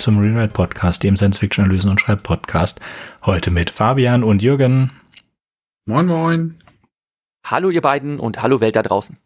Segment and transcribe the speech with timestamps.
[0.00, 2.80] Willkommen zum Rewrite Podcast, dem Science Fiction Analysen und Schreib Podcast.
[3.22, 4.92] Heute mit Fabian und Jürgen.
[5.84, 6.54] Moin, moin.
[7.44, 9.18] Hallo, ihr beiden und hallo Welt da draußen.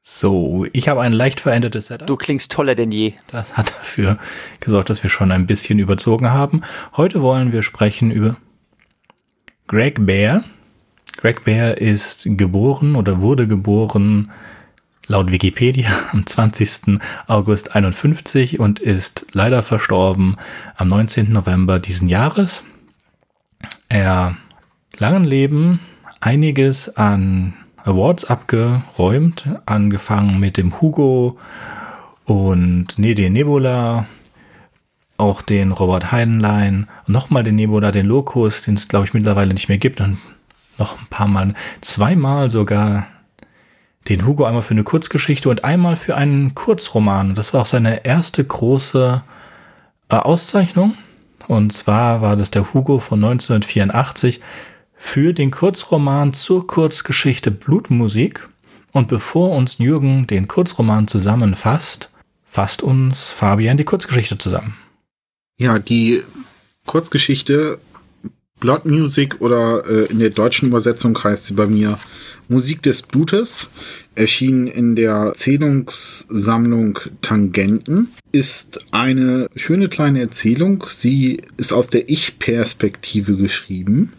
[0.00, 2.06] So, ich habe ein leicht verändertes Setup.
[2.06, 3.14] Du klingst toller denn je.
[3.32, 4.16] Das hat dafür
[4.60, 6.62] gesorgt, dass wir schon ein bisschen überzogen haben.
[6.96, 8.36] Heute wollen wir sprechen über
[9.66, 10.44] Greg Bear.
[11.16, 14.30] Greg Bear ist geboren oder wurde geboren
[15.12, 16.98] laut Wikipedia am 20.
[17.26, 20.36] August 51 und ist leider verstorben
[20.76, 21.30] am 19.
[21.30, 22.64] November diesen Jahres.
[23.90, 24.38] Er
[24.96, 25.80] langen Leben
[26.20, 31.38] einiges an Awards abgeräumt, angefangen mit dem Hugo
[32.24, 34.06] und nee, den Nebula,
[35.18, 39.68] auch den Robert Heidenlein, nochmal den Nebula, den Locus, den es glaube ich mittlerweile nicht
[39.68, 40.16] mehr gibt und
[40.78, 43.08] noch ein paar Mal, zweimal sogar
[44.08, 47.34] den Hugo einmal für eine Kurzgeschichte und einmal für einen Kurzroman.
[47.34, 49.22] Das war auch seine erste große
[50.08, 50.96] äh, Auszeichnung.
[51.48, 54.40] Und zwar war das der Hugo von 1984
[54.94, 58.48] für den Kurzroman zur Kurzgeschichte Blutmusik.
[58.92, 62.10] Und bevor uns Jürgen den Kurzroman zusammenfasst,
[62.48, 64.76] fasst uns Fabian die Kurzgeschichte zusammen.
[65.58, 66.22] Ja, die
[66.86, 67.78] Kurzgeschichte
[68.62, 71.98] Blood Music oder äh, in der deutschen Übersetzung heißt sie bei mir
[72.46, 73.70] Musik des Blutes,
[74.14, 80.84] erschien in der Erzählungssammlung Tangenten, ist eine schöne kleine Erzählung.
[80.88, 84.12] Sie ist aus der Ich-Perspektive geschrieben.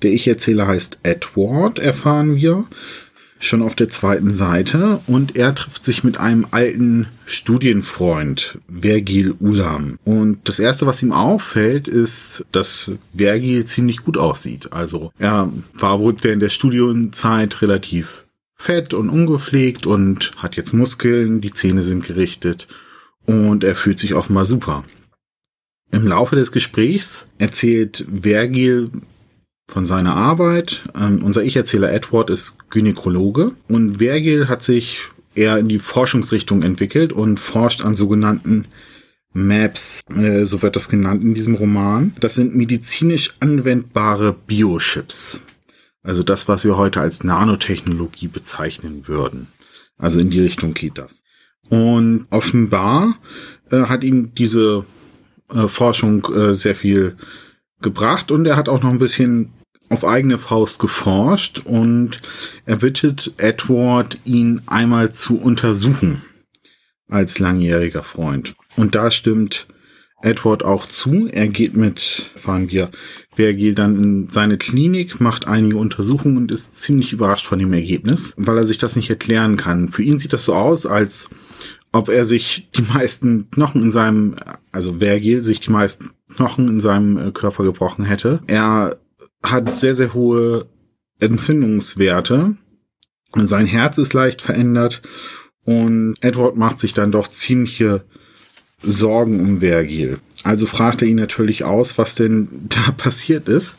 [0.00, 2.64] Der Ich-Erzähler heißt Edward, erfahren wir
[3.42, 9.98] schon auf der zweiten Seite und er trifft sich mit einem alten Studienfreund, Vergil Ulam.
[10.04, 14.72] Und das erste, was ihm auffällt, ist, dass Vergil ziemlich gut aussieht.
[14.72, 21.40] Also er war wohl während der Studienzeit relativ fett und ungepflegt und hat jetzt Muskeln,
[21.40, 22.68] die Zähne sind gerichtet
[23.26, 24.84] und er fühlt sich offenbar super.
[25.90, 28.90] Im Laufe des Gesprächs erzählt Vergil
[29.72, 30.82] von seiner Arbeit.
[30.94, 37.14] Ähm, unser Ich-Erzähler Edward ist Gynäkologe und Vergil hat sich eher in die Forschungsrichtung entwickelt
[37.14, 38.66] und forscht an sogenannten
[39.32, 42.14] Maps, äh, so wird das genannt in diesem Roman.
[42.20, 45.40] Das sind medizinisch anwendbare Biochips.
[46.02, 49.46] Also das, was wir heute als Nanotechnologie bezeichnen würden.
[49.96, 51.22] Also in die Richtung geht das.
[51.70, 53.16] Und offenbar
[53.70, 54.84] äh, hat ihm diese
[55.54, 57.16] äh, Forschung äh, sehr viel
[57.80, 59.50] gebracht und er hat auch noch ein bisschen
[59.92, 62.22] auf eigene Faust geforscht und
[62.64, 66.22] er bittet Edward, ihn einmal zu untersuchen
[67.08, 68.54] als langjähriger Freund.
[68.76, 69.66] Und da stimmt
[70.22, 71.28] Edward auch zu.
[71.30, 72.90] Er geht mit, fahren wir,
[73.34, 78.32] Vergil dann in seine Klinik, macht einige Untersuchungen und ist ziemlich überrascht von dem Ergebnis,
[78.38, 79.90] weil er sich das nicht erklären kann.
[79.90, 81.28] Für ihn sieht das so aus, als
[81.92, 84.36] ob er sich die meisten Knochen in seinem,
[84.70, 88.40] also Vergil sich die meisten Knochen in seinem äh, Körper gebrochen hätte.
[88.46, 88.96] Er
[89.42, 90.66] hat sehr, sehr hohe
[91.20, 92.56] Entzündungswerte.
[93.34, 95.02] Sein Herz ist leicht verändert
[95.64, 98.04] und Edward macht sich dann doch ziemliche
[98.82, 100.18] Sorgen um Vergil.
[100.44, 103.76] Also fragt er ihn natürlich aus, was denn da passiert ist.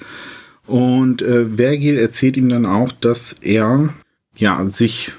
[0.66, 3.94] Und äh, Vergil erzählt ihm dann auch, dass er
[4.36, 5.12] ja sich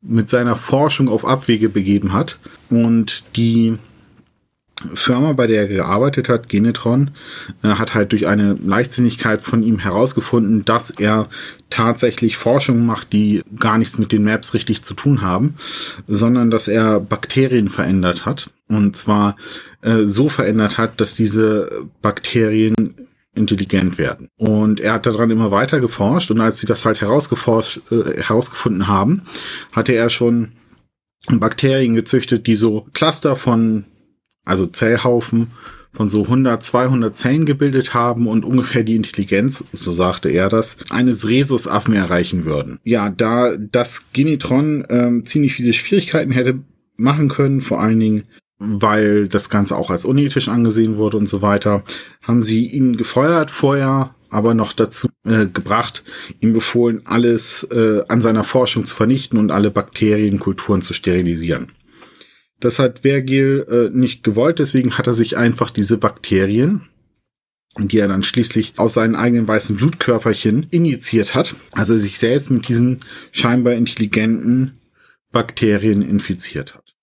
[0.00, 2.38] mit seiner Forschung auf Abwege begeben hat
[2.70, 3.76] und die
[4.94, 7.10] Firma, bei der er gearbeitet hat, Genetron,
[7.62, 11.28] äh, hat halt durch eine Leichtsinnigkeit von ihm herausgefunden, dass er
[11.68, 15.56] tatsächlich Forschung macht, die gar nichts mit den Maps richtig zu tun haben,
[16.06, 18.50] sondern dass er Bakterien verändert hat.
[18.68, 19.36] Und zwar
[19.82, 22.74] äh, so verändert hat, dass diese Bakterien
[23.34, 24.28] intelligent werden.
[24.36, 28.86] Und er hat daran immer weiter geforscht und als sie das halt herausgeforscht, äh, herausgefunden
[28.86, 29.22] haben,
[29.72, 30.52] hatte er schon
[31.30, 33.84] Bakterien gezüchtet, die so Cluster von
[34.48, 35.48] also Zellhaufen
[35.92, 40.76] von so 100, 200 Zellen gebildet haben und ungefähr die Intelligenz, so sagte er das,
[40.90, 42.78] eines Rhesusaffen erreichen würden.
[42.84, 46.60] Ja, da das Genitron ähm, ziemlich viele Schwierigkeiten hätte
[46.96, 48.24] machen können, vor allen Dingen
[48.58, 51.84] weil das Ganze auch als unethisch angesehen wurde und so weiter,
[52.22, 56.02] haben sie ihn gefeuert vorher, aber noch dazu äh, gebracht,
[56.40, 61.70] ihm befohlen, alles äh, an seiner Forschung zu vernichten und alle Bakterienkulturen zu sterilisieren.
[62.60, 66.82] Das hat Vergil äh, nicht gewollt, deswegen hat er sich einfach diese Bakterien,
[67.78, 72.68] die er dann schließlich aus seinen eigenen weißen Blutkörperchen injiziert hat, also sich selbst mit
[72.68, 72.98] diesen
[73.30, 74.78] scheinbar intelligenten
[75.30, 76.94] Bakterien infiziert hat.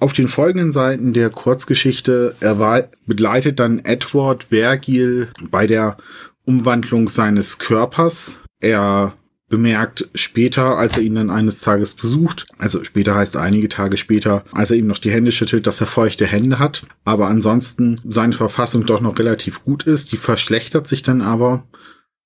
[0.00, 5.96] Auf den folgenden Seiten der Kurzgeschichte er begleitet dann Edward Vergil bei der
[6.44, 8.38] Umwandlung seines Körpers.
[8.60, 9.14] Er
[9.54, 14.42] bemerkt später, als er ihn dann eines Tages besucht, also später heißt einige Tage später,
[14.50, 18.32] als er ihm noch die Hände schüttelt, dass er feuchte Hände hat, aber ansonsten seine
[18.32, 20.10] Verfassung doch noch relativ gut ist.
[20.10, 21.68] Die verschlechtert sich dann aber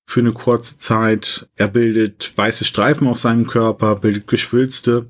[0.07, 1.47] für eine kurze Zeit.
[1.55, 5.05] Er bildet weiße Streifen auf seinem Körper, bildet Geschwülste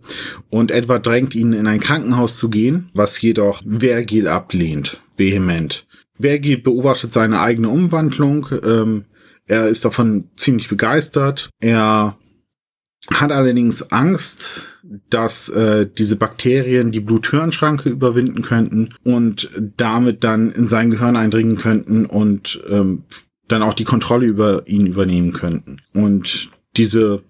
[0.50, 5.88] und Edward drängt ihn in ein Krankenhaus zu gehen, was jedoch Vergil ablehnt, vehement.
[6.19, 9.06] Vergil beobachtet seine eigene Umwandlung, ähm,
[9.49, 11.49] er ist davon ziemlich begeistert.
[11.59, 12.17] Er
[13.11, 14.61] hat allerdings Angst,
[15.09, 21.57] dass äh, diese Bakterien die Bluthirnschranke überwinden könnten und damit dann in sein Gehirn eindringen
[21.57, 23.03] könnten und ähm,
[23.47, 25.81] dann auch die Kontrolle über ihn übernehmen könnten.
[25.95, 27.23] Und diese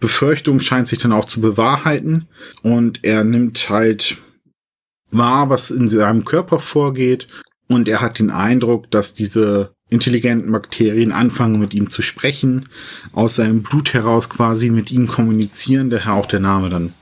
[0.00, 2.26] Befürchtung scheint sich dann auch zu bewahrheiten
[2.62, 4.16] und er nimmt halt
[5.10, 7.26] wahr, was in seinem Körper vorgeht
[7.68, 12.68] und er hat den Eindruck, dass diese intelligenten Bakterien anfangen mit ihm zu sprechen,
[13.12, 16.92] aus seinem Blut heraus quasi mit ihm kommunizieren, daher auch der Name dann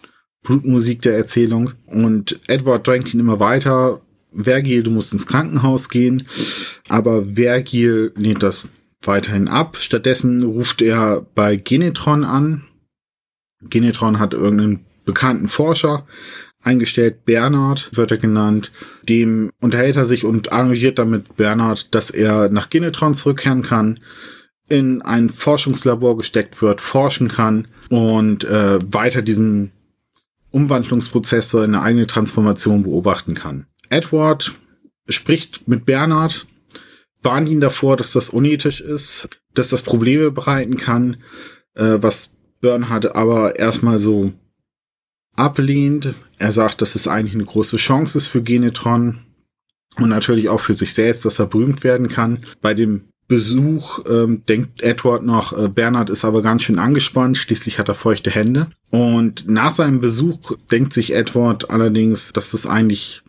[0.42, 1.72] Blutmusik der Erzählung.
[1.86, 4.00] Und Edward drängt ihn immer weiter,
[4.32, 6.24] Vergil, du musst ins Krankenhaus gehen,
[6.88, 8.68] aber Vergil lehnt das
[9.02, 9.76] weiterhin ab.
[9.76, 12.64] Stattdessen ruft er bei Genetron an.
[13.62, 16.06] Genetron hat irgendeinen bekannten Forscher,
[16.66, 17.24] eingestellt.
[17.24, 18.70] Bernhard wird er genannt.
[19.08, 24.00] Dem unterhält er sich und arrangiert damit Bernhard, dass er nach Genetron zurückkehren kann,
[24.68, 29.72] in ein Forschungslabor gesteckt wird, forschen kann und äh, weiter diesen
[30.50, 33.66] Umwandlungsprozesse in eine eigene Transformation beobachten kann.
[33.90, 34.52] Edward
[35.08, 36.46] spricht mit Bernhard,
[37.22, 41.18] warnt ihn davor, dass das unethisch ist, dass das Probleme bereiten kann,
[41.74, 44.32] äh, was Bernhard aber erstmal so
[45.36, 46.14] ablehnt.
[46.38, 49.18] Er sagt, dass es eigentlich eine große Chance ist für Genetron
[49.96, 52.40] und natürlich auch für sich selbst, dass er berühmt werden kann.
[52.60, 57.78] Bei dem Besuch ähm, denkt Edward noch, äh, Bernhard ist aber ganz schön angespannt, schließlich
[57.78, 58.68] hat er feuchte Hände.
[58.90, 63.22] Und nach seinem Besuch denkt sich Edward allerdings, dass das eigentlich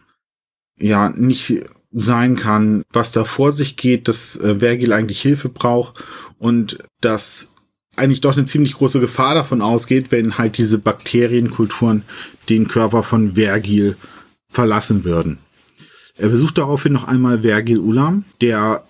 [0.77, 6.03] ja nicht sein kann, was da vor sich geht, dass äh, Vergil eigentlich Hilfe braucht
[6.37, 7.53] und dass
[7.97, 12.03] eigentlich doch eine ziemlich große Gefahr davon ausgeht, wenn halt diese Bakterienkulturen
[12.49, 13.97] den Körper von Vergil
[14.49, 15.39] verlassen würden.
[16.17, 18.83] Er besucht daraufhin noch einmal Vergil Ulam, der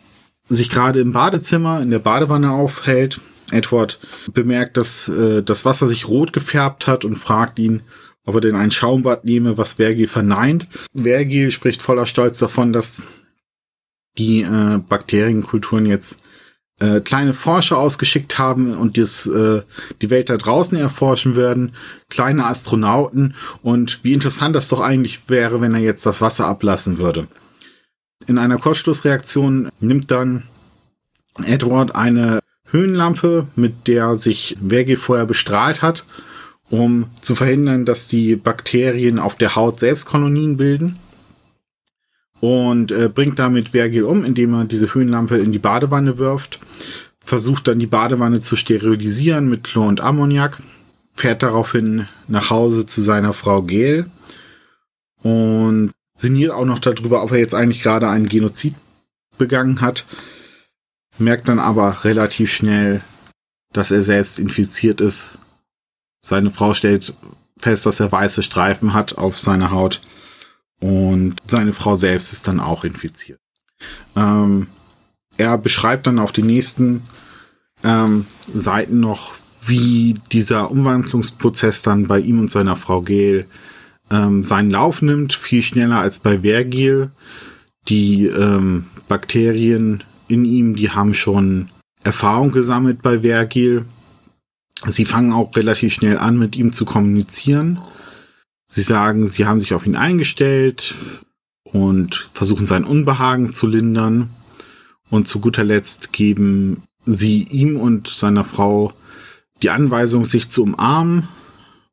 [0.47, 3.19] sich gerade im Badezimmer in der Badewanne aufhält.
[3.51, 3.99] Edward
[4.33, 7.81] bemerkt, dass äh, das Wasser sich rot gefärbt hat und fragt ihn,
[8.25, 10.67] ob er denn ein Schaumbad nehme, was Vergil verneint.
[10.93, 13.03] Vergil spricht voller Stolz davon, dass
[14.17, 16.17] die äh, Bakterienkulturen jetzt
[16.79, 19.61] äh, kleine Forscher ausgeschickt haben und das, äh,
[20.01, 21.73] die Welt da draußen erforschen werden,
[22.09, 26.99] kleine Astronauten und wie interessant das doch eigentlich wäre, wenn er jetzt das Wasser ablassen
[26.99, 27.27] würde.
[28.27, 30.43] In einer Kurzschlussreaktion nimmt dann
[31.45, 32.39] Edward eine
[32.69, 36.05] Höhenlampe, mit der sich Vergil vorher bestrahlt hat,
[36.69, 40.99] um zu verhindern, dass die Bakterien auf der Haut selbst Kolonien bilden
[42.39, 46.59] und äh, bringt damit Vergil um, indem er diese Höhenlampe in die Badewanne wirft,
[47.23, 50.61] versucht dann die Badewanne zu sterilisieren mit Chlor und Ammoniak,
[51.13, 54.09] fährt daraufhin nach Hause zu seiner Frau Gail
[55.23, 58.75] und sinniert auch noch darüber, ob er jetzt eigentlich gerade einen Genozid
[59.37, 60.05] begangen hat,
[61.17, 63.01] merkt dann aber relativ schnell,
[63.73, 65.37] dass er selbst infiziert ist.
[66.21, 67.13] Seine Frau stellt
[67.59, 70.01] fest, dass er weiße Streifen hat auf seiner Haut
[70.79, 73.39] und seine Frau selbst ist dann auch infiziert.
[74.15, 74.67] Ähm,
[75.37, 77.03] er beschreibt dann auf den nächsten
[77.83, 79.33] ähm, Seiten noch,
[79.65, 83.47] wie dieser Umwandlungsprozess dann bei ihm und seiner Frau Gail
[84.09, 87.11] ähm, seinen Lauf nimmt, viel schneller als bei Vergil.
[87.87, 91.69] Die ähm, Bakterien in ihm, die haben schon
[92.03, 93.85] Erfahrung gesammelt bei Vergil.
[94.85, 97.79] Sie fangen auch relativ schnell an, mit ihm zu kommunizieren.
[98.67, 100.93] Sie sagen, sie haben sich auf ihn eingestellt
[101.63, 104.29] und versuchen sein Unbehagen zu lindern.
[105.09, 108.91] Und zu guter Letzt geben sie ihm und seiner Frau
[109.61, 111.29] die Anweisung, sich zu umarmen.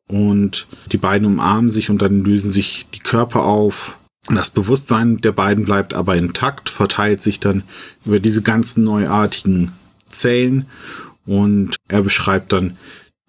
[0.09, 3.99] Und die beiden umarmen sich und dann lösen sich die Körper auf.
[4.27, 7.63] Das Bewusstsein der beiden bleibt aber intakt, verteilt sich dann
[8.05, 9.73] über diese ganzen neuartigen
[10.11, 10.67] Zellen.
[11.25, 12.77] Und er beschreibt dann,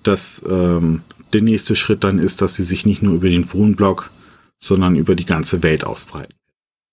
[0.04, 1.04] dass ähm,
[1.36, 4.10] der nächste Schritt dann ist, dass sie sich nicht nur über den Wohnblock,
[4.58, 6.34] sondern über die ganze Welt ausbreiten.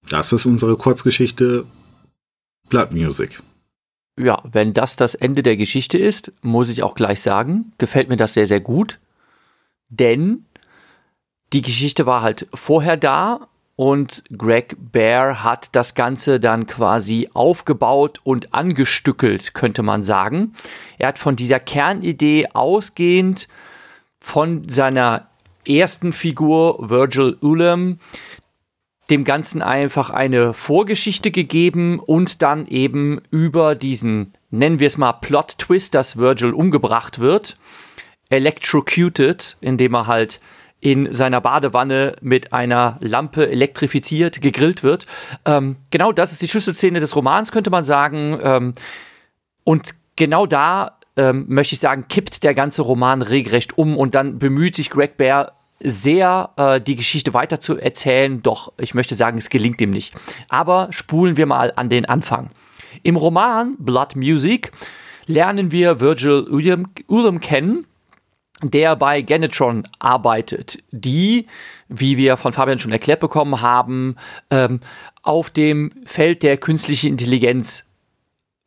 [0.09, 1.65] Das ist unsere Kurzgeschichte
[2.69, 3.41] Blood Music.
[4.19, 8.17] Ja, wenn das das Ende der Geschichte ist, muss ich auch gleich sagen, gefällt mir
[8.17, 8.99] das sehr, sehr gut.
[9.89, 10.45] Denn
[11.53, 13.47] die Geschichte war halt vorher da
[13.77, 20.55] und Greg Bear hat das Ganze dann quasi aufgebaut und angestückelt, könnte man sagen.
[20.99, 23.49] Er hat von dieser Kernidee ausgehend
[24.23, 25.29] von seiner
[25.67, 27.99] ersten Figur Virgil Ulam
[29.11, 35.13] dem Ganzen einfach eine Vorgeschichte gegeben und dann eben über diesen, nennen wir es mal,
[35.13, 37.59] Plot-Twist, dass Virgil umgebracht wird,
[38.31, 40.41] electrocuted, indem er halt
[40.81, 45.07] in seiner Badewanne mit einer Lampe elektrifiziert, gegrillt wird.
[45.45, 48.39] Ähm, genau das ist die Schlüsselszene des Romans, könnte man sagen.
[48.43, 48.73] Ähm,
[49.65, 54.39] und genau da ähm, möchte ich sagen, kippt der ganze Roman regelrecht um und dann
[54.39, 59.39] bemüht sich Greg Bear sehr, äh, die Geschichte weiter zu erzählen, doch ich möchte sagen,
[59.39, 60.15] es gelingt ihm nicht.
[60.49, 62.51] Aber spulen wir mal an den Anfang.
[63.03, 64.71] Im Roman Blood Music
[65.27, 66.47] lernen wir Virgil
[67.09, 67.87] Ullum kennen,
[68.63, 71.47] der bei Genetron arbeitet, die,
[71.89, 74.17] wie wir von Fabian schon erklärt bekommen haben,
[74.51, 74.81] ähm,
[75.23, 77.85] auf dem Feld der künstlichen Intelligenz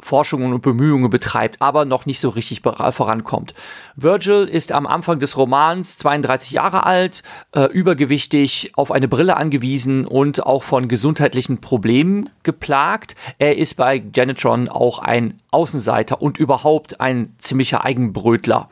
[0.02, 3.54] Forschungen und Bemühungen betreibt, aber noch nicht so richtig vorankommt.
[3.96, 7.24] Virgil ist am Anfang des Romans 32 Jahre alt,
[7.54, 13.16] äh, übergewichtig, auf eine Brille angewiesen und auch von gesundheitlichen Problemen geplagt.
[13.40, 18.70] Er ist bei Genetron auch ein Außenseiter und überhaupt ein ziemlicher Eigenbrötler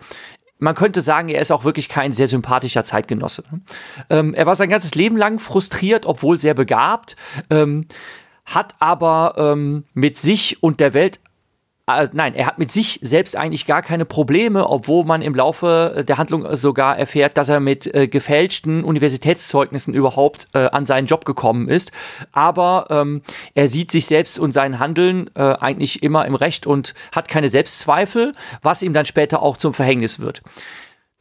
[0.60, 3.44] man könnte sagen, er ist auch wirklich kein sehr sympathischer Zeitgenosse.
[4.10, 7.18] Ähm, er war sein ganzes Leben lang frustriert, obwohl sehr begabt,
[7.50, 7.86] ähm,
[8.46, 11.20] hat aber ähm, mit sich und der Welt
[11.86, 16.06] äh, nein, er hat mit sich selbst eigentlich gar keine Probleme, obwohl man im Laufe
[16.08, 21.26] der Handlung sogar erfährt, dass er mit äh, gefälschten Universitätszeugnissen überhaupt äh, an seinen Job
[21.26, 21.92] gekommen ist.
[22.32, 23.22] Aber ähm,
[23.54, 27.50] er sieht sich selbst und sein Handeln äh, eigentlich immer im Recht und hat keine
[27.50, 28.32] Selbstzweifel,
[28.62, 30.42] was ihm dann später auch zum Verhängnis wird.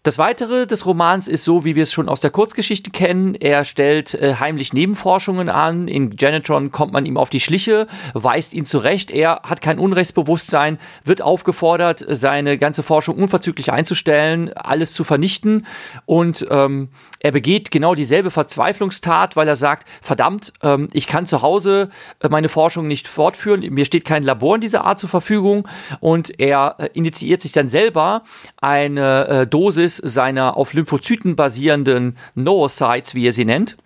[0.05, 3.37] Das Weitere des Romans ist so, wie wir es schon aus der Kurzgeschichte kennen.
[3.37, 5.87] Er stellt äh, heimlich Nebenforschungen an.
[5.87, 9.13] In Genetron kommt man ihm auf die Schliche, weist ihn zurecht.
[9.13, 15.67] Er hat kein Unrechtsbewusstsein, wird aufgefordert, seine ganze Forschung unverzüglich einzustellen, alles zu vernichten.
[16.05, 16.89] Und ähm,
[17.21, 22.29] er begeht genau dieselbe Verzweiflungstat, weil er sagt, verdammt, ähm, ich kann zu Hause äh,
[22.29, 23.61] meine Forschung nicht fortführen.
[23.73, 25.69] Mir steht kein Labor in dieser Art zur Verfügung.
[26.01, 28.25] Und er äh, initiiert sich dann selber
[28.61, 33.77] eine äh, Dosis Basis seiner auf Lymphozyten basierenden Noocytes, wie er sie nennt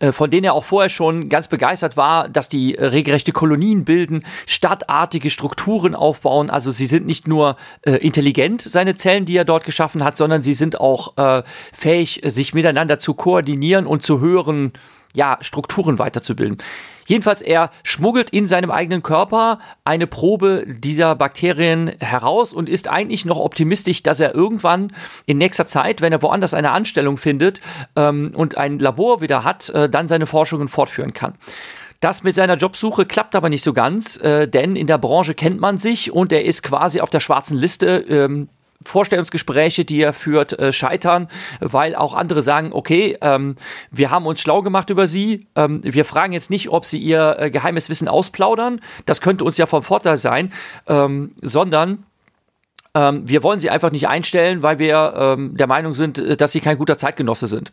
[0.00, 4.24] äh, von denen er auch vorher schon ganz begeistert war, dass die regelrechte Kolonien bilden,
[4.44, 6.50] stadtartige Strukturen aufbauen.
[6.50, 10.42] Also sie sind nicht nur äh, intelligent, seine Zellen, die er dort geschaffen hat, sondern
[10.42, 14.72] sie sind auch äh, fähig, sich miteinander zu koordinieren und zu höheren
[15.14, 16.58] ja, Strukturen weiterzubilden.
[17.06, 23.24] Jedenfalls, er schmuggelt in seinem eigenen Körper eine Probe dieser Bakterien heraus und ist eigentlich
[23.24, 24.92] noch optimistisch, dass er irgendwann
[25.26, 27.60] in nächster Zeit, wenn er woanders eine Anstellung findet
[27.96, 31.34] ähm, und ein Labor wieder hat, äh, dann seine Forschungen fortführen kann.
[32.00, 35.58] Das mit seiner Jobsuche klappt aber nicht so ganz, äh, denn in der Branche kennt
[35.58, 38.48] man sich und er ist quasi auf der schwarzen Liste ähm,
[38.84, 41.28] Vorstellungsgespräche, die er führt, äh, scheitern,
[41.60, 43.56] weil auch andere sagen, okay, ähm,
[43.90, 47.36] wir haben uns schlau gemacht über sie, ähm, wir fragen jetzt nicht, ob sie ihr
[47.38, 50.52] äh, geheimes Wissen ausplaudern, das könnte uns ja vom Vorteil sein,
[50.86, 52.04] ähm, sondern
[52.94, 56.52] ähm, wir wollen sie einfach nicht einstellen, weil wir ähm, der Meinung sind, äh, dass
[56.52, 57.72] sie kein guter Zeitgenosse sind.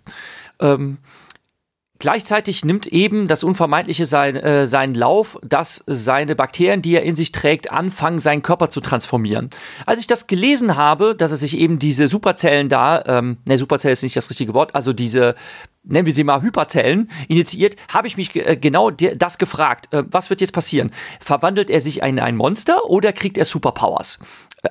[2.02, 7.16] Gleichzeitig nimmt eben das Unvermeidliche sein, äh, seinen Lauf, dass seine Bakterien, die er in
[7.16, 9.52] sich trägt, anfangen, seinen Körper zu transformieren.
[9.86, 13.92] Als ich das gelesen habe, dass er sich eben diese Superzellen da, ähm, ne, Superzelle
[13.92, 15.36] ist nicht das richtige Wort, also diese,
[15.84, 19.94] nennen wir sie mal Hyperzellen, initiiert, habe ich mich äh, genau das gefragt.
[19.94, 20.90] Äh, was wird jetzt passieren?
[21.20, 24.18] Verwandelt er sich in ein Monster oder kriegt er Superpowers?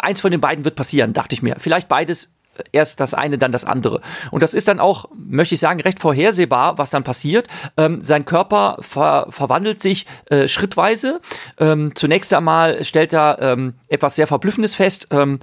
[0.00, 1.54] Eins von den beiden wird passieren, dachte ich mir.
[1.60, 2.32] Vielleicht beides
[2.72, 4.00] erst das eine, dann das andere.
[4.30, 7.48] Und das ist dann auch, möchte ich sagen, recht vorhersehbar, was dann passiert.
[7.76, 11.20] Ähm, sein Körper ver verwandelt sich äh, schrittweise.
[11.58, 15.08] Ähm, zunächst einmal stellt er ähm, etwas sehr Verblüffendes fest.
[15.10, 15.38] Ähm,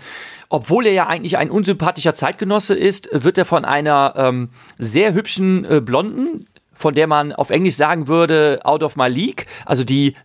[0.50, 5.66] obwohl er ja eigentlich ein unsympathischer Zeitgenosse ist, wird er von einer ähm, sehr hübschen
[5.66, 10.16] äh, Blonden, von der man auf Englisch sagen würde, out of my league, also die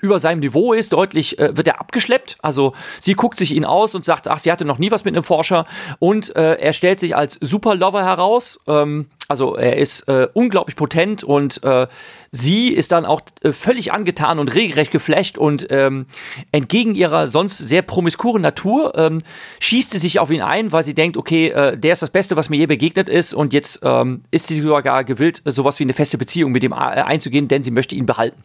[0.00, 2.38] über seinem Niveau ist, deutlich äh, wird er abgeschleppt.
[2.42, 5.14] Also sie guckt sich ihn aus und sagt, ach, sie hatte noch nie was mit
[5.14, 5.66] einem Forscher.
[5.98, 8.60] Und äh, er stellt sich als Superlover heraus.
[8.66, 11.86] Ähm, also er ist äh, unglaublich potent und äh,
[12.32, 16.06] sie ist dann auch äh, völlig angetan und regelrecht geflecht und ähm,
[16.50, 19.20] entgegen ihrer sonst sehr promiskuren Natur ähm,
[19.60, 22.36] schießt sie sich auf ihn ein, weil sie denkt, okay, äh, der ist das Beste,
[22.36, 25.94] was mir je begegnet ist und jetzt ähm, ist sie sogar gewillt, sowas wie eine
[25.94, 28.42] feste Beziehung mit ihm äh, einzugehen, denn sie möchte ihn behalten.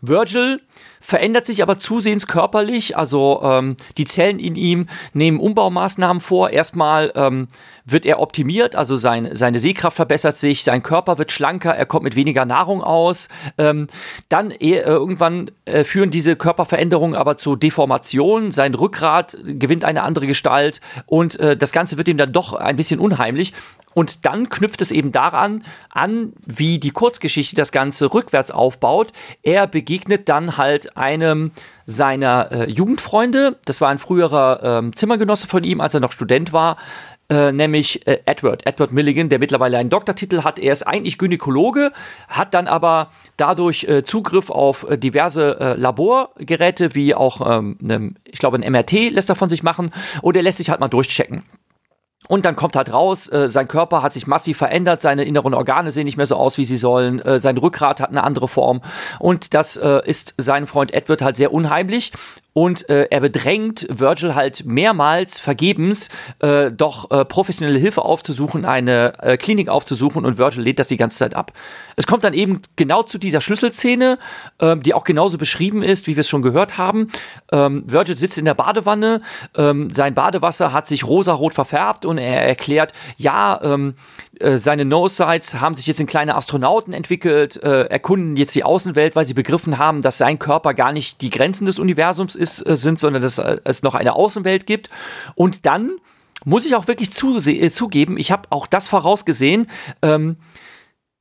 [0.00, 0.60] Virgil
[1.00, 6.50] verändert sich aber zusehends körperlich, also ähm, die Zellen in ihm nehmen Umbaumaßnahmen vor.
[6.50, 7.48] Erstmal ähm,
[7.90, 12.04] wird er optimiert, also sein, seine Sehkraft verbessert sich, sein Körper wird schlanker, er kommt
[12.04, 13.28] mit weniger Nahrung aus.
[13.56, 13.88] Ähm,
[14.28, 20.26] dann äh, irgendwann äh, führen diese Körperveränderungen aber zu Deformationen, sein Rückgrat gewinnt eine andere
[20.26, 23.52] Gestalt und äh, das Ganze wird ihm dann doch ein bisschen unheimlich.
[23.94, 29.12] Und dann knüpft es eben daran an, wie die Kurzgeschichte das Ganze rückwärts aufbaut.
[29.42, 31.50] Er begegnet dann halt einem
[31.84, 33.56] seiner äh, Jugendfreunde.
[33.64, 36.76] Das war ein früherer ähm, Zimmergenosse von ihm, als er noch Student war.
[37.30, 40.58] Äh, nämlich äh, Edward, Edward Milligan, der mittlerweile einen Doktortitel hat.
[40.58, 41.92] Er ist eigentlich Gynäkologe,
[42.26, 48.14] hat dann aber dadurch äh, Zugriff auf äh, diverse äh, Laborgeräte, wie auch, ähm, ne,
[48.24, 49.90] ich glaube, ein MRT lässt er von sich machen
[50.22, 51.42] und er lässt sich halt mal durchchecken.
[52.28, 55.90] Und dann kommt halt raus, äh, sein Körper hat sich massiv verändert, seine inneren Organe
[55.90, 58.82] sehen nicht mehr so aus, wie sie sollen, äh, sein Rückgrat hat eine andere Form.
[59.18, 62.12] Und das äh, ist seinem Freund Edward halt sehr unheimlich
[62.58, 66.08] und äh, er bedrängt Virgil halt mehrmals vergebens,
[66.40, 70.96] äh, doch äh, professionelle Hilfe aufzusuchen, eine äh, Klinik aufzusuchen und Virgil lehnt das die
[70.96, 71.52] ganze Zeit ab.
[71.94, 74.18] Es kommt dann eben genau zu dieser Schlüsselszene,
[74.58, 77.12] äh, die auch genauso beschrieben ist, wie wir es schon gehört haben.
[77.52, 79.22] Ähm, Virgil sitzt in der Badewanne,
[79.56, 83.94] ähm, sein Badewasser hat sich rosarot verfärbt und er erklärt, ja, ähm,
[84.27, 89.16] äh, seine Nose-Sites haben sich jetzt in kleine Astronauten entwickelt, äh, erkunden jetzt die Außenwelt,
[89.16, 92.76] weil sie begriffen haben, dass sein Körper gar nicht die Grenzen des Universums ist äh,
[92.76, 94.90] sind, sondern dass äh, es noch eine Außenwelt gibt.
[95.34, 95.92] Und dann
[96.44, 99.68] muss ich auch wirklich äh, zugeben, ich habe auch das vorausgesehen,
[100.02, 100.36] ähm,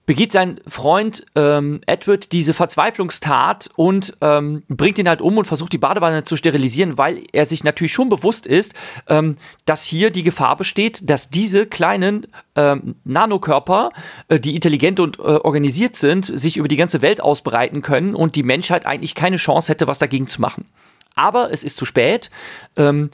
[0.08, 5.74] begeht sein Freund ähm, Edward diese Verzweiflungstat und ähm, bringt ihn halt um und versucht
[5.74, 8.74] die Badewanne zu sterilisieren, weil er sich natürlich schon bewusst ist,
[9.10, 9.36] ähm,
[9.66, 13.92] dass hier die Gefahr besteht, dass diese kleinen ähm, Nanokörper,
[14.30, 18.36] äh, die intelligent und äh, organisiert sind, sich über die ganze Welt ausbreiten können und
[18.36, 20.66] die Menschheit eigentlich keine Chance hätte, was dagegen zu machen.
[21.16, 22.32] Aber es ist zu spät.
[22.78, 23.10] Ähm,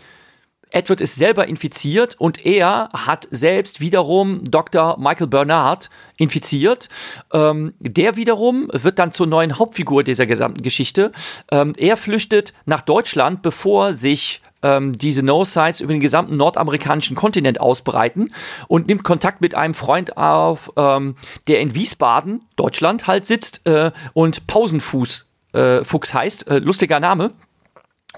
[0.74, 4.98] Edward ist selber infiziert und er hat selbst wiederum Dr.
[5.00, 6.90] Michael Bernard infiziert.
[7.32, 11.12] Ähm, der wiederum wird dann zur neuen Hauptfigur dieser gesamten Geschichte.
[11.52, 17.62] Ähm, er flüchtet nach Deutschland, bevor sich ähm, diese No-Sites über den gesamten nordamerikanischen Kontinent
[17.62, 18.34] ausbreiten
[18.68, 21.16] und nimmt Kontakt mit einem Freund auf, ähm,
[21.48, 26.48] der in Wiesbaden, Deutschland, halt sitzt äh, und Pausenfuß äh, Fuchs heißt.
[26.48, 27.32] Äh, lustiger Name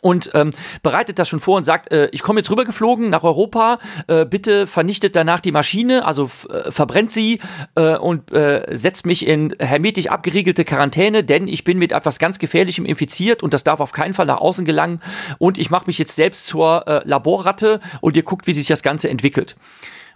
[0.02, 0.52] und ähm,
[0.84, 4.68] bereitet das schon vor und sagt, äh, ich komme jetzt rübergeflogen nach Europa, äh, bitte
[4.68, 7.40] vernichtet danach die Maschine, also äh, verbrennt sie
[7.76, 12.40] äh, und äh, setzt mich in hermetisch abgeriegelte Quarantäne, denn ich bin mit etwas ganz
[12.40, 15.00] Gefährlichem infiziert und das darf auf keinen Fall nach außen gelangen
[15.38, 19.10] und ich mache mich jetzt selbst zur Laborratte und ihr guckt, wie sich das Ganze
[19.10, 19.56] entwickelt.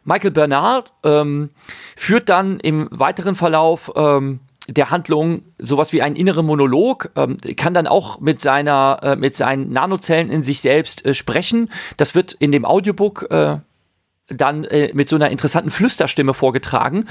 [0.03, 1.51] Michael Bernard ähm,
[1.95, 4.39] führt dann im weiteren Verlauf ähm,
[4.73, 9.35] der Handlung sowas wie einen inneren Monolog, ähm, kann dann auch mit seiner, äh, mit
[9.35, 11.69] seinen Nanozellen in sich selbst äh, sprechen.
[11.97, 13.57] Das wird in dem Audiobook äh,
[14.27, 17.05] dann äh, mit so einer interessanten Flüsterstimme vorgetragen.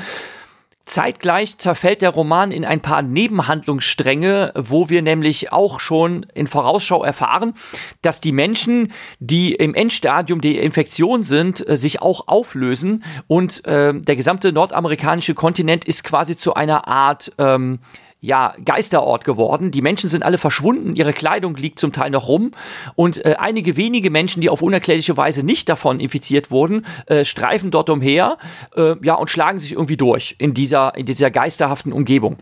[0.89, 7.05] Zeitgleich zerfällt der Roman in ein paar Nebenhandlungsstränge, wo wir nämlich auch schon in Vorausschau
[7.05, 7.55] erfahren,
[8.03, 13.05] dass die Menschen, die im Endstadium der Infektion sind, äh, sich auch auflösen.
[13.27, 17.81] Und äh, der gesamte nordamerikanische Kontinent ist quasi zu einer Art ähm,
[18.21, 19.71] ja, Geisterort geworden.
[19.71, 22.51] Die Menschen sind alle verschwunden, ihre Kleidung liegt zum Teil noch rum
[22.97, 27.71] und äh, einige wenige Menschen, die auf unerklärliche Weise nicht davon infiziert wurden, äh, streifen
[27.71, 28.39] dort umher
[28.77, 32.39] äh, ja, und schlagen sich irgendwie durch in dieser, in dieser geisterhaften Umgebung.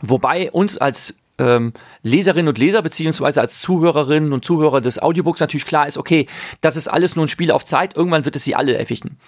[0.00, 1.72] Wobei uns als ähm,
[2.02, 6.26] Leserinnen und Leser beziehungsweise als Zuhörerinnen und Zuhörer des Audiobooks natürlich klar ist, okay,
[6.60, 9.18] das ist alles nur ein Spiel auf Zeit, irgendwann wird es sie alle erwischen.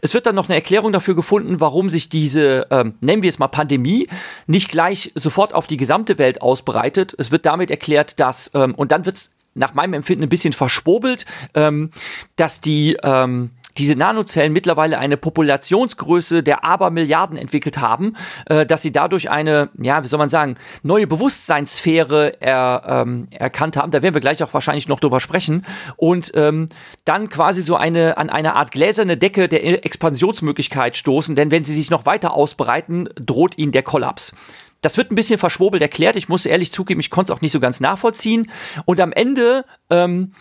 [0.00, 3.38] Es wird dann noch eine Erklärung dafür gefunden, warum sich diese, ähm, nennen wir es
[3.38, 4.08] mal Pandemie,
[4.46, 7.14] nicht gleich sofort auf die gesamte Welt ausbreitet.
[7.18, 10.52] Es wird damit erklärt, dass, ähm, und dann wird es nach meinem Empfinden ein bisschen
[10.52, 11.90] verschwobelt, ähm,
[12.36, 18.92] dass die, ähm, diese Nanozellen mittlerweile eine Populationsgröße der Abermilliarden entwickelt haben, äh, dass sie
[18.92, 23.90] dadurch eine, ja, wie soll man sagen, neue Bewusstseinssphäre er, ähm, erkannt haben.
[23.90, 25.64] Da werden wir gleich auch wahrscheinlich noch drüber sprechen.
[25.96, 26.68] Und ähm,
[27.04, 31.74] dann quasi so eine an eine Art gläserne Decke der Expansionsmöglichkeit stoßen, denn wenn sie
[31.74, 34.34] sich noch weiter ausbreiten, droht ihnen der Kollaps.
[34.82, 36.16] Das wird ein bisschen verschwobelt erklärt.
[36.16, 38.50] Ich muss ehrlich zugeben, ich konnte es auch nicht so ganz nachvollziehen.
[38.86, 40.32] Und am Ende ähm,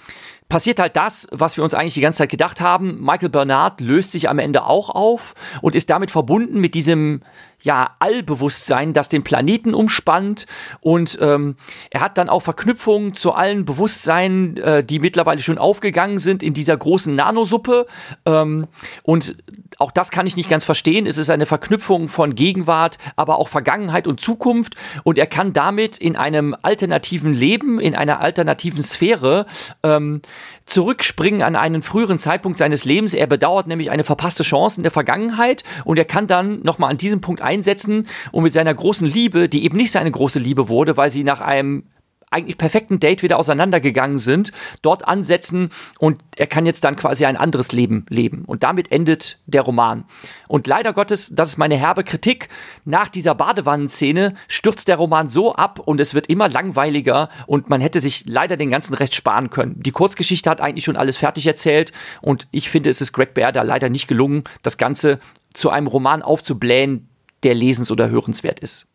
[0.50, 3.00] passiert halt das, was wir uns eigentlich die ganze Zeit gedacht haben.
[3.00, 7.22] Michael Bernard löst sich am Ende auch auf und ist damit verbunden mit diesem
[7.62, 10.46] ja, Allbewusstsein, das den Planeten umspannt.
[10.82, 11.56] Und ähm,
[11.92, 16.54] er hat dann auch Verknüpfungen zu allen Bewusstseinen, äh, die mittlerweile schon aufgegangen sind in
[16.54, 17.88] dieser großen Nanosuppe.
[18.26, 18.68] Ähm,
[19.04, 19.36] und
[19.78, 21.06] auch das kann ich nicht ganz verstehen.
[21.06, 24.76] Es ist eine Verknüpfung von Gegenwart, aber auch Vergangenheit und Zukunft.
[25.04, 29.46] Und er kann damit in einem alternativen Leben, in einer alternativen Sphäre,
[29.84, 30.22] ähm,
[30.70, 33.14] zurückspringen an einen früheren Zeitpunkt seines Lebens.
[33.14, 36.98] Er bedauert nämlich eine verpasste Chance in der Vergangenheit und er kann dann nochmal an
[36.98, 40.96] diesem Punkt einsetzen und mit seiner großen Liebe, die eben nicht seine große Liebe wurde,
[40.98, 41.84] weil sie nach einem
[42.32, 47.38] eigentlich perfekten Date wieder auseinandergegangen sind, dort ansetzen und er kann jetzt dann quasi ein
[47.38, 48.44] anderes Leben leben.
[48.46, 50.06] Und damit endet der Roman.
[50.48, 52.50] Und leider Gottes, das ist meine herbe Kritik,
[52.86, 57.82] nach dieser Badewannenszene stürzt der Roman so ab und es wird immer langweiliger und man
[57.82, 59.82] hätte sich leider den ganzen Rest sparen können.
[59.82, 63.52] Die Kurzgeschichte hat eigentlich schon alles fertig erzählt und ich finde, es ist Greg Bear
[63.52, 65.20] da leider nicht gelungen, das Ganze
[65.54, 67.10] zu einem Roman aufzublähen,
[67.44, 68.88] der lesens- oder hörenswert ist.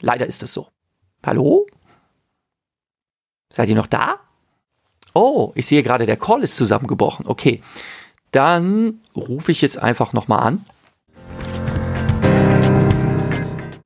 [0.00, 0.68] Leider ist es so.
[1.24, 1.66] Hallo?
[3.54, 4.16] Seid ihr noch da?
[5.12, 7.24] Oh, ich sehe gerade, der Call ist zusammengebrochen.
[7.28, 7.60] Okay,
[8.32, 10.64] dann rufe ich jetzt einfach nochmal an.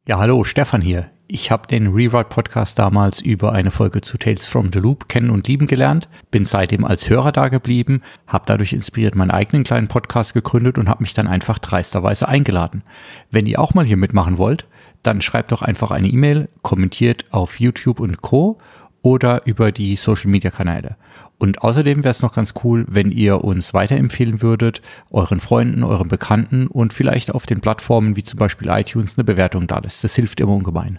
[0.06, 1.10] Ja, hallo, Stefan hier.
[1.26, 5.28] Ich habe den Rewrite Podcast damals über eine Folge zu Tales from the Loop kennen
[5.28, 9.88] und lieben gelernt, bin seitdem als Hörer da geblieben, habe dadurch inspiriert meinen eigenen kleinen
[9.88, 12.84] Podcast gegründet und habe mich dann einfach dreisterweise eingeladen.
[13.30, 14.66] Wenn ihr auch mal hier mitmachen wollt,
[15.02, 18.58] dann schreibt doch einfach eine E-Mail, kommentiert auf YouTube und Co
[19.02, 20.96] oder über die Social Media Kanäle.
[21.38, 26.08] Und außerdem wäre es noch ganz cool, wenn ihr uns weiterempfehlen würdet, euren Freunden, euren
[26.08, 30.02] Bekannten und vielleicht auf den Plattformen wie zum Beispiel iTunes eine Bewertung da lässt.
[30.02, 30.98] Das hilft immer ungemein.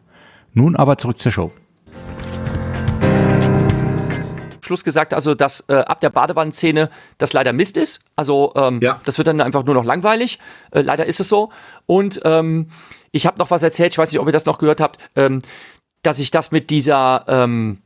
[0.54, 1.52] Nun aber zurück zur Show.
[4.62, 8.04] Schluss gesagt, also dass äh, ab der Badewannenszene das leider Mist ist.
[8.16, 9.02] Also ähm, ja.
[9.04, 10.38] das wird dann einfach nur noch langweilig.
[10.72, 11.52] Äh, leider ist es so.
[11.88, 12.68] Und ähm,
[13.12, 15.42] ich habe noch was erzählt, ich weiß nicht, ob ihr das noch gehört habt, ähm,
[16.04, 17.80] dass ich das mit dieser ähm,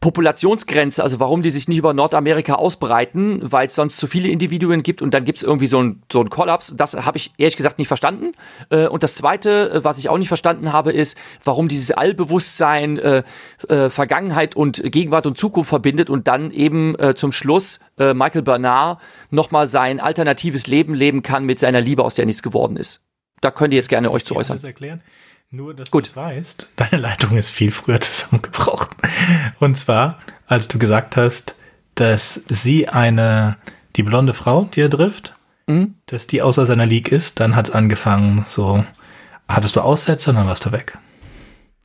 [0.00, 4.82] Populationsgrenze, also warum die sich nicht über Nordamerika ausbreiten, weil es sonst zu viele Individuen
[4.82, 6.74] gibt und dann gibt es irgendwie so einen so Kollaps.
[6.76, 8.32] Das habe ich ehrlich gesagt nicht verstanden.
[8.70, 12.98] Äh, und das Zweite, äh, was ich auch nicht verstanden habe, ist, warum dieses Allbewusstsein
[12.98, 13.22] äh,
[13.68, 18.42] äh, Vergangenheit und Gegenwart und Zukunft verbindet und dann eben äh, zum Schluss äh, Michael
[18.42, 23.00] Bernard nochmal sein alternatives Leben leben kann mit seiner Liebe, aus der nichts geworden ist.
[23.40, 24.60] Da könnt ihr jetzt gerne euch zu äußern.
[25.50, 26.10] Nur, dass Gut.
[26.10, 28.75] du weißt, deine Leitung ist viel früher zusammengebrochen.
[29.58, 31.56] Und zwar, als du gesagt hast,
[31.94, 33.56] dass sie eine,
[33.96, 35.34] die blonde Frau, die er trifft,
[35.66, 35.94] mhm.
[36.06, 38.84] dass die außer seiner League ist, dann hat es angefangen, so,
[39.48, 40.98] hattest du Aussätze und dann warst du weg.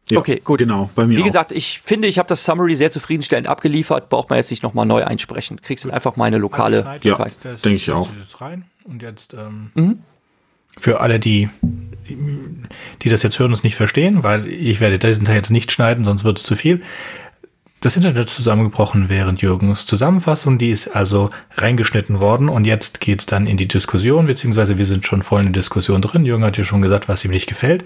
[0.10, 0.60] Ja, okay, gut.
[0.60, 1.18] Genau, bei mir.
[1.18, 1.28] Wie auch.
[1.28, 4.10] gesagt, ich finde, ich habe das Summary sehr zufriedenstellend abgeliefert.
[4.10, 5.62] Braucht man jetzt nicht nochmal neu einsprechen.
[5.62, 7.00] Kriegst du einfach meine lokale.
[7.04, 7.26] Ja,
[7.64, 8.10] denke ich auch.
[8.40, 10.00] Rein und jetzt ähm, mhm.
[10.78, 11.50] für alle, die
[13.02, 15.72] die das jetzt hören und es nicht verstehen, weil ich werde diesen Teil jetzt nicht
[15.72, 16.82] schneiden, sonst wird es zu viel.
[17.82, 23.26] Das Internet zusammengebrochen während Jürgens Zusammenfassung, die ist also reingeschnitten worden und jetzt geht es
[23.26, 26.24] dann in die Diskussion, beziehungsweise wir sind schon voll in der Diskussion drin.
[26.24, 27.84] Jürgen hat ja schon gesagt, was ihm nicht gefällt.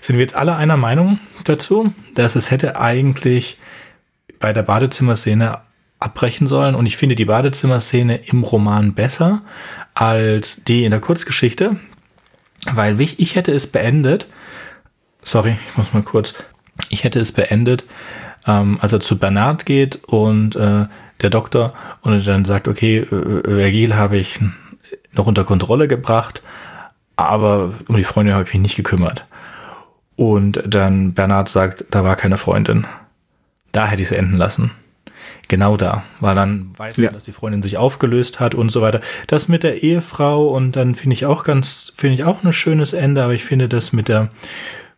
[0.00, 3.58] Sind wir jetzt alle einer Meinung dazu, dass es hätte eigentlich
[4.40, 5.58] bei der Badezimmerszene
[5.98, 9.42] abbrechen sollen und ich finde die Badezimmerszene im Roman besser
[9.92, 11.76] als die in der Kurzgeschichte.
[12.72, 14.28] Weil ich, ich hätte es beendet,
[15.22, 16.32] sorry, ich muss mal kurz,
[16.88, 17.84] ich hätte es beendet,
[18.46, 20.86] ähm, als er zu Bernard geht und äh,
[21.20, 24.38] der Doktor und er dann sagt, okay, äh, Vergil habe ich
[25.12, 26.42] noch unter Kontrolle gebracht,
[27.16, 29.26] aber um die Freundin habe ich mich nicht gekümmert.
[30.16, 32.86] Und dann Bernard sagt, da war keine Freundin.
[33.72, 34.70] Da hätte ich es enden lassen.
[35.48, 37.10] Genau da, weil dann weiß man, ja.
[37.12, 39.00] dass die Freundin sich aufgelöst hat und so weiter.
[39.28, 42.92] Das mit der Ehefrau und dann finde ich auch ganz, finde ich auch ein schönes
[42.92, 44.30] Ende, aber ich finde das mit der,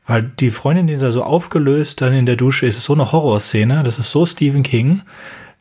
[0.09, 3.12] weil die Freundin, die da so aufgelöst dann in der Dusche ist, ist so eine
[3.12, 5.03] Horrorszene, das ist so Stephen King.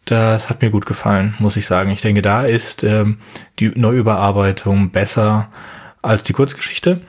[0.06, 1.92] Das hat mir gut gefallen, muss ich sagen.
[1.92, 3.18] Ich denke, da ist ähm,
[3.60, 5.50] die Neuüberarbeitung besser
[6.02, 7.02] als die Kurzgeschichte.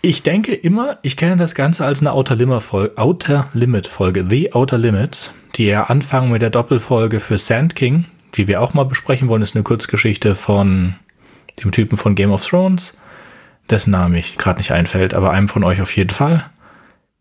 [0.00, 2.38] Ich denke immer, ich kenne das Ganze als eine Outer
[2.96, 8.04] Outer Limit Folge, The Outer Limits, die ja anfangen mit der Doppelfolge für Sand King,
[8.36, 10.94] die wir auch mal besprechen wollen, ist eine Kurzgeschichte von
[11.62, 12.96] dem Typen von Game of Thrones,
[13.70, 16.44] dessen Name ich gerade nicht einfällt, aber einem von euch auf jeden Fall.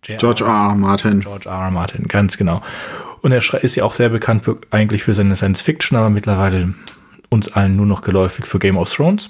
[0.02, 0.70] George R.
[0.70, 0.76] R.
[0.76, 1.22] Martin.
[1.22, 1.56] George R.
[1.56, 1.72] R.
[1.72, 2.62] Martin, ganz genau.
[3.22, 6.74] Und er ist ja auch sehr bekannt eigentlich für seine Science Fiction, aber mittlerweile
[7.30, 9.30] uns allen nur noch geläufig für Game of Thrones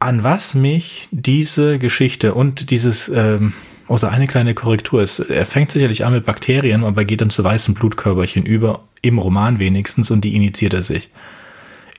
[0.00, 3.52] an was mich diese Geschichte und dieses, ähm,
[3.86, 7.44] oder eine kleine Korrektur ist, er fängt sicherlich an mit Bakterien, aber geht dann zu
[7.44, 11.10] weißen Blutkörperchen über, im Roman wenigstens, und die initiiert er sich.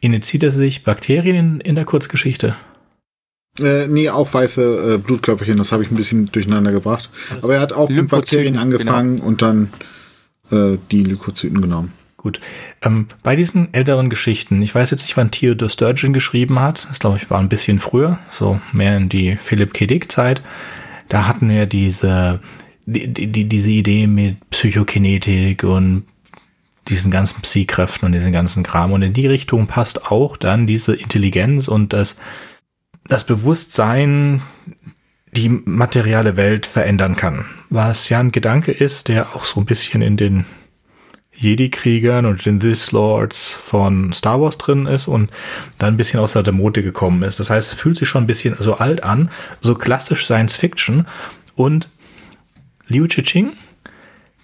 [0.02, 2.56] Initiiert er sich Bakterien in, in der Kurzgeschichte?
[3.60, 7.10] Äh, nee, auch weiße äh, Blutkörperchen, das habe ich ein bisschen durcheinander gebracht.
[7.42, 9.28] Aber er hat auch mit Bakterien angefangen genau.
[9.28, 9.74] und dann
[10.52, 11.92] äh, die Lykozyten genommen.
[12.16, 12.40] Gut.
[12.84, 17.00] Ähm, bei diesen älteren Geschichten, ich weiß jetzt nicht, wann Theodore Sturgeon geschrieben hat, das
[17.00, 19.88] glaube ich war ein bisschen früher, so mehr in die Philipp K.
[19.88, 20.44] Dick Zeit,
[21.10, 22.40] da hatten wir diese,
[22.86, 26.04] die, die, diese Idee mit Psychokinetik und
[26.88, 28.92] diesen ganzen Psy-Kräften und diesen ganzen Kram.
[28.92, 32.18] Und in die Richtung passt auch dann diese Intelligenz und das,
[33.06, 34.42] das Bewusstsein,
[35.32, 37.46] die materiale Welt verändern kann.
[37.70, 40.46] Was ja ein Gedanke ist, der auch so ein bisschen in den
[41.34, 45.32] Jedi-Kriegern und den This Lords von Star Wars drin ist und
[45.78, 47.40] dann ein bisschen aus der Mode gekommen ist.
[47.40, 51.08] Das heißt, es fühlt sich schon ein bisschen so alt an, so klassisch Science Fiction
[51.56, 51.90] und
[52.88, 53.54] Liu Chiching,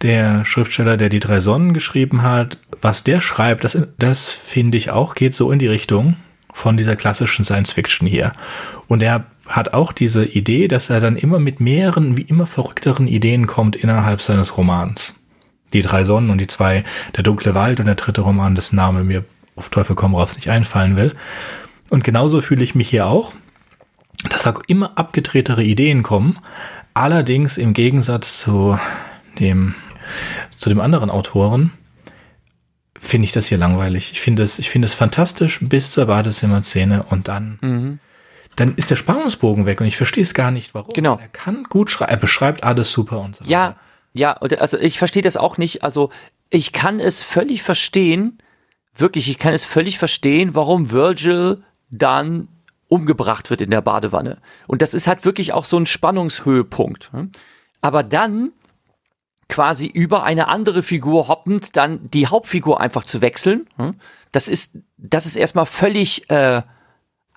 [0.01, 4.91] der Schriftsteller, der die drei Sonnen geschrieben hat, was der schreibt, das, das finde ich
[4.91, 6.15] auch, geht so in die Richtung
[6.57, 8.33] von dieser klassischen Science Fiction hier.
[8.87, 13.07] Und er hat auch diese Idee, dass er dann immer mit mehreren, wie immer verrückteren
[13.07, 15.13] Ideen kommt innerhalb seines Romans.
[15.73, 16.83] Die drei Sonnen und die zwei,
[17.15, 19.23] der dunkle Wald und der dritte Roman, dessen Name mir
[19.55, 21.13] auf Teufel komm raus nicht einfallen will.
[21.89, 23.35] Und genauso fühle ich mich hier auch,
[24.27, 26.39] dass da immer abgedrehtere Ideen kommen.
[26.95, 28.79] Allerdings im Gegensatz zu
[29.39, 29.75] dem,
[30.49, 31.71] zu dem anderen Autoren,
[32.99, 34.11] finde ich das hier langweilig.
[34.11, 37.99] Ich finde es, es fantastisch bis zur Badezimmer-Szene und dann mhm
[38.57, 40.89] dann ist der Spannungsbogen weg und ich verstehe es gar nicht, warum.
[40.93, 41.17] Genau.
[41.21, 43.51] Er kann gut schreiben, er beschreibt alles super und so weiter.
[43.51, 43.75] Ja,
[44.13, 45.83] ja, also ich verstehe das auch nicht.
[45.83, 46.09] Also
[46.49, 48.39] ich kann es völlig verstehen,
[48.95, 52.47] wirklich, ich kann es völlig verstehen, warum Virgil dann
[52.87, 54.39] umgebracht wird in der Badewanne.
[54.65, 57.11] Und das ist halt wirklich auch so ein Spannungshöhepunkt.
[57.11, 57.31] Hm?
[57.81, 58.53] Aber dann
[59.49, 63.95] quasi über eine andere Figur hoppend dann die Hauptfigur einfach zu wechseln, hm?
[64.31, 66.61] das ist, das ist erstmal völlig äh,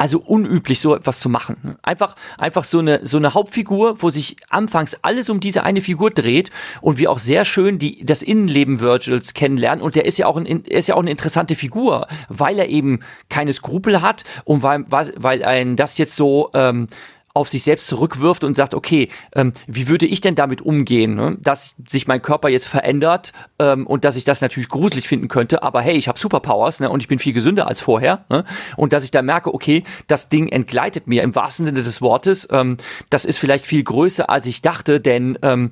[0.00, 1.76] also unüblich, so etwas zu machen.
[1.82, 6.08] Einfach, einfach so eine, so eine Hauptfigur, wo sich anfangs alles um diese eine Figur
[6.08, 9.84] dreht und wir auch sehr schön die, das Innenleben Virgils kennenlernen.
[9.84, 12.70] Und der ist ja auch ein, er ist ja auch eine interessante Figur, weil er
[12.70, 16.88] eben keine Skrupel hat und weil, weil ein das jetzt so, ähm,
[17.32, 21.36] auf sich selbst zurückwirft und sagt, okay, ähm, wie würde ich denn damit umgehen, ne?
[21.40, 25.62] dass sich mein Körper jetzt verändert ähm, und dass ich das natürlich gruselig finden könnte,
[25.62, 26.90] aber hey, ich habe Superpowers ne?
[26.90, 28.44] und ich bin viel gesünder als vorher ne?
[28.76, 32.48] und dass ich da merke, okay, das Ding entgleitet mir im wahrsten Sinne des Wortes,
[32.50, 32.78] ähm,
[33.10, 35.70] das ist vielleicht viel größer, als ich dachte, denn ähm,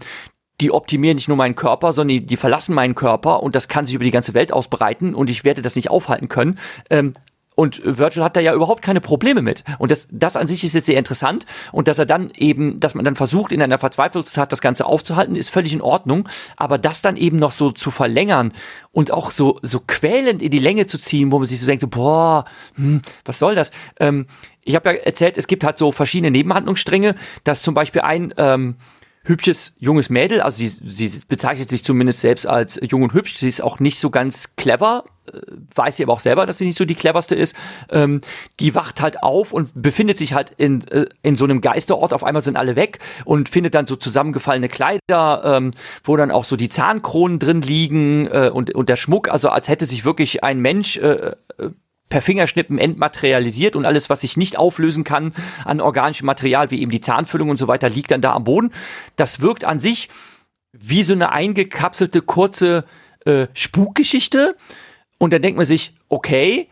[0.61, 3.87] die optimieren nicht nur meinen Körper, sondern die, die, verlassen meinen Körper und das kann
[3.87, 6.59] sich über die ganze Welt ausbreiten und ich werde das nicht aufhalten können.
[6.91, 7.13] Ähm,
[7.59, 9.65] und Virgil hat da ja überhaupt keine Probleme mit.
[9.81, 11.45] Und das, das an sich ist jetzt sehr interessant.
[11.73, 15.35] Und dass er dann eben, dass man dann versucht, in einer Verzweiflungstat das Ganze aufzuhalten,
[15.35, 16.29] ist völlig in Ordnung.
[16.57, 18.53] Aber das dann eben noch so zu verlängern
[18.93, 21.91] und auch so, so quälend in die Länge zu ziehen, wo man sich so denkt,
[21.91, 22.45] boah,
[22.77, 23.73] hm, was soll das?
[23.99, 24.27] Ähm,
[24.63, 28.77] ich habe ja erzählt, es gibt halt so verschiedene Nebenhandlungsstränge, dass zum Beispiel ein, ähm,
[29.25, 33.49] hübsches junges Mädel, also sie, sie bezeichnet sich zumindest selbst als jung und hübsch, sie
[33.49, 35.03] ist auch nicht so ganz clever,
[35.75, 37.55] weiß sie aber auch selber, dass sie nicht so die cleverste ist.
[37.91, 38.21] Ähm,
[38.61, 42.13] die wacht halt auf und befindet sich halt in, äh, in so einem Geisterort.
[42.13, 45.71] Auf einmal sind alle weg und findet dann so zusammengefallene Kleider, ähm,
[46.05, 49.69] wo dann auch so die Zahnkronen drin liegen äh, und, und der Schmuck, also als
[49.69, 51.71] hätte sich wirklich ein Mensch äh, äh
[52.09, 55.35] per Fingerschnippen entmaterialisiert und alles, was sich nicht auflösen kann
[55.67, 58.73] an organischem Material, wie eben die Zahnfüllung und so weiter, liegt dann da am Boden.
[59.17, 60.09] Das wirkt an sich
[60.73, 62.85] wie so eine eingekapselte kurze
[63.25, 64.57] äh, Spukgeschichte.
[65.19, 66.69] Und dann denkt man sich, okay,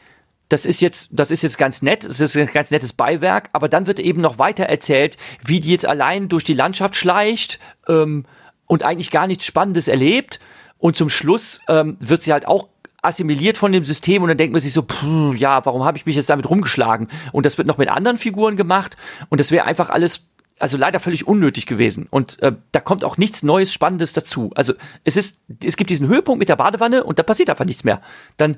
[0.48, 3.68] das ist jetzt, das ist jetzt ganz nett, das ist ein ganz nettes Beiwerk, aber
[3.68, 8.24] dann wird eben noch weiter erzählt, wie die jetzt allein durch die Landschaft schleicht ähm,
[8.66, 10.38] und eigentlich gar nichts Spannendes erlebt.
[10.78, 12.68] Und zum Schluss ähm, wird sie halt auch
[13.02, 16.06] assimiliert von dem System und dann denkt man sich so, pff, ja, warum habe ich
[16.06, 17.08] mich jetzt damit rumgeschlagen?
[17.32, 18.96] Und das wird noch mit anderen Figuren gemacht
[19.28, 20.28] und das wäre einfach alles
[20.58, 22.06] also leider völlig unnötig gewesen.
[22.08, 24.50] Und äh, da kommt auch nichts Neues, Spannendes dazu.
[24.54, 27.84] Also es ist, es gibt diesen Höhepunkt mit der Badewanne und da passiert einfach nichts
[27.84, 28.00] mehr.
[28.36, 28.56] Dann,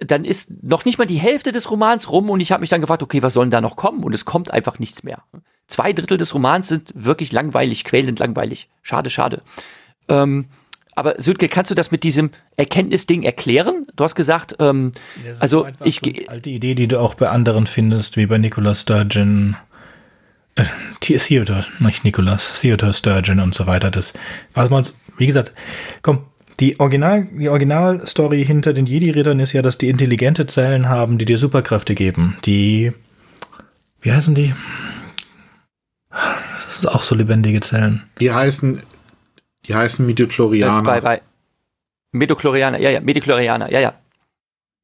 [0.00, 2.80] dann ist noch nicht mal die Hälfte des Romans rum und ich habe mich dann
[2.80, 4.02] gefragt, okay, was soll denn da noch kommen?
[4.02, 5.22] Und es kommt einfach nichts mehr.
[5.68, 8.68] Zwei Drittel des Romans sind wirklich langweilig, quälend langweilig.
[8.82, 9.42] Schade, schade.
[10.08, 10.46] Ähm,
[10.96, 13.86] aber Sönke, kannst du das mit diesem Erkenntnisding erklären?
[13.96, 14.92] Du hast gesagt, ähm,
[15.38, 19.56] also ich alte Idee, die du auch bei anderen findest, wie bei Nicolas Sturgeon,
[20.62, 23.90] äh, Theodor, nicht Nicolas, Theodor Sturgeon und so weiter.
[23.90, 24.12] Das,
[24.54, 25.52] was man, wie gesagt,
[26.02, 26.26] komm,
[26.60, 31.24] die Original, die Originalstory hinter den Jedi-Rittern ist ja, dass die intelligente Zellen haben, die
[31.24, 32.36] dir Superkräfte geben.
[32.44, 32.92] Die,
[34.02, 34.54] wie heißen die?
[36.10, 38.02] Das sind auch so lebendige Zellen.
[38.20, 38.82] Die heißen
[39.66, 40.82] die heißen Midichlorianer.
[40.82, 41.22] Bei, bei
[42.12, 43.94] Medochlorianer, ja, ja, Medichlorianer, ja, ja.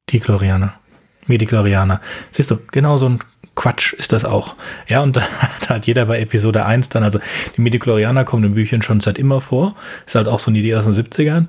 [0.09, 0.79] Die Chlorianer.
[1.25, 1.99] Medichlorianer.
[2.31, 3.19] Siehst du, genau so ein
[3.57, 4.55] Quatsch ist das auch.
[4.87, 5.23] Ja, und da,
[5.67, 7.19] hat jeder bei Episode 1 dann, also
[7.57, 9.75] die Medichlorianer kommen in Büchern schon seit immer vor.
[10.05, 11.47] Ist halt auch so eine Idee aus den 70ern.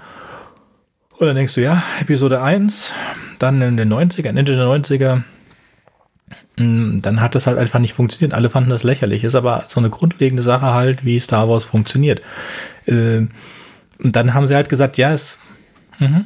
[1.18, 2.92] Und dann denkst du, ja, Episode 1,
[3.38, 5.22] dann in den 90ern, Ende der 90er,
[6.56, 8.34] hm, dann hat das halt einfach nicht funktioniert.
[8.34, 9.22] Alle fanden das lächerlich.
[9.22, 12.22] Ist aber so eine grundlegende Sache halt, wie Star Wars funktioniert.
[12.86, 13.26] Äh,
[13.98, 15.38] und dann haben sie halt gesagt, ja, es,
[15.98, 16.24] mh,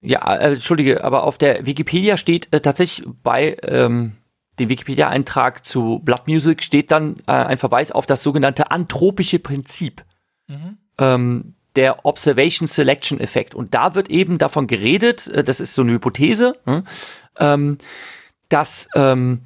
[0.00, 4.12] Ja, äh, entschuldige, aber auf der Wikipedia steht äh, tatsächlich bei ähm,
[4.58, 10.04] dem Wikipedia-Eintrag zu Blood Music steht dann äh, ein Verweis auf das sogenannte anthropische Prinzip.
[10.48, 10.78] Mhm.
[10.98, 13.54] Ähm, der Observation Selection Effekt.
[13.54, 16.84] Und da wird eben davon geredet, äh, das ist so eine Hypothese, hm,
[17.38, 17.78] ähm,
[18.48, 19.42] dass ähm,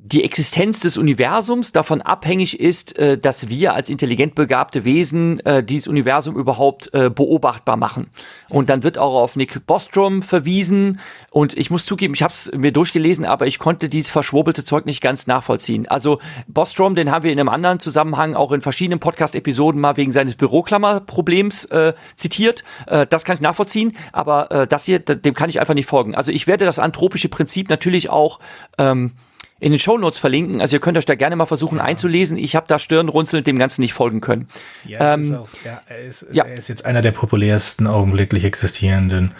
[0.00, 5.62] die Existenz des Universums davon abhängig ist, äh, dass wir als intelligent begabte Wesen äh,
[5.62, 8.08] dieses Universum überhaupt äh, beobachtbar machen.
[8.48, 11.00] Und dann wird auch auf Nick Bostrom verwiesen.
[11.30, 14.86] Und ich muss zugeben, ich habe es mir durchgelesen, aber ich konnte dieses verschwurbelte Zeug
[14.86, 15.88] nicht ganz nachvollziehen.
[15.88, 20.12] Also Bostrom, den haben wir in einem anderen Zusammenhang auch in verschiedenen Podcast-Episoden mal wegen
[20.12, 22.64] seines Büroklammerproblems äh, zitiert.
[22.86, 26.14] Äh, das kann ich nachvollziehen, aber äh, das hier, dem kann ich einfach nicht folgen.
[26.14, 28.38] Also ich werde das anthropische Prinzip natürlich auch
[28.78, 29.12] ähm,
[29.60, 30.60] in den Shownotes verlinken.
[30.60, 31.84] Also ihr könnt euch da gerne mal versuchen ja.
[31.84, 32.36] einzulesen.
[32.36, 34.48] Ich habe da Stirnrunzelnd dem Ganzen nicht folgen können.
[34.84, 36.44] Ja, ähm, ist auch, ja, er, ist, ja.
[36.44, 39.32] er ist jetzt einer der populärsten augenblicklich existierenden,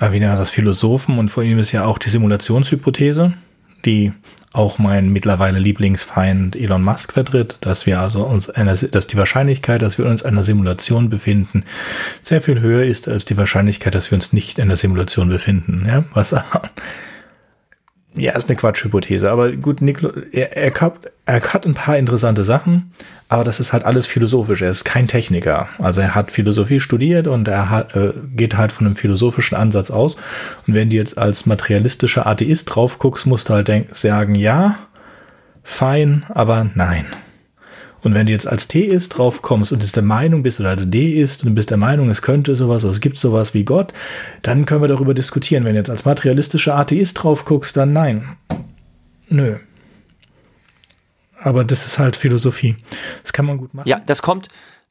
[0.00, 3.34] äh, wie nennt das, Philosophen und vor ihm ist ja auch die Simulationshypothese,
[3.84, 4.12] die
[4.54, 9.80] auch mein mittlerweile Lieblingsfeind Elon Musk vertritt, dass wir also uns einer, dass die Wahrscheinlichkeit,
[9.80, 11.64] dass wir uns in einer Simulation befinden,
[12.20, 15.86] sehr viel höher ist als die Wahrscheinlichkeit, dass wir uns nicht in einer Simulation befinden.
[15.88, 16.34] Ja, was
[18.16, 22.44] ja, ist eine Quatschhypothese, aber gut, Niklo, er, er, hat, er hat ein paar interessante
[22.44, 22.92] Sachen,
[23.28, 24.60] aber das ist halt alles philosophisch.
[24.60, 25.68] Er ist kein Techniker.
[25.78, 29.90] Also er hat Philosophie studiert und er hat, äh, geht halt von einem philosophischen Ansatz
[29.90, 30.16] aus.
[30.66, 34.76] Und wenn du jetzt als materialistischer Atheist drauf guckst, musst du halt denk, sagen, ja,
[35.62, 37.06] fein, aber nein.
[38.02, 40.90] Und wenn du jetzt als Theist drauf kommst und es der Meinung bist oder als
[40.90, 43.92] Deist und du bist der Meinung, es könnte sowas oder es gibt sowas wie Gott,
[44.42, 45.64] dann können wir darüber diskutieren.
[45.64, 48.36] Wenn du jetzt als materialistischer Atheist drauf guckst, dann nein.
[49.28, 49.58] Nö.
[51.40, 52.76] Aber das ist halt Philosophie.
[53.22, 53.88] Das kann man gut machen.
[53.88, 54.48] Ja, das kommt,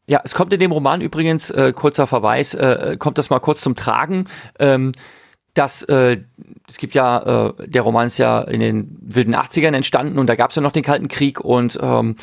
[0.07, 3.61] ja, es kommt in dem Roman übrigens, äh, kurzer Verweis, äh, kommt das mal kurz
[3.61, 4.27] zum Tragen.
[4.59, 4.93] Ähm,
[5.53, 6.17] dass äh,
[6.67, 10.35] es gibt ja, äh, der Roman ist ja in den wilden 80ern entstanden und da
[10.35, 12.15] gab es ja noch den Kalten Krieg und ähm,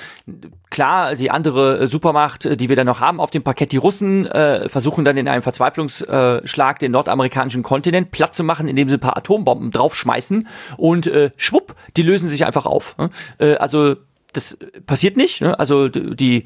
[0.71, 4.69] klar, die andere Supermacht, die wir dann noch haben auf dem Parkett, die Russen, äh,
[4.69, 9.17] versuchen dann in einem Verzweiflungsschlag den nordamerikanischen Kontinent platt zu machen, indem sie ein paar
[9.17, 12.97] Atombomben draufschmeißen und äh, schwupp, die lösen sich einfach auf.
[12.97, 13.11] Ne?
[13.39, 13.97] Äh, also
[14.33, 15.41] das passiert nicht.
[15.41, 15.59] Ne?
[15.59, 16.45] Also die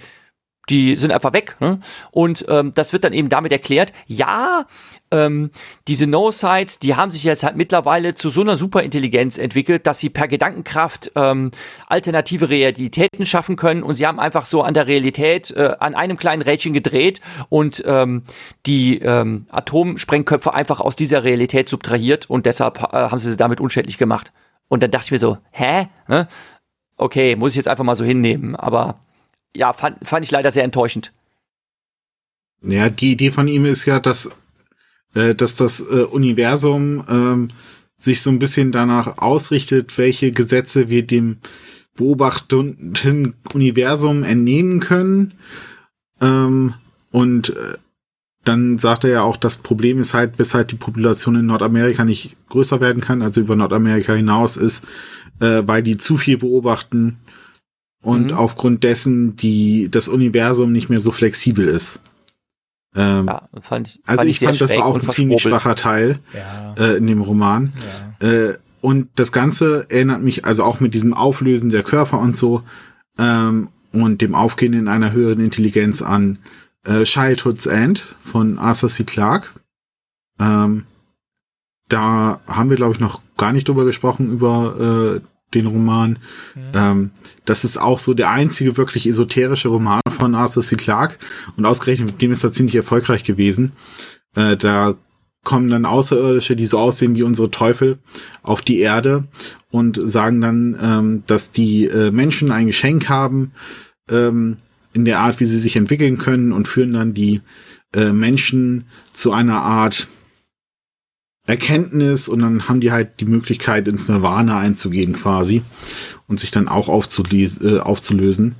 [0.68, 1.56] die sind einfach weg.
[1.60, 1.80] Ne?
[2.10, 4.66] Und ähm, das wird dann eben damit erklärt, ja,
[5.10, 5.50] ähm,
[5.88, 10.08] diese No-Sites, die haben sich jetzt halt mittlerweile zu so einer Superintelligenz entwickelt, dass sie
[10.08, 11.50] per Gedankenkraft ähm,
[11.88, 16.16] alternative Realitäten schaffen können und sie haben einfach so an der Realität äh, an einem
[16.16, 18.22] kleinen Rädchen gedreht und ähm,
[18.64, 23.60] die ähm, Atomsprengköpfe einfach aus dieser Realität subtrahiert und deshalb äh, haben sie sie damit
[23.60, 24.32] unschädlich gemacht.
[24.68, 25.88] Und dann dachte ich mir so, hä?
[26.08, 26.28] Ne?
[26.96, 29.00] Okay, muss ich jetzt einfach mal so hinnehmen, aber
[29.56, 31.12] ja, fand, fand ich leider sehr enttäuschend.
[32.62, 34.30] Ja, die Idee von ihm ist ja, dass,
[35.14, 37.48] äh, dass das äh, Universum ähm,
[37.96, 41.38] sich so ein bisschen danach ausrichtet, welche Gesetze wir dem
[41.94, 45.34] beobachtenden Universum entnehmen können.
[46.20, 46.74] Ähm,
[47.10, 47.74] und äh,
[48.44, 52.36] dann sagt er ja auch, das Problem ist halt, weshalb die Population in Nordamerika nicht
[52.48, 54.84] größer werden kann, also über Nordamerika hinaus ist,
[55.40, 57.18] äh, weil die zu viel beobachten
[58.02, 58.36] und mhm.
[58.36, 62.00] aufgrund dessen die das Universum nicht mehr so flexibel ist.
[62.94, 65.76] Ähm, ja, fand ich, also fand ich, ich fand, das war auch ein ziemlich schwacher
[65.76, 66.74] Teil ja.
[66.78, 67.72] äh, in dem Roman.
[68.20, 68.28] Ja.
[68.28, 72.62] Äh, und das Ganze erinnert mich also auch mit diesem Auflösen der Körper und so
[73.18, 76.38] ähm, und dem Aufgehen in einer höheren Intelligenz an
[76.84, 79.04] äh, Childhood's End von Arthur C.
[79.04, 79.48] Clarke.
[80.40, 80.84] Ähm,
[81.88, 85.20] da haben wir, glaube ich, noch gar nicht drüber gesprochen, über äh,
[85.54, 86.18] den Roman.
[86.54, 86.60] Mhm.
[86.74, 87.10] Ähm,
[87.44, 90.76] das ist auch so der einzige wirklich esoterische Roman von Arthur C.
[90.76, 91.16] Clarke
[91.56, 93.72] und ausgerechnet mit dem ist er ziemlich erfolgreich gewesen.
[94.34, 94.94] Äh, da
[95.44, 97.98] kommen dann Außerirdische, die so aussehen wie unsere Teufel,
[98.42, 99.24] auf die Erde
[99.70, 103.52] und sagen dann, ähm, dass die äh, Menschen ein Geschenk haben
[104.10, 104.58] ähm,
[104.92, 107.40] in der Art, wie sie sich entwickeln können und führen dann die
[107.94, 110.08] äh, Menschen zu einer Art
[111.52, 115.60] Erkenntnis und dann haben die halt die Möglichkeit, ins Nirvana einzugehen quasi
[116.26, 118.54] und sich dann auch äh, aufzulösen.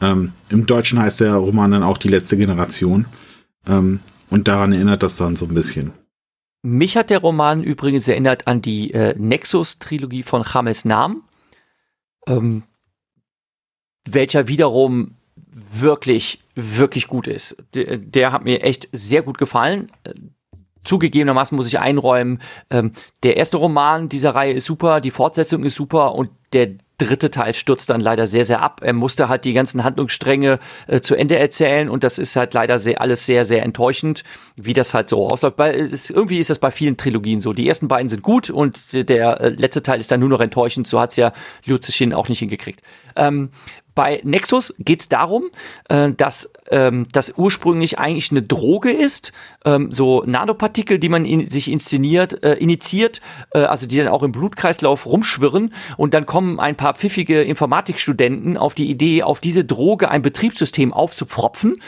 [0.00, 3.06] Ähm, Im Deutschen heißt der Roman dann auch die letzte Generation.
[3.66, 5.92] Ähm, und daran erinnert das dann so ein bisschen.
[6.62, 11.24] Mich hat der Roman übrigens erinnert an die äh, Nexus-Trilogie von James Nam,
[12.26, 12.62] ähm,
[14.08, 15.16] welcher wiederum
[15.52, 17.56] wirklich, wirklich gut ist.
[17.74, 19.90] Der, der hat mir echt sehr gut gefallen
[20.84, 25.74] zugegebenermaßen muss ich einräumen, ähm, der erste Roman dieser Reihe ist super, die Fortsetzung ist
[25.74, 26.70] super und der
[27.00, 28.80] dritte Teil stürzt dann leider sehr, sehr ab.
[28.82, 32.78] Er musste halt die ganzen Handlungsstränge äh, zu Ende erzählen und das ist halt leider
[32.78, 34.22] sehr, alles sehr, sehr enttäuschend,
[34.56, 35.58] wie das halt so ausläuft.
[35.58, 37.52] Weil es, irgendwie ist das bei vielen Trilogien so.
[37.52, 40.86] Die ersten beiden sind gut und der äh, letzte Teil ist dann nur noch enttäuschend.
[40.86, 41.32] So hat's ja
[41.64, 42.82] Liu Zixin auch nicht hingekriegt.
[43.16, 43.50] Ähm,
[43.94, 45.50] bei Nexus geht es darum,
[45.88, 49.32] äh, dass ähm, das ursprünglich eigentlich eine Droge ist,
[49.64, 53.20] ähm, so Nanopartikel, die man in, sich inszeniert, äh, initiiert,
[53.52, 55.74] äh, also die dann auch im Blutkreislauf rumschwirren.
[55.96, 60.92] Und dann kommen ein paar pfiffige Informatikstudenten auf die Idee, auf diese Droge ein Betriebssystem
[60.92, 61.80] aufzupfropfen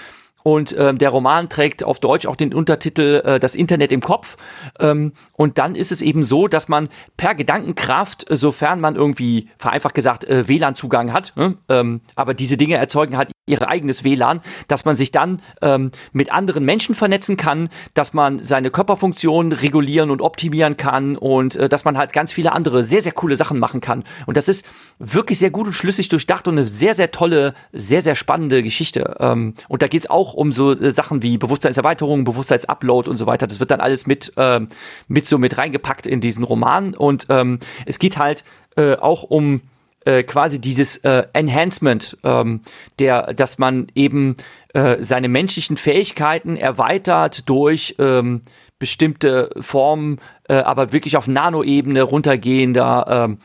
[0.42, 4.36] und ähm, der Roman trägt auf Deutsch auch den Untertitel äh, Das Internet im Kopf.
[4.80, 9.48] Ähm, und dann ist es eben so, dass man per Gedankenkraft, äh, sofern man irgendwie
[9.58, 11.56] vereinfacht gesagt äh, WLAN-Zugang hat, ne?
[11.68, 16.30] ähm, aber diese Dinge erzeugen halt ihr eigenes WLAN, dass man sich dann ähm, mit
[16.30, 21.84] anderen Menschen vernetzen kann, dass man seine Körperfunktionen regulieren und optimieren kann und äh, dass
[21.84, 24.04] man halt ganz viele andere sehr, sehr coole Sachen machen kann.
[24.26, 24.64] Und das ist
[25.00, 29.16] wirklich sehr gut und schlüssig durchdacht und eine sehr, sehr tolle, sehr, sehr spannende Geschichte.
[29.18, 33.48] Ähm, und da geht's auch um so äh, Sachen wie Bewusstseinserweiterung, Bewusstseinsupload und so weiter.
[33.48, 34.60] Das wird dann alles mit, äh,
[35.08, 36.94] mit so mit reingepackt in diesen Roman.
[36.94, 38.44] Und ähm, es geht halt
[38.76, 39.62] äh, auch um
[40.04, 42.60] äh, quasi dieses äh, Enhancement, ähm,
[42.98, 44.36] der, dass man eben
[44.74, 48.42] äh, seine menschlichen Fähigkeiten erweitert durch ähm,
[48.78, 53.38] bestimmte Formen, äh, aber wirklich auf Nanoebene runtergehender ähm,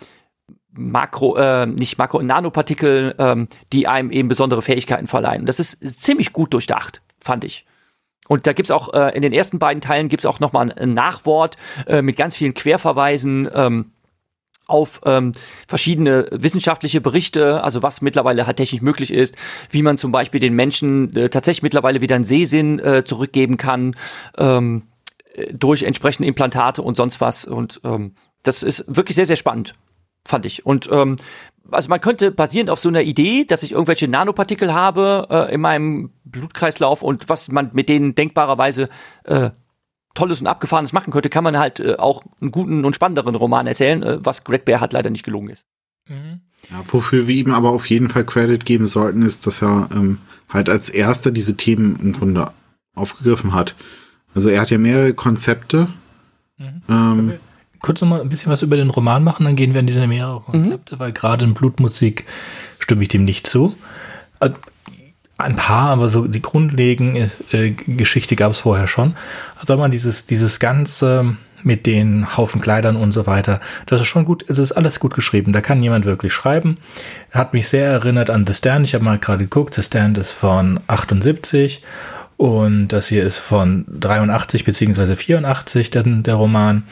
[0.72, 5.46] Makro, äh, nicht Makro, Nanopartikel, ähm, die einem eben besondere Fähigkeiten verleihen.
[5.46, 7.66] Das ist ziemlich gut durchdacht, fand ich.
[8.28, 11.56] Und da gibt's auch äh, in den ersten beiden Teilen gibt's auch nochmal ein Nachwort
[11.88, 13.50] äh, mit ganz vielen Querverweisen.
[13.54, 13.92] Ähm,
[14.68, 15.32] auf ähm,
[15.68, 19.36] verschiedene wissenschaftliche Berichte, also was mittlerweile halt technisch möglich ist,
[19.70, 23.96] wie man zum Beispiel den Menschen äh, tatsächlich mittlerweile wieder einen Sehsinn äh, zurückgeben kann
[24.38, 24.84] ähm,
[25.34, 27.46] äh, durch entsprechende Implantate und sonst was.
[27.46, 29.76] Und ähm, das ist wirklich sehr, sehr spannend,
[30.26, 30.66] fand ich.
[30.66, 31.16] Und ähm,
[31.72, 35.62] also man könnte basierend auf so einer Idee, dass ich irgendwelche Nanopartikel habe äh, in
[35.62, 38.90] meinem Blutkreislauf und was man mit denen denkbarerweise
[39.26, 39.50] äh,
[40.18, 43.68] Tolles und Abgefahrenes machen könnte, kann man halt äh, auch einen guten und spannenderen Roman
[43.68, 45.66] erzählen, äh, was Greg Bear hat leider nicht gelungen ist.
[46.10, 46.42] Mhm.
[46.72, 50.18] Ja, wofür wir ihm aber auf jeden Fall Credit geben sollten, ist, dass er ähm,
[50.50, 52.52] halt als erster diese Themen im Grunde
[52.96, 53.76] aufgegriffen hat.
[54.34, 55.90] Also er hat ja mehrere Konzepte.
[56.58, 56.82] Mhm.
[56.90, 57.34] Ähm,
[57.80, 60.08] kurz noch mal ein bisschen was über den Roman machen, dann gehen wir in diese
[60.08, 61.00] mehrere Konzepte, mhm.
[61.00, 62.26] weil gerade in Blutmusik
[62.80, 63.76] stimme ich dem nicht zu.
[65.38, 69.16] Ein paar, aber so die grundlegende äh, Geschichte gab es vorher schon.
[69.56, 74.26] Also man dieses, dieses ganze mit den Haufen Kleidern und so weiter, das ist schon
[74.26, 75.54] gut, es ist alles gut geschrieben.
[75.54, 76.78] Da kann jemand wirklich schreiben.
[77.32, 78.86] Hat mich sehr erinnert an The Stand.
[78.86, 81.84] Ich habe mal gerade geguckt, The Stand ist von 78
[82.38, 86.84] und das hier ist von 83 beziehungsweise 84, dann der Roman.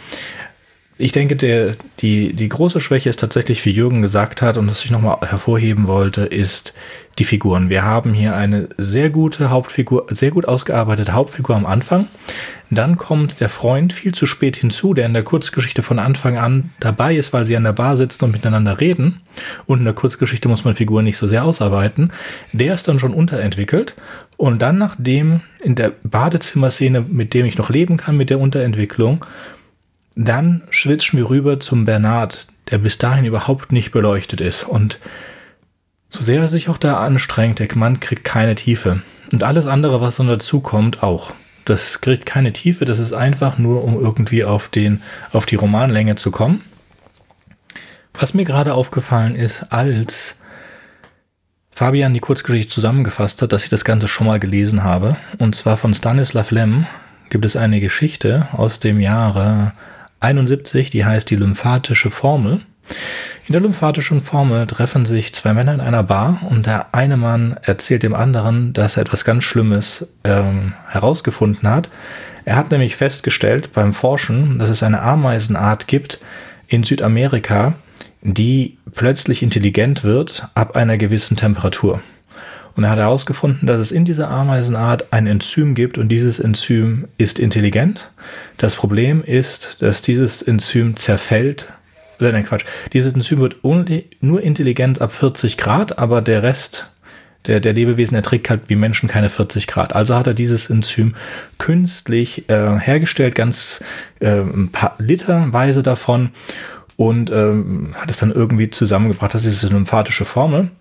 [0.98, 4.86] Ich denke, der, die, die große Schwäche ist tatsächlich, wie Jürgen gesagt hat und was
[4.86, 6.74] ich nochmal hervorheben wollte, ist
[7.18, 7.70] die Figuren.
[7.70, 12.07] Wir haben hier eine sehr gute Hauptfigur, sehr gut ausgearbeitete Hauptfigur am Anfang.
[12.70, 16.72] Dann kommt der Freund viel zu spät hinzu, der in der Kurzgeschichte von Anfang an
[16.80, 19.22] dabei ist, weil sie an der Bar sitzen und miteinander reden.
[19.66, 22.11] Und in der Kurzgeschichte muss man Figuren nicht so sehr ausarbeiten.
[22.53, 23.95] Der ist dann schon unterentwickelt.
[24.36, 29.24] Und dann, nachdem in der Badezimmerszene, mit dem ich noch leben kann, mit der Unterentwicklung,
[30.16, 34.63] dann schwitzen wir rüber zum Bernard, der bis dahin überhaupt nicht beleuchtet ist.
[34.63, 34.99] Und
[36.16, 39.01] so sehr er sich auch da anstrengt, der Mann kriegt keine Tiefe.
[39.32, 41.32] Und alles andere, was dann dazu kommt, auch.
[41.66, 45.01] Das kriegt keine Tiefe, das ist einfach nur, um irgendwie auf, den,
[45.34, 46.61] auf die Romanlänge zu kommen.
[48.13, 50.36] Was mir gerade aufgefallen ist, als
[51.72, 55.18] Fabian die Kurzgeschichte zusammengefasst hat, dass ich das Ganze schon mal gelesen habe.
[55.39, 56.86] Und zwar von Stanislav Lem
[57.30, 59.74] gibt es eine Geschichte aus dem Jahre
[60.22, 62.61] 71, die heißt die lymphatische Formel.
[63.47, 67.57] In der lymphatischen Formel treffen sich zwei Männer in einer Bar und der eine Mann
[67.61, 71.89] erzählt dem anderen, dass er etwas ganz Schlimmes ähm, herausgefunden hat.
[72.43, 76.19] Er hat nämlich festgestellt beim Forschen, dass es eine Ameisenart gibt
[76.67, 77.73] in Südamerika,
[78.21, 82.01] die plötzlich intelligent wird ab einer gewissen Temperatur.
[82.75, 87.07] Und er hat herausgefunden, dass es in dieser Ameisenart ein Enzym gibt und dieses Enzym
[87.17, 88.11] ist intelligent.
[88.57, 91.69] Das Problem ist, dass dieses Enzym zerfällt.
[92.20, 92.66] Oder nein, Quatsch.
[92.93, 96.88] Dieses Enzym wird nur intelligent ab 40 Grad, aber der Rest
[97.47, 99.95] der, der Lebewesen erträgt halt wie Menschen keine 40 Grad.
[99.95, 101.16] Also hat er dieses Enzym
[101.57, 103.84] künstlich äh, hergestellt, ganz
[104.20, 106.32] äh, ein paar Literweise davon
[106.97, 109.34] und ähm, hat es dann irgendwie zusammengebracht.
[109.34, 110.72] Das ist eine lymphatische Formel.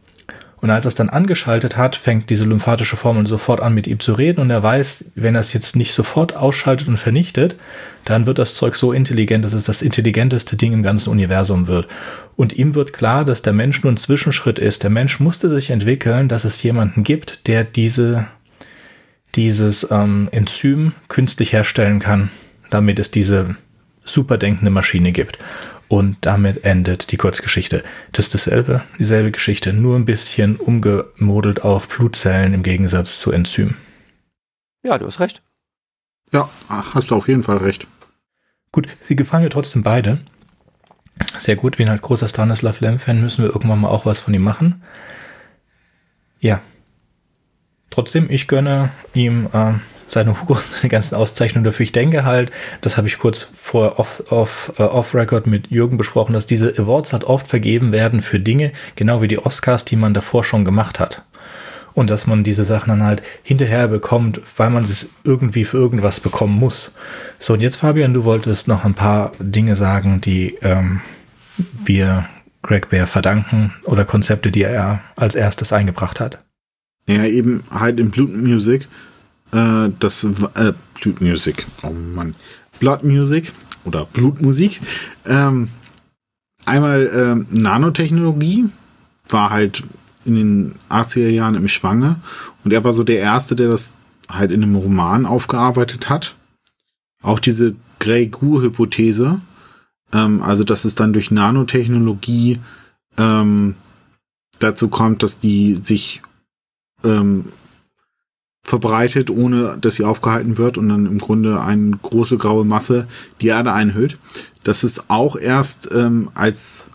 [0.64, 4.00] Und als er es dann angeschaltet hat, fängt diese lymphatische Formel sofort an, mit ihm
[4.00, 4.40] zu reden.
[4.40, 7.56] Und er weiß, wenn er es jetzt nicht sofort ausschaltet und vernichtet,
[8.06, 11.88] dann wird das Zeug so intelligent, dass es das intelligenteste Ding im ganzen Universum wird.
[12.34, 14.82] Und ihm wird klar, dass der Mensch nur ein Zwischenschritt ist.
[14.84, 18.26] Der Mensch musste sich entwickeln, dass es jemanden gibt, der diese,
[19.34, 22.30] dieses ähm, Enzym künstlich herstellen kann,
[22.70, 23.54] damit es diese
[24.02, 25.36] superdenkende Maschine gibt.
[25.88, 27.82] Und damit endet die Kurzgeschichte.
[28.12, 33.76] Das ist dasselbe, dieselbe Geschichte, nur ein bisschen umgemodelt auf Blutzellen im Gegensatz zu Enzym.
[34.82, 35.42] Ja, du hast recht.
[36.32, 37.86] Ja, hast du auf jeden Fall recht.
[38.72, 40.20] Gut, sie gefallen mir trotzdem beide.
[41.38, 44.42] Sehr gut, bin halt großer Stanislav Lem-Fan, müssen wir irgendwann mal auch was von ihm
[44.42, 44.82] machen.
[46.40, 46.60] Ja.
[47.90, 49.74] Trotzdem, ich gönne ihm äh,
[50.08, 51.84] seine Hugo, seine ganzen Auszeichnungen dafür.
[51.84, 52.50] Ich denke halt,
[52.80, 56.74] das habe ich kurz vor off, off, uh, off Record mit Jürgen besprochen, dass diese
[56.78, 60.64] Awards halt oft vergeben werden für Dinge, genau wie die Oscars, die man davor schon
[60.64, 61.24] gemacht hat.
[61.94, 66.18] Und dass man diese Sachen dann halt hinterher bekommt, weil man es irgendwie für irgendwas
[66.18, 66.92] bekommen muss.
[67.38, 71.02] So, und jetzt Fabian, du wolltest noch ein paar Dinge sagen, die ähm,
[71.84, 72.28] wir
[72.62, 76.42] Greg Bear verdanken oder Konzepte, die er als erstes eingebracht hat.
[77.06, 78.88] Ja, eben halt in Blood Music
[79.54, 82.34] äh, das äh, Blood Music, oh Mann,
[82.80, 83.52] Blood Music
[83.84, 84.80] oder Blutmusik.
[85.26, 85.68] Ähm,
[86.64, 88.66] einmal ähm, Nanotechnologie.
[89.28, 89.82] War halt
[90.26, 92.16] in den 80er Jahren im Schwange.
[92.62, 93.98] Und er war so der Erste, der das
[94.28, 96.36] halt in einem Roman aufgearbeitet hat.
[97.22, 99.40] Auch diese Grey-Goo-Hypothese,
[100.12, 102.60] ähm, also dass es dann durch Nanotechnologie
[103.16, 103.76] ähm,
[104.58, 106.20] dazu kommt, dass die sich
[107.02, 107.46] ähm,
[108.64, 113.06] verbreitet, ohne dass sie aufgehalten wird und dann im Grunde eine große graue Masse
[113.40, 114.18] die Erde einhüllt.
[114.62, 116.86] Das ist auch erst ähm, als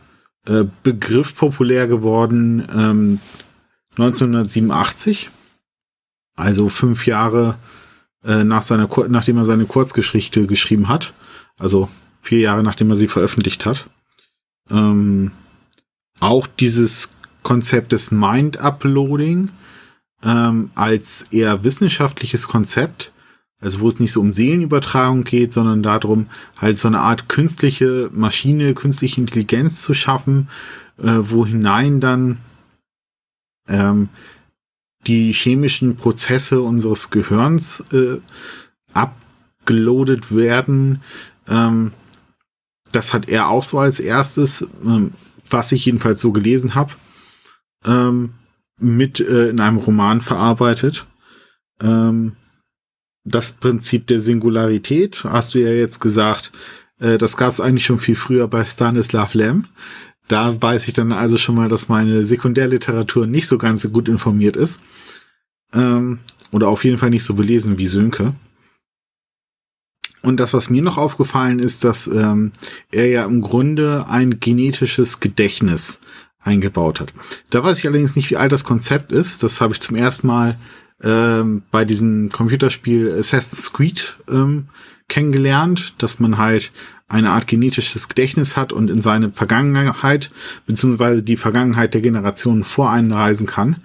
[0.47, 3.19] äh, Begriff populär geworden ähm,
[3.91, 5.29] 1987,
[6.35, 7.57] also fünf Jahre
[8.23, 11.13] äh, nach seiner, nachdem er seine Kurzgeschichte geschrieben hat,
[11.57, 11.87] also
[12.21, 13.87] vier Jahre nachdem er sie veröffentlicht hat.
[14.71, 15.31] Ähm,
[16.19, 17.13] auch dieses
[17.43, 19.49] Konzept des Mind-Uploading
[20.23, 23.11] ähm, als eher wissenschaftliches Konzept,
[23.61, 28.09] also wo es nicht so um Seelenübertragung geht, sondern darum, halt so eine Art künstliche
[28.13, 30.49] Maschine, künstliche Intelligenz zu schaffen,
[30.97, 32.37] äh, wo hinein dann
[33.67, 34.09] ähm,
[35.07, 38.19] die chemischen Prozesse unseres Gehirns äh,
[38.93, 41.01] abgeloadet werden.
[41.47, 41.91] Ähm,
[42.91, 45.11] das hat er auch so als erstes, ähm,
[45.49, 46.93] was ich jedenfalls so gelesen habe.
[47.85, 48.33] Ähm,
[48.79, 51.07] mit äh, in einem Roman verarbeitet.
[51.81, 52.35] Ähm,
[53.25, 56.51] das Prinzip der Singularität, hast du ja jetzt gesagt,
[56.99, 59.67] äh, das gab es eigentlich schon viel früher bei Stanislav Lem.
[60.27, 64.07] Da weiß ich dann also schon mal, dass meine Sekundärliteratur nicht so ganz so gut
[64.07, 64.79] informiert ist.
[65.73, 66.19] Ähm,
[66.51, 68.33] oder auf jeden Fall nicht so belesen wie Sönke.
[70.21, 72.51] Und das, was mir noch aufgefallen ist, dass ähm,
[72.91, 75.99] er ja im Grunde ein genetisches Gedächtnis
[76.41, 77.13] eingebaut hat.
[77.49, 79.43] Da weiß ich allerdings nicht, wie alt das Konzept ist.
[79.43, 80.57] Das habe ich zum ersten Mal
[81.03, 84.69] ähm, bei diesem Computerspiel Assassin's Creed ähm,
[85.07, 86.71] kennengelernt, dass man halt
[87.07, 90.31] eine Art genetisches Gedächtnis hat und in seine Vergangenheit
[90.67, 93.77] beziehungsweise die Vergangenheit der Generationen vor einen reisen kann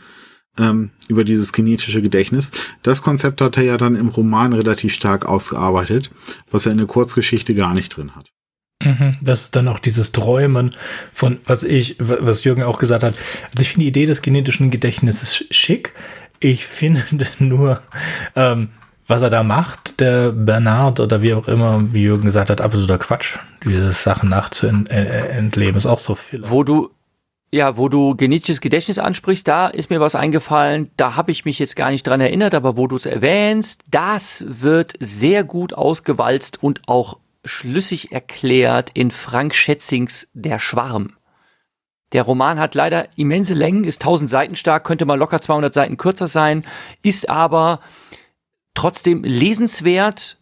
[0.58, 2.50] ähm, über dieses genetische Gedächtnis.
[2.82, 6.10] Das Konzept hat er ja dann im Roman relativ stark ausgearbeitet,
[6.50, 8.33] was er in der Kurzgeschichte gar nicht drin hat.
[8.82, 10.74] Mhm, das ist dann auch dieses Träumen
[11.12, 13.18] von, was ich, was Jürgen auch gesagt hat.
[13.52, 15.92] Also ich finde die Idee des genetischen Gedächtnisses schick.
[16.40, 17.02] Ich finde
[17.38, 17.80] nur,
[18.36, 18.70] ähm,
[19.06, 22.98] was er da macht, der Bernard oder wie auch immer, wie Jürgen gesagt hat, absoluter
[22.98, 23.38] Quatsch.
[23.64, 26.42] Diese Sachen nachzuentleben ist auch so viel.
[26.48, 26.90] Wo du,
[27.52, 31.58] ja, wo du genetisches Gedächtnis ansprichst, da ist mir was eingefallen, da habe ich mich
[31.58, 36.62] jetzt gar nicht dran erinnert, aber wo du es erwähnst, das wird sehr gut ausgewalzt
[36.62, 41.12] und auch schlüssig erklärt in Frank Schätzings Der Schwarm.
[42.12, 45.96] Der Roman hat leider immense Längen, ist 1000 Seiten stark, könnte mal locker 200 Seiten
[45.96, 46.64] kürzer sein,
[47.02, 47.80] ist aber
[48.74, 50.38] trotzdem lesenswert,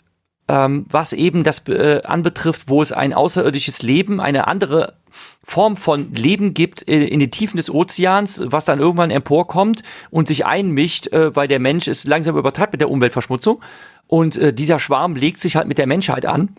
[0.48, 4.98] ähm, was eben das äh, anbetrifft, wo es ein außerirdisches Leben, eine andere
[5.44, 10.28] Form von Leben gibt äh, in den Tiefen des Ozeans, was dann irgendwann emporkommt und
[10.28, 13.62] sich einmischt, äh, weil der Mensch es langsam übertreibt mit der Umweltverschmutzung.
[14.07, 16.55] Und äh, dieser Schwarm legt sich halt mit der Menschheit an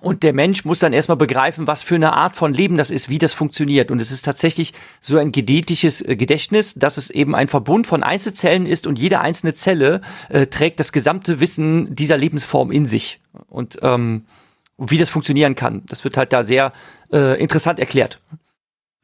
[0.00, 3.08] und der Mensch muss dann erstmal begreifen, was für eine Art von Leben das ist,
[3.08, 3.90] wie das funktioniert.
[3.90, 8.02] Und es ist tatsächlich so ein genetisches äh, Gedächtnis, dass es eben ein Verbund von
[8.02, 13.20] Einzelzellen ist und jede einzelne Zelle äh, trägt das gesamte Wissen dieser Lebensform in sich.
[13.48, 14.24] Und ähm,
[14.78, 16.72] wie das funktionieren kann, das wird halt da sehr
[17.12, 18.20] äh, interessant erklärt.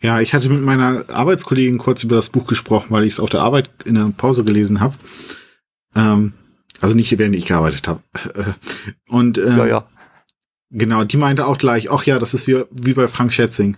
[0.01, 3.31] Ja, ich hatte mit meiner Arbeitskollegin kurz über das Buch gesprochen, weil ich es auf
[3.31, 4.95] der Arbeit in der Pause gelesen habe.
[5.97, 6.35] Ähm,
[6.81, 8.03] also nicht, während ich gearbeitet habe.
[9.09, 9.89] Und äh, Ja, ja.
[10.75, 13.77] Genau, die meinte auch gleich, ach ja, das ist wie, wie bei Frank Schätzing.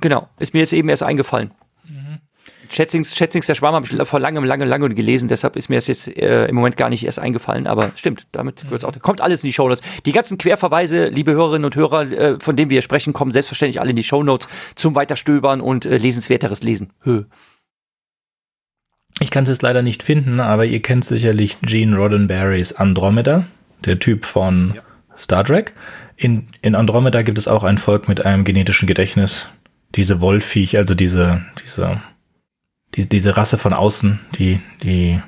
[0.00, 0.28] Genau.
[0.38, 1.52] Ist mir jetzt eben erst eingefallen.
[2.72, 5.88] Schätzings, Schätzings der Schwarm habe ich vor langem, lange, lange gelesen, deshalb ist mir das
[5.88, 8.98] jetzt äh, im Moment gar nicht erst eingefallen, aber stimmt, damit gehört's auch.
[9.00, 9.82] Kommt alles in die Shownotes.
[10.06, 13.80] Die ganzen Querverweise, liebe Hörerinnen und Hörer, äh, von denen wir hier sprechen, kommen selbstverständlich
[13.80, 16.92] alle in die Shownotes zum Weiterstöbern und äh, lesenswerteres Lesen.
[17.02, 17.24] Hö.
[19.20, 23.44] Ich kann es jetzt leider nicht finden, aber ihr kennt sicherlich Gene Roddenberrys Andromeda,
[23.84, 24.78] der Typ von
[25.22, 25.72] Star Trek.
[26.16, 29.46] In, in Andromeda gibt es auch ein Volk mit einem genetischen Gedächtnis.
[29.94, 32.02] Diese Wollviech, also diese, diese,
[32.94, 35.20] die, diese Rasse von außen, die, die,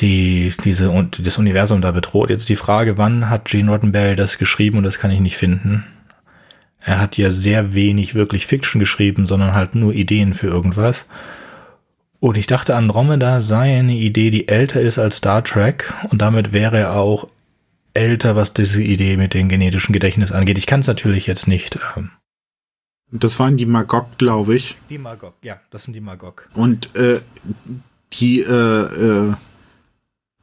[0.00, 2.30] die, diese, und das Universum da bedroht.
[2.30, 5.84] Jetzt die Frage, wann hat Gene Roddenberry das geschrieben und das kann ich nicht finden.
[6.80, 11.06] Er hat ja sehr wenig wirklich Fiction geschrieben, sondern halt nur Ideen für irgendwas.
[12.20, 16.52] Und ich dachte, Andromeda sei eine Idee, die älter ist als Star Trek und damit
[16.52, 17.28] wäre er auch
[17.96, 20.58] älter, was diese Idee mit dem genetischen Gedächtnis angeht.
[20.58, 21.78] Ich kann es natürlich jetzt nicht.
[21.96, 22.10] Ähm
[23.10, 24.76] Das waren die Magog, glaube ich.
[24.90, 26.48] die Magog, ja, das sind die Magog.
[26.54, 27.20] Und äh,
[28.12, 29.34] die, äh, äh,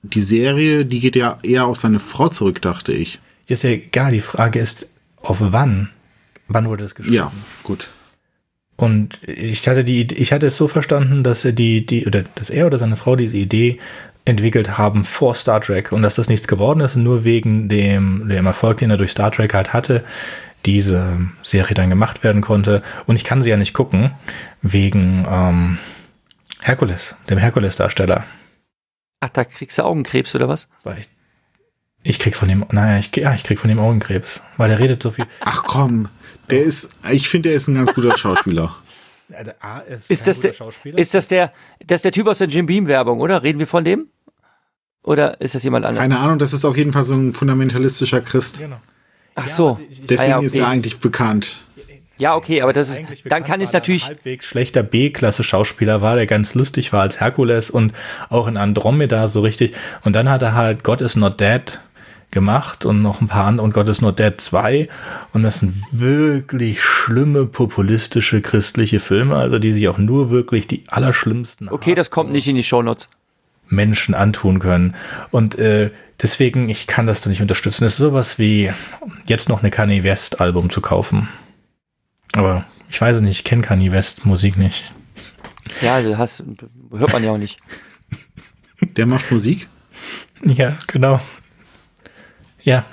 [0.01, 3.19] die Serie, die geht ja eher auf seine Frau zurück, dachte ich.
[3.47, 4.89] Ist ja egal, die Frage ist,
[5.21, 5.89] auf wann?
[6.47, 7.15] Wann wurde das geschrieben?
[7.15, 7.31] Ja,
[7.63, 7.89] gut.
[8.75, 12.49] Und ich hatte die, ich hatte es so verstanden, dass er die, die, oder dass
[12.49, 13.79] er oder seine Frau diese Idee
[14.25, 18.45] entwickelt haben vor Star Trek und dass das nichts geworden ist, nur wegen dem, dem
[18.45, 20.03] Erfolg, den er durch Star Trek halt hatte,
[20.65, 22.81] diese Serie dann gemacht werden konnte.
[23.05, 24.11] Und ich kann sie ja nicht gucken,
[24.61, 25.77] wegen ähm,
[26.61, 28.23] Herkules, dem Herkules-Darsteller.
[29.19, 30.69] Ach, da kriegst du Augenkrebs oder was?
[30.83, 31.09] Weil ich,
[32.03, 35.03] ich krieg von dem, naja, ich, ja, ich krieg von dem Augenkrebs, weil er redet
[35.03, 35.25] so viel.
[35.41, 36.07] Ach komm,
[36.49, 38.75] der ist, ich finde, der ist ein ganz guter Schauspieler.
[39.35, 40.97] Also, A, ist, Ist das, guter der, Schauspieler.
[40.97, 41.53] ist das der,
[41.85, 43.43] das ist der Typ aus der Jim Beam Werbung, oder?
[43.43, 44.07] Reden wir von dem?
[45.03, 46.01] Oder ist das jemand anderes?
[46.01, 48.59] Keine Ahnung, das ist auf jeden Fall so ein fundamentalistischer Christ.
[48.59, 48.77] genau.
[49.35, 49.79] Ach Ja, so.
[50.09, 50.61] Deswegen Ah ja, ist okay.
[50.61, 51.57] er eigentlich bekannt.
[52.17, 56.15] Ja, okay, aber das ist, eigentlich dann kann es natürlich, ein halbwegs schlechter B-Klasse-Schauspieler war,
[56.15, 57.91] der ganz lustig war als Herkules und
[58.29, 59.73] auch in Andromeda so richtig.
[60.03, 61.79] Und dann hat er halt God is Not Dead
[62.29, 64.87] gemacht und noch ein paar andere und God is Not Dead 2
[65.33, 70.83] und das sind wirklich schlimme populistische christliche Filme, also die sich auch nur wirklich die
[70.87, 73.07] allerschlimmsten okay, das kommt nicht in die Shownotes.
[73.73, 74.95] Menschen antun können.
[75.31, 77.85] Und äh, deswegen, ich kann das da nicht unterstützen.
[77.85, 78.71] Es ist sowas wie
[79.25, 81.27] jetzt noch eine Kanye West Album zu kaufen.
[82.31, 84.91] Aber ich weiß es nicht, ich kenne Kanye West Musik nicht.
[85.81, 86.43] Ja, du hast,
[86.91, 87.59] hört man ja auch nicht.
[88.81, 89.67] Der macht Musik.
[90.43, 91.21] Ja, genau.
[92.61, 92.85] Ja,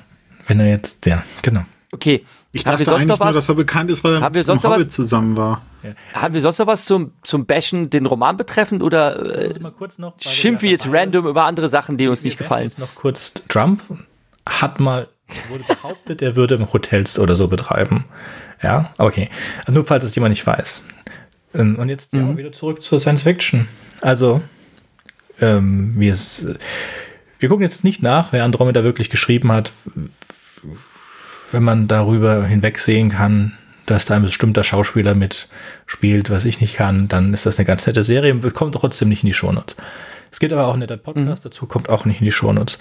[0.46, 1.64] wenn er jetzt, ja, genau.
[1.92, 2.24] Okay.
[2.52, 3.34] Ich haben wir dachte eigentlich nur, was?
[3.34, 4.94] dass er bekannt ist, weil er Haben wir mit dem Hobbit was?
[4.94, 5.62] zusammen war.
[6.12, 9.54] Haben wir sonst noch was zum, zum Bashen, den Roman betreffend oder äh,
[9.98, 12.64] noch, schimpfen wir jetzt random über andere Sachen, die uns nicht gefallen?
[12.64, 13.82] Jetzt noch kurz, Trump
[14.46, 15.06] hat mal,
[15.48, 18.04] wurde behauptet, er würde Hotels oder so betreiben.
[18.62, 19.30] Ja, okay.
[19.68, 20.82] Nur falls es jemand nicht weiß.
[21.54, 23.68] Ähm, Und jetzt ja, wieder zurück zur Science Fiction.
[24.00, 24.40] Also,
[25.40, 26.46] ähm, es,
[27.38, 29.72] wir gucken jetzt nicht nach, wer Andromeda wirklich geschrieben hat.
[31.52, 33.52] Wenn man darüber hinwegsehen kann,
[33.86, 37.86] dass da ein bestimmter Schauspieler mitspielt, was ich nicht kann, dann ist das eine ganz
[37.86, 39.76] nette Serie, kommt trotzdem nicht in die Shownotes.
[40.30, 42.78] Es gibt aber auch netter Podcast dazu, kommt auch nicht in die Shownotes.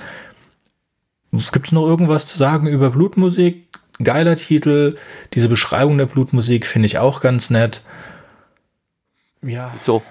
[1.32, 3.67] Es gibt noch irgendwas zu sagen über Blutmusik?
[4.01, 4.97] Geiler Titel.
[5.34, 7.84] Diese Beschreibung der Blutmusik finde ich auch ganz nett.
[9.41, 10.03] Ja, So.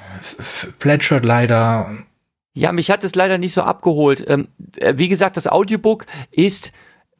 [0.78, 1.90] plätschert leider.
[2.54, 4.24] Ja, mich hat es leider nicht so abgeholt.
[4.28, 6.72] Ähm, äh, wie gesagt, das Audiobook ist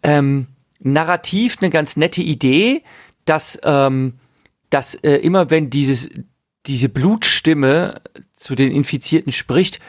[0.03, 0.47] ähm,
[0.81, 2.83] narrativ eine ganz nette Idee,
[3.25, 4.15] dass, ähm,
[4.71, 6.11] dass äh, immer wenn dieses,
[6.67, 8.01] diese Blutstimme
[8.37, 9.81] zu den Infizierten spricht,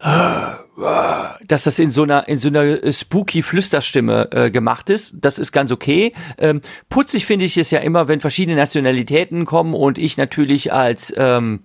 [0.00, 5.16] dass das in so einer in so einer äh, spooky Flüsterstimme äh, gemacht ist.
[5.20, 6.12] Das ist ganz okay.
[6.38, 11.12] Ähm, putzig finde ich es ja immer, wenn verschiedene Nationalitäten kommen und ich natürlich als
[11.16, 11.64] ähm,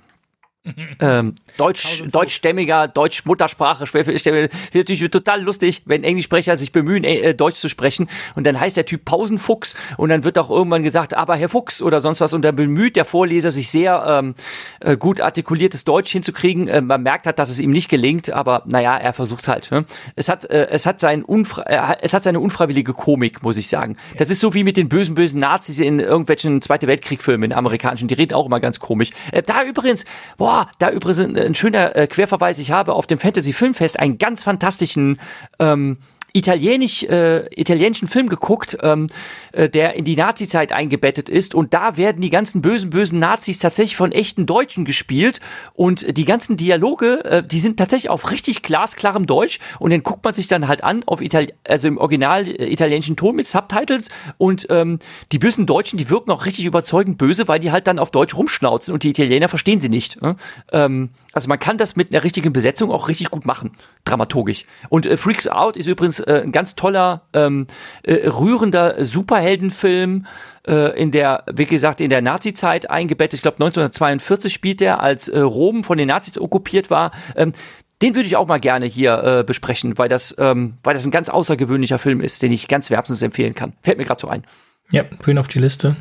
[0.99, 7.67] ähm, Deutsch, deutschstämmiger, Deutsch-Muttersprache, finde natürlich total lustig, wenn Englischsprecher sich bemühen, äh, Deutsch zu
[7.67, 11.49] sprechen und dann heißt der Typ Pausenfuchs und dann wird auch irgendwann gesagt, aber Herr
[11.49, 14.35] Fuchs oder sonst was und dann bemüht der Vorleser sich sehr ähm,
[14.79, 16.69] äh, gut artikuliertes Deutsch hinzukriegen.
[16.69, 19.69] Äh, man merkt halt, dass es ihm nicht gelingt, aber naja, er versucht halt.
[19.69, 19.83] Ne?
[20.15, 23.67] Es hat, äh, es hat sein unfre äh, es hat seine unfreiwillige Komik, muss ich
[23.67, 23.97] sagen.
[24.17, 28.07] Das ist so wie mit den bösen, bösen Nazis in irgendwelchen Zweite Weltkrieg-Filmen, in amerikanischen,
[28.07, 29.09] die reden auch immer ganz komisch.
[29.33, 30.05] Äh, da übrigens,
[30.37, 34.17] boah, da übrigens ein, ein schöner äh, Querverweis, ich habe auf dem Fantasy Filmfest einen
[34.17, 35.19] ganz fantastischen
[35.59, 35.97] ähm,
[36.33, 39.07] italienisch, äh, italienischen Film geguckt, ähm,
[39.51, 43.59] äh, der in die Nazi-Zeit eingebettet ist und da werden die ganzen bösen, bösen Nazis
[43.59, 45.39] tatsächlich von echten Deutschen gespielt
[45.73, 50.25] und die ganzen Dialoge, äh, die sind tatsächlich auf richtig glasklarem Deutsch und den guckt
[50.25, 54.09] man sich dann halt an auf Itali also im original äh, italienischen Ton mit Subtitles
[54.39, 54.97] und ähm,
[55.31, 58.35] die bösen Deutschen, die wirken auch richtig überzeugend böse, weil die halt dann auf Deutsch
[58.35, 60.19] rumschnauzen und die Italiener verstehen sie nicht.
[60.19, 60.35] Ne?
[60.71, 63.71] Ähm, also man kann das mit einer richtigen Besetzung auch richtig gut machen,
[64.05, 64.65] dramaturgisch.
[64.89, 67.67] Und äh, Freaks Out ist übrigens äh, ein ganz toller, ähm,
[68.03, 70.25] äh, rührender Superheldenfilm,
[70.67, 73.35] äh, in der, wie gesagt, in der Nazi-Zeit eingebettet.
[73.35, 77.11] Ich glaube 1942 spielt er, als äh, Rom von den Nazis okkupiert war.
[77.35, 77.53] Ähm,
[78.01, 81.11] den würde ich auch mal gerne hier äh, besprechen, weil das, ähm, weil das ein
[81.11, 83.73] ganz außergewöhnlicher Film ist, den ich ganz wärmstens empfehlen kann.
[83.81, 84.43] Fällt mir gerade so ein.
[84.91, 85.95] Ja, tun auf die Liste.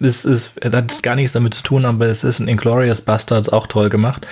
[0.00, 3.48] Es ist, das hat gar nichts damit zu tun, aber es ist ein Inglorious Bastards
[3.48, 4.26] auch toll gemacht.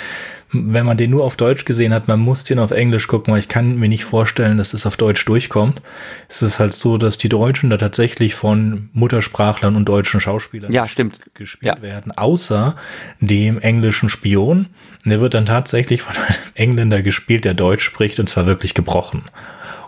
[0.56, 3.40] Wenn man den nur auf Deutsch gesehen hat, man muss den auf Englisch gucken, weil
[3.40, 5.82] ich kann mir nicht vorstellen, dass das auf Deutsch durchkommt.
[6.28, 10.86] Es ist halt so, dass die Deutschen da tatsächlich von Muttersprachlern und deutschen Schauspielern ja,
[10.86, 11.20] stimmt.
[11.34, 11.82] gespielt Ja.
[11.82, 12.76] werden, außer
[13.20, 14.66] dem englischen Spion.
[15.04, 19.22] Der wird dann tatsächlich von einem Engländer gespielt, der Deutsch spricht und zwar wirklich gebrochen.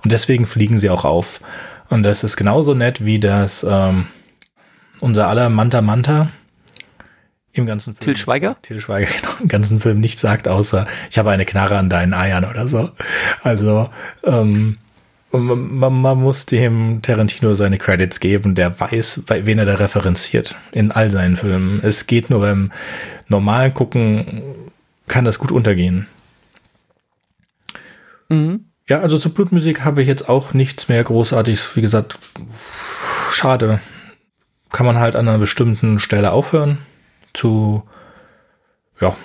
[0.03, 1.41] Und deswegen fliegen sie auch auf.
[1.89, 4.07] Und das ist genauso nett wie das ähm,
[5.01, 6.31] unser aller Manta Manta
[7.59, 8.05] im ganzen Film.
[8.05, 8.57] Til Schweiger?
[8.63, 12.15] Til Schweiger, genau, im ganzen Film nicht sagt, außer ich habe eine Knarre an deinen
[12.15, 12.91] Eiern oder so.
[13.43, 13.91] Also,
[14.25, 14.79] ähm,
[15.33, 20.93] man, man, muss dem Tarantino seine Credits geben, der weiß, wen er da referenziert in
[20.93, 21.81] all seinen Filmen.
[21.83, 22.73] Es geht nur beim
[23.29, 24.43] normalen Gucken,
[25.09, 26.07] kann das gut untergehen.
[28.89, 31.77] Ja, also zur Blutmusik habe ich jetzt auch nichts mehr Großartiges.
[31.77, 32.19] Wie gesagt,
[33.31, 33.81] schade.
[34.71, 36.79] Kann man halt an einer bestimmten Stelle aufhören.
[37.37, 37.83] Zu,
[39.01, 39.17] ja,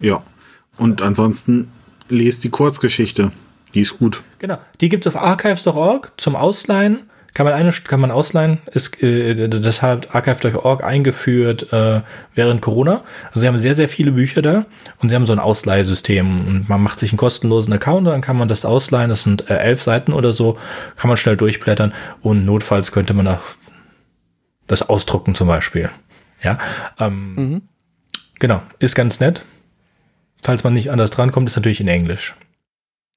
[0.00, 0.22] Ja.
[0.76, 1.70] Und ansonsten
[2.08, 3.30] lest die Kurzgeschichte.
[3.74, 4.22] Die ist gut.
[4.38, 4.58] Genau.
[4.80, 7.10] Die gibt's auf archives.org zum Ausleihen.
[7.32, 8.58] Kann man eine, kann man ausleihen.
[8.72, 12.02] Ist, äh, das hat archive.org eingeführt äh,
[12.34, 13.02] während Corona.
[13.28, 14.66] Also sie haben sehr, sehr viele Bücher da
[14.98, 16.46] und sie haben so ein Ausleihsystem.
[16.46, 19.08] Und man macht sich einen kostenlosen Account, dann kann man das ausleihen.
[19.10, 20.58] Das sind äh, elf Seiten oder so.
[20.96, 21.92] Kann man schnell durchblättern
[22.22, 23.42] und notfalls könnte man auch
[24.66, 25.90] das ausdrucken zum Beispiel.
[26.42, 26.58] Ja.
[26.98, 27.62] Ähm,
[28.38, 28.62] Genau.
[28.78, 29.44] Ist ganz nett.
[30.42, 32.34] Falls man nicht anders drankommt, ist natürlich in Englisch.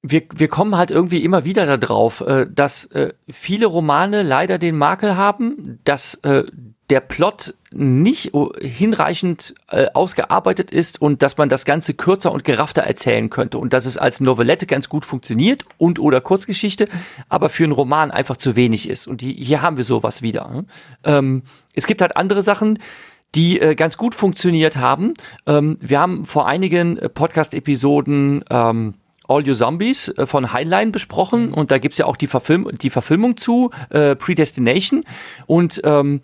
[0.02, 4.76] wir, wir kommen halt irgendwie immer wieder darauf, äh, dass äh, viele Romane leider den
[4.76, 6.44] Makel haben, dass äh,
[6.90, 12.82] der Plot nicht hinreichend äh, ausgearbeitet ist und dass man das Ganze kürzer und geraffter
[12.82, 16.88] erzählen könnte und dass es als Novellette ganz gut funktioniert und oder Kurzgeschichte,
[17.28, 19.06] aber für einen Roman einfach zu wenig ist.
[19.06, 20.48] Und die, hier haben wir sowas wieder.
[20.48, 20.64] ne?
[21.04, 21.42] Ähm,
[21.74, 22.78] es gibt halt andere Sachen,
[23.34, 25.12] die äh, ganz gut funktioniert haben.
[25.46, 28.94] Ähm, wir haben vor einigen äh, Podcast-Episoden ähm,
[29.28, 32.88] All You Zombies äh, von Heinlein besprochen und da gibt's ja auch die, Verfilm die
[32.88, 35.04] Verfilmung zu, äh, Predestination.
[35.46, 36.22] Und ähm,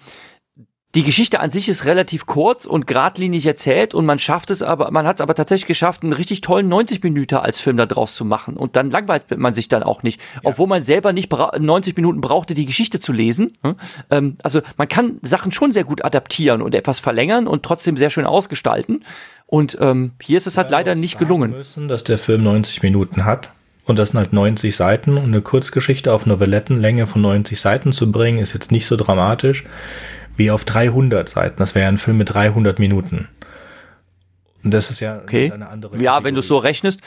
[0.94, 4.90] die Geschichte an sich ist relativ kurz und geradlinig erzählt und man schafft es aber,
[4.90, 8.14] man hat es aber tatsächlich geschafft, einen richtig tollen 90 Minuten als Film da draus
[8.14, 11.56] zu machen und dann langweilt man sich dann auch nicht, obwohl man selber nicht bra-
[11.58, 13.56] 90 Minuten brauchte, die Geschichte zu lesen.
[13.62, 13.74] hm?
[14.10, 18.10] Ähm, also man kann Sachen schon sehr gut adaptieren und etwas verlängern und trotzdem sehr
[18.10, 19.04] schön ausgestalten
[19.46, 21.50] und ähm, hier ist es halt leider nicht gelungen.
[21.50, 23.50] müssen, dass der Film 90 Minuten hat.
[23.86, 25.18] Und das sind halt 90 Seiten.
[25.18, 29.64] Und eine Kurzgeschichte auf Novellettenlänge von 90 Seiten zu bringen, ist jetzt nicht so dramatisch
[30.36, 31.56] wie auf 300 Seiten.
[31.58, 33.28] Das wäre ein Film mit 300 Minuten.
[34.62, 35.52] Und das ist ja Okay.
[35.52, 37.00] eine andere Ja, wenn du so rechnest,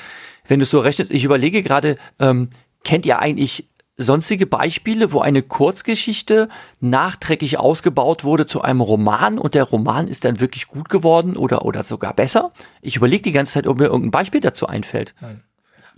[0.48, 2.50] wenn du so rechnest, ich überlege gerade, ähm,
[2.84, 3.70] kennt ihr eigentlich
[4.00, 6.50] sonstige Beispiele, wo eine Kurzgeschichte
[6.80, 11.66] nachträglich ausgebaut wurde zu einem Roman und der Roman ist dann wirklich gut geworden oder,
[11.66, 12.52] oder sogar besser?
[12.82, 15.16] Ich überlege die ganze Zeit, ob mir irgendein Beispiel dazu einfällt.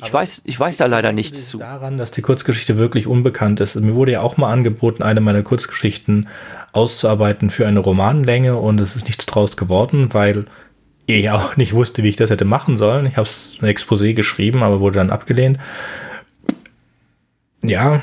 [0.03, 1.57] Ich weiß, ich weiß da leider nichts zu.
[1.57, 3.75] daran, dass die Kurzgeschichte wirklich unbekannt ist.
[3.75, 6.29] Mir wurde ja auch mal angeboten, eine meiner Kurzgeschichten
[6.71, 10.45] auszuarbeiten für eine Romanlänge und es ist nichts draus geworden, weil
[11.05, 13.07] ich ja auch nicht wusste, wie ich das hätte machen sollen.
[13.07, 13.27] Ich habe
[13.61, 15.57] ein Exposé geschrieben, aber wurde dann abgelehnt.
[17.63, 18.01] Ja,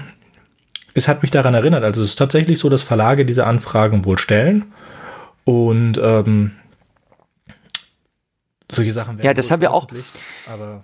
[0.92, 1.84] es hat mich daran erinnert.
[1.84, 4.64] Also es ist tatsächlich so, dass Verlage diese Anfragen wohl stellen
[5.44, 6.53] und ähm,
[8.72, 9.86] solche Sachen werden Ja, das haben wir auch-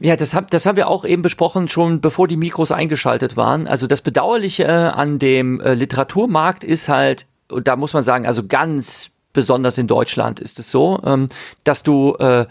[0.01, 3.66] Ja, das, hab, das haben wir auch eben besprochen, schon bevor die Mikros eingeschaltet waren.
[3.66, 8.26] Also das Bedauerliche äh, an dem äh, Literaturmarkt ist halt, und da muss man sagen,
[8.26, 11.28] also ganz besonders in Deutschland ist es so, ähm,
[11.64, 12.47] dass du äh,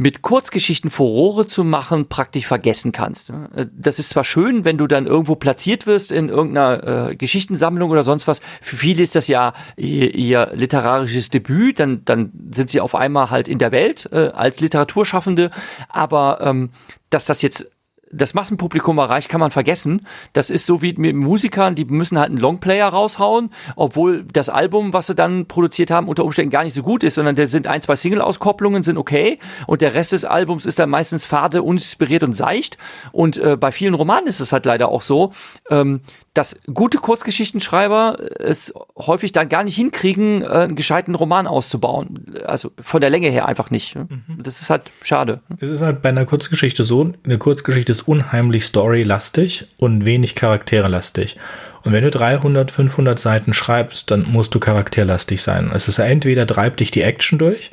[0.00, 3.30] mit Kurzgeschichten Furore zu machen praktisch vergessen kannst.
[3.54, 7.90] Äh, Das ist zwar schön, wenn du dann irgendwo platziert wirst in irgendeiner äh, Geschichtensammlung
[7.90, 8.40] oder sonst was.
[8.62, 11.80] Für viele ist das ja ihr, ihr literarisches Debüt.
[11.80, 15.50] Dann, dann sind sie auf einmal halt in der Welt äh, als Literaturschaffende.
[15.90, 16.70] Aber ähm,
[17.10, 17.70] dass das jetzt
[18.12, 20.06] das Massenpublikum erreicht, kann man vergessen.
[20.32, 24.92] Das ist so wie mit Musikern, die müssen halt einen Longplayer raushauen, obwohl das Album,
[24.92, 27.66] was sie dann produziert haben, unter Umständen gar nicht so gut ist, sondern da sind
[27.66, 32.24] ein, zwei Single-Auskopplungen, sind okay und der Rest des Albums ist dann meistens fade, uninspiriert
[32.24, 32.78] und seicht.
[33.12, 35.32] Und äh, bei vielen Romanen ist es halt leider auch so,
[35.70, 36.00] ähm,
[36.34, 42.24] dass gute Kurzgeschichtenschreiber es häufig dann gar nicht hinkriegen, äh, einen gescheiten Roman auszubauen.
[42.44, 43.96] Also von der Länge her einfach nicht.
[43.96, 44.22] Mhm.
[44.42, 45.40] Das ist halt schade.
[45.58, 51.36] Es ist halt bei einer Kurzgeschichte so, eine Kurzgeschichte ist unheimlich storylastig und wenig charakterlastig.
[51.82, 55.70] Und wenn du 300, 500 Seiten schreibst, dann musst du charakterlastig sein.
[55.74, 57.72] Es ist entweder treibt dich die Action durch,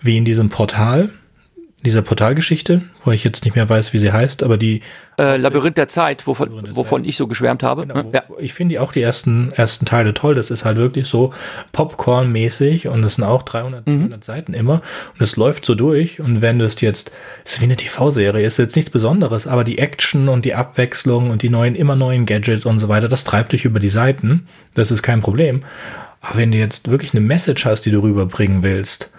[0.00, 1.10] wie in diesem Portal,
[1.84, 4.82] dieser Portalgeschichte, wo ich jetzt nicht mehr weiß, wie sie heißt, aber die
[5.16, 7.08] äh, Labyrinth der Zeit, wovon, Labyrinth der wovon Zeit.
[7.08, 7.86] ich so geschwärmt habe.
[7.86, 8.24] Genau, ja.
[8.40, 10.34] Ich finde auch die ersten, ersten Teile toll.
[10.34, 11.32] Das ist halt wirklich so
[11.72, 14.00] Popcorn-mäßig und es sind auch 300, mhm.
[14.00, 14.82] 300 Seiten immer
[15.14, 16.18] und es läuft so durch.
[16.20, 17.12] Und wenn du es jetzt,
[17.44, 21.30] es ist wie eine TV-Serie, ist jetzt nichts Besonderes, aber die Action und die Abwechslung
[21.30, 24.48] und die neuen, immer neuen Gadgets und so weiter, das treibt dich über die Seiten.
[24.74, 25.62] Das ist kein Problem.
[26.20, 29.12] Aber wenn du jetzt wirklich eine Message hast, die du rüberbringen willst,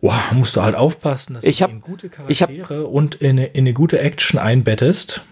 [0.00, 3.30] wow, musst du halt aufpassen, dass ich du hab, in gute Charaktere hab, und in
[3.30, 5.22] eine, in eine gute Action einbettest.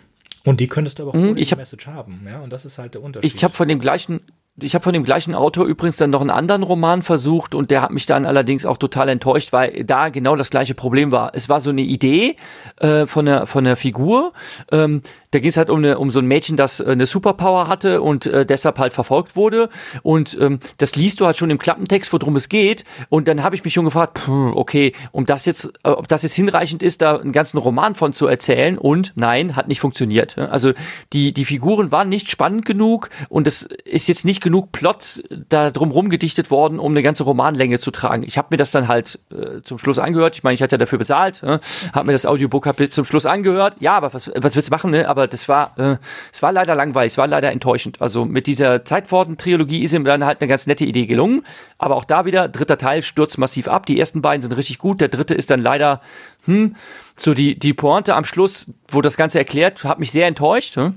[0.45, 2.25] Und die könntest du aber auch ohne ich hab, Message haben.
[2.29, 3.35] Ja, und das ist halt der Unterschied.
[3.35, 4.21] Ich habe von dem gleichen,
[4.61, 7.83] ich habe von dem gleichen Autor übrigens dann noch einen anderen Roman versucht und der
[7.83, 11.33] hat mich dann allerdings auch total enttäuscht, weil da genau das gleiche Problem war.
[11.35, 12.37] Es war so eine Idee
[12.77, 14.33] äh, von der von der Figur,
[14.71, 17.69] ähm, da ging es halt um, eine, um so ein Mädchen, das äh, eine Superpower
[17.69, 19.69] hatte und äh, deshalb halt verfolgt wurde.
[20.03, 22.85] Und ähm, das liest du halt schon im Klappentext, worum es geht.
[23.09, 26.35] Und dann habe ich mich schon gefragt, okay, um das jetzt, äh, ob das jetzt
[26.35, 28.79] hinreichend ist, da einen ganzen Roman von zu erzählen.
[28.79, 30.39] Und nein, hat nicht funktioniert.
[30.39, 30.73] Also
[31.13, 35.71] die, die Figuren waren nicht spannend genug und es ist jetzt nicht genug Plot da
[35.71, 38.23] drumherum gedichtet worden, um eine ganze Romanlänge zu tragen.
[38.23, 40.35] Ich habe mir das dann halt äh, zum Schluss angehört.
[40.35, 41.59] Ich meine, ich hatte ja dafür bezahlt, äh,
[41.93, 43.77] habe mir das Audiobook bis zum Schluss angehört.
[43.81, 45.09] Ja, aber was, was willst du machen, ne?
[45.17, 45.97] Aber das war, äh,
[46.31, 48.03] es war leider langweilig, es war leider enttäuschend.
[48.03, 51.43] Also mit dieser Zeitworten-Trilogie ist ihm dann halt eine ganz nette Idee gelungen.
[51.79, 53.87] Aber auch da wieder, dritter Teil stürzt massiv ab.
[53.87, 55.01] Die ersten beiden sind richtig gut.
[55.01, 56.03] Der dritte ist dann leider,
[56.45, 56.77] hm,
[57.17, 60.77] so die, die Pointe am Schluss, wo das Ganze erklärt, hat mich sehr enttäuscht.
[60.77, 60.97] Hm?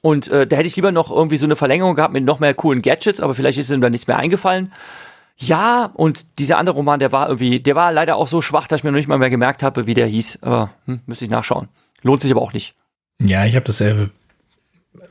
[0.00, 2.54] Und äh, da hätte ich lieber noch irgendwie so eine Verlängerung gehabt mit noch mehr
[2.54, 4.72] coolen Gadgets, aber vielleicht ist ihm da nichts mehr eingefallen.
[5.36, 8.80] Ja, und dieser andere Roman, der war irgendwie, der war leider auch so schwach, dass
[8.80, 10.42] ich mir noch nicht mal mehr gemerkt habe, wie der hieß.
[10.42, 11.68] Aber hm, müsste ich nachschauen.
[12.02, 12.74] Lohnt sich aber auch nicht.
[13.20, 14.10] Ja, ich habe dasselbe.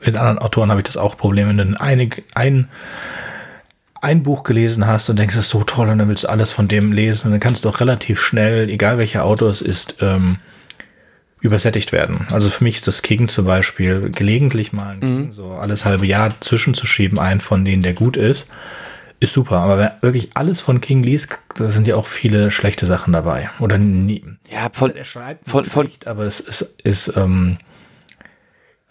[0.04, 1.48] Mit anderen Autoren habe ich das auch Problem.
[1.48, 2.68] Wenn du eine, ein,
[4.00, 6.52] ein Buch gelesen hast und denkst, es ist so toll und dann willst du alles
[6.52, 9.96] von dem lesen und dann kannst du auch relativ schnell, egal welcher Autor es ist,
[10.00, 10.38] ähm,
[11.40, 12.26] übersättigt werden.
[12.32, 15.32] Also für mich ist das King zum Beispiel gelegentlich mal mhm.
[15.32, 18.48] So alles halbe Jahr zwischenzuschieben, einen von denen, der gut ist,
[19.20, 19.56] ist super.
[19.56, 23.50] Aber wenn wirklich alles von King liest, da sind ja auch viele schlechte Sachen dabei.
[23.58, 24.24] Oder nie.
[24.50, 27.56] Ja, von, er schreibt von, von, schlecht, aber es ist, ist ähm,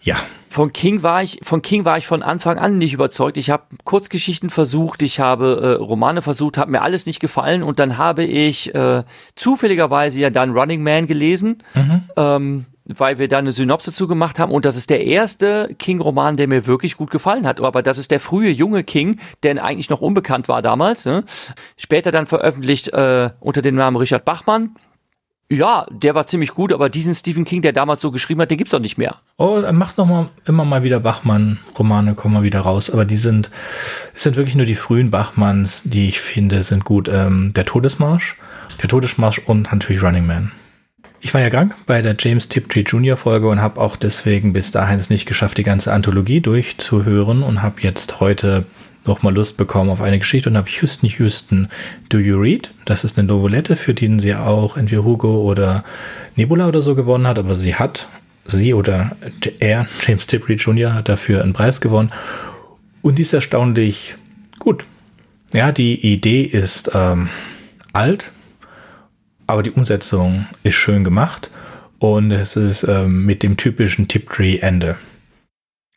[0.08, 0.16] ja.
[0.48, 3.36] Von King war ich, von King war ich von Anfang an nicht überzeugt.
[3.36, 7.78] Ich habe Kurzgeschichten versucht, ich habe äh, Romane versucht, hat mir alles nicht gefallen und
[7.78, 9.04] dann habe ich äh,
[9.36, 12.02] zufälligerweise ja dann Running Man gelesen, mhm.
[12.16, 16.38] ähm, weil wir da eine Synopse zu gemacht haben und das ist der erste King-Roman,
[16.38, 17.60] der mir wirklich gut gefallen hat.
[17.60, 21.04] Aber das ist der frühe junge King, der eigentlich noch unbekannt war damals.
[21.04, 21.24] Ne?
[21.76, 24.70] Später dann veröffentlicht äh, unter dem Namen Richard Bachmann
[25.50, 28.58] ja, der war ziemlich gut, aber diesen Stephen King, der damals so geschrieben hat, den
[28.58, 29.16] gibt's doch nicht mehr.
[29.38, 33.16] Oh, er macht noch mal immer mal wieder Bachmann-Romane, kommen mal wieder raus, aber die
[33.16, 33.50] sind,
[34.14, 37.08] es sind wirklich nur die frühen Bachmanns, die ich finde, sind gut.
[37.08, 38.36] Ähm, der Todesmarsch,
[38.82, 40.52] der Todesmarsch und natürlich Running Man.
[41.20, 43.16] Ich war ja krank bei der James Tiptree Jr.
[43.16, 47.62] Folge und habe auch deswegen bis dahin es nicht geschafft, die ganze Anthologie durchzuhören und
[47.62, 48.66] habe jetzt heute
[49.04, 51.68] nochmal Lust bekommen auf eine Geschichte und habe Houston Houston
[52.08, 52.72] Do You Read?
[52.84, 55.84] Das ist eine Novelette, für die sie auch entweder Hugo oder
[56.36, 58.06] Nebula oder so gewonnen hat, aber sie hat,
[58.46, 59.16] sie oder
[59.60, 62.10] er, James Tiptree Jr., hat dafür einen Preis gewonnen
[63.02, 64.16] und die ist erstaunlich
[64.58, 64.84] gut.
[65.52, 67.30] Ja, die Idee ist ähm,
[67.92, 68.32] alt,
[69.46, 71.50] aber die Umsetzung ist schön gemacht
[71.98, 74.96] und es ist ähm, mit dem typischen Tiptree-Ende.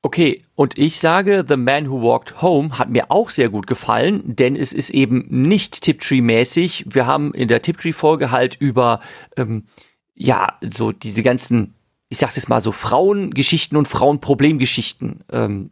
[0.03, 4.35] Okay, und ich sage, The Man Who Walked Home hat mir auch sehr gut gefallen,
[4.35, 6.85] denn es ist eben nicht Tiptree-mäßig.
[6.89, 9.01] Wir haben in der Tiptree-Folge halt über,
[9.37, 9.65] ähm,
[10.15, 11.75] ja, so diese ganzen,
[12.09, 15.69] ich sag's jetzt mal so, Frauengeschichten und Frauenproblemgeschichten ähm,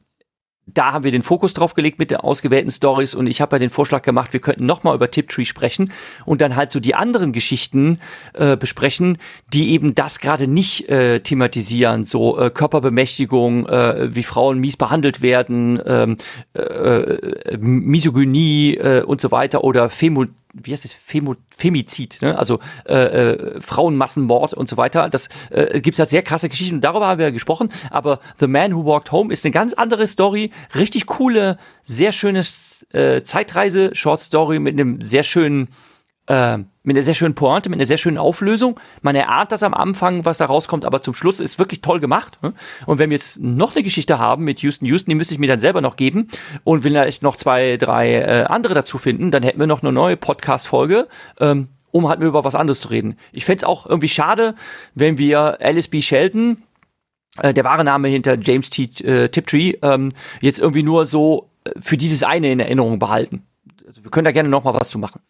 [0.73, 3.59] da haben wir den Fokus drauf gelegt mit den ausgewählten Stories und ich habe ja
[3.59, 5.91] den Vorschlag gemacht, wir könnten nochmal über Tiptree sprechen
[6.25, 7.99] und dann halt so die anderen Geschichten
[8.33, 9.17] äh, besprechen,
[9.53, 15.21] die eben das gerade nicht äh, thematisieren, so äh, Körperbemächtigung, äh, wie Frauen mies behandelt
[15.21, 16.17] werden, ähm,
[16.53, 20.25] äh, äh Misogynie äh, und so weiter oder Femo
[20.63, 22.37] wie heißt es, Femo, Femizid, ne?
[22.37, 25.09] also äh, äh, Frauenmassenmord und so weiter.
[25.09, 27.71] Das äh, gibt halt sehr krasse Geschichten und darüber haben wir ja gesprochen.
[27.89, 32.85] Aber The Man Who Walked Home ist eine ganz andere Story, richtig coole, sehr schönes
[32.91, 35.69] äh, Zeitreise-Short-Story mit einem sehr schönen
[36.29, 38.79] äh, mit einer sehr schönen Pointe, mit einer sehr schönen Auflösung.
[39.01, 42.39] Man erahnt das am Anfang, was da rauskommt, aber zum Schluss ist wirklich toll gemacht.
[42.41, 42.53] Ne?
[42.85, 45.47] Und wenn wir jetzt noch eine Geschichte haben mit Houston Houston, die müsste ich mir
[45.47, 46.29] dann selber noch geben
[46.63, 49.91] und will vielleicht noch zwei, drei äh, andere dazu finden, dann hätten wir noch eine
[49.91, 51.07] neue Podcast-Folge.
[51.39, 53.17] Ähm, um halt über was anderes zu reden.
[53.31, 54.53] Ich fände es auch irgendwie schade,
[54.93, 56.03] wenn wir Alice B.
[56.03, 56.61] Sheldon,
[57.41, 58.83] äh, der wahre Name hinter James T.
[59.03, 63.41] Äh, Tiptree, ähm, jetzt irgendwie nur so äh, für dieses eine in Erinnerung behalten.
[63.87, 65.21] Also wir können da gerne noch mal was zu machen.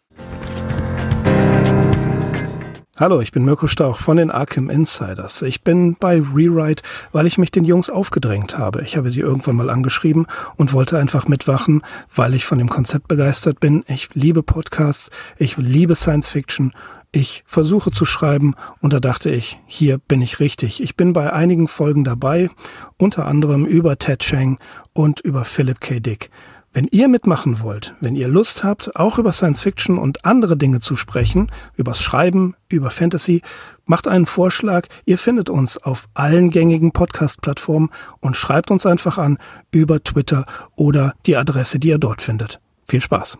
[3.00, 5.40] Hallo, ich bin Mirko Stauch von den Arkham Insiders.
[5.40, 6.82] Ich bin bei Rewrite,
[7.12, 8.82] weil ich mich den Jungs aufgedrängt habe.
[8.82, 10.26] Ich habe die irgendwann mal angeschrieben
[10.56, 11.80] und wollte einfach mitwachen,
[12.14, 13.84] weil ich von dem Konzept begeistert bin.
[13.88, 16.72] Ich liebe Podcasts, ich liebe Science Fiction.
[17.10, 20.82] Ich versuche zu schreiben und da dachte ich, hier bin ich richtig.
[20.82, 22.50] Ich bin bei einigen Folgen dabei,
[22.98, 24.58] unter anderem über Ted Chang
[24.92, 26.00] und über Philip K.
[26.00, 26.30] Dick.
[26.72, 30.78] Wenn ihr mitmachen wollt, wenn ihr Lust habt, auch über Science Fiction und andere Dinge
[30.78, 33.42] zu sprechen, übers Schreiben, über Fantasy,
[33.86, 34.86] macht einen Vorschlag.
[35.04, 37.90] Ihr findet uns auf allen gängigen Podcast-Plattformen
[38.20, 39.38] und schreibt uns einfach an
[39.72, 40.46] über Twitter
[40.76, 42.60] oder die Adresse, die ihr dort findet.
[42.86, 43.36] Viel Spaß.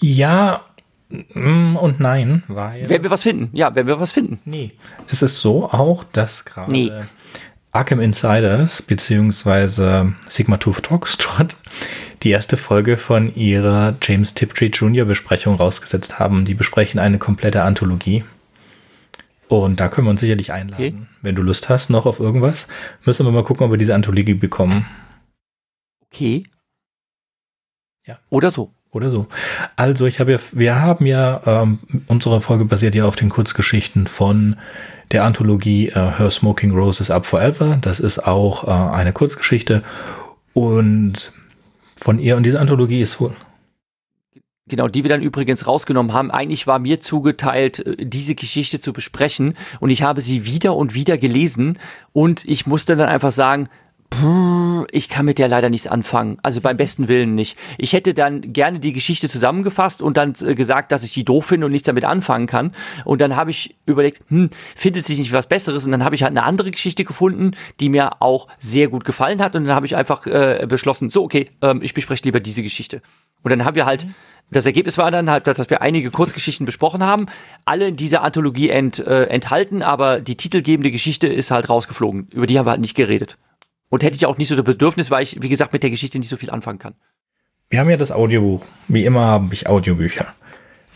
[0.00, 0.62] Ja
[1.10, 2.88] mm, und nein, weil.
[2.88, 4.40] Wenn wir was finden, ja, wenn wir was finden.
[4.44, 4.72] Nee.
[5.06, 6.90] Es ist so auch, dass gerade Nee.
[7.78, 11.56] Arkham Insiders beziehungsweise Sigma Tooth Talkstrot
[12.24, 15.04] die erste Folge von ihrer James Tiptree Jr.
[15.04, 16.44] Besprechung rausgesetzt haben.
[16.44, 18.24] Die besprechen eine komplette Anthologie.
[19.46, 21.06] Und da können wir uns sicherlich einladen.
[21.06, 21.06] Okay.
[21.22, 22.66] Wenn du Lust hast noch auf irgendwas,
[23.04, 24.84] müssen wir mal gucken, ob wir diese Anthologie bekommen.
[26.10, 26.42] Okay.
[28.04, 28.18] Ja.
[28.28, 28.74] Oder so.
[28.90, 29.26] Oder so.
[29.76, 34.06] Also ich habe ja, wir haben ja, ähm, unsere Folge basiert ja auf den Kurzgeschichten
[34.06, 34.56] von
[35.12, 37.78] der Anthologie äh, Her Smoking Roses Up Forever.
[37.80, 39.82] Das ist auch äh, eine Kurzgeschichte.
[40.54, 41.32] Und
[41.96, 43.36] von ihr und diese Anthologie ist wohl.
[44.68, 46.30] Genau, die wir dann übrigens rausgenommen haben.
[46.30, 50.94] Eigentlich war mir zugeteilt, äh, diese Geschichte zu besprechen und ich habe sie wieder und
[50.94, 51.78] wieder gelesen
[52.12, 53.72] und ich musste dann einfach sagen, "Puh,
[54.90, 56.38] ich kann mit der leider nichts anfangen.
[56.42, 57.58] Also beim besten Willen nicht.
[57.76, 61.46] Ich hätte dann gerne die Geschichte zusammengefasst und dann äh, gesagt, dass ich die doof
[61.46, 62.72] finde und nichts damit anfangen kann.
[63.04, 65.84] Und dann habe ich überlegt, hm, findet sich nicht was Besseres?
[65.84, 69.42] Und dann habe ich halt eine andere Geschichte gefunden, die mir auch sehr gut gefallen
[69.42, 69.54] hat.
[69.54, 73.02] Und dann habe ich einfach äh, beschlossen, so, okay, ähm, ich bespreche lieber diese Geschichte.
[73.42, 74.06] Und dann haben wir halt
[74.50, 77.26] das Ergebnis war dann halt, dass wir einige Kurzgeschichten besprochen haben,
[77.66, 82.28] alle in dieser Anthologie ent, äh, enthalten, aber die titelgebende Geschichte ist halt rausgeflogen.
[82.32, 83.36] Über die haben wir halt nicht geredet.
[83.88, 86.18] Und hätte ich auch nicht so das Bedürfnis, weil ich, wie gesagt, mit der Geschichte
[86.18, 86.94] nicht so viel anfangen kann.
[87.70, 88.64] Wir haben ja das Audiobuch.
[88.88, 90.34] Wie immer habe ich Audiobücher.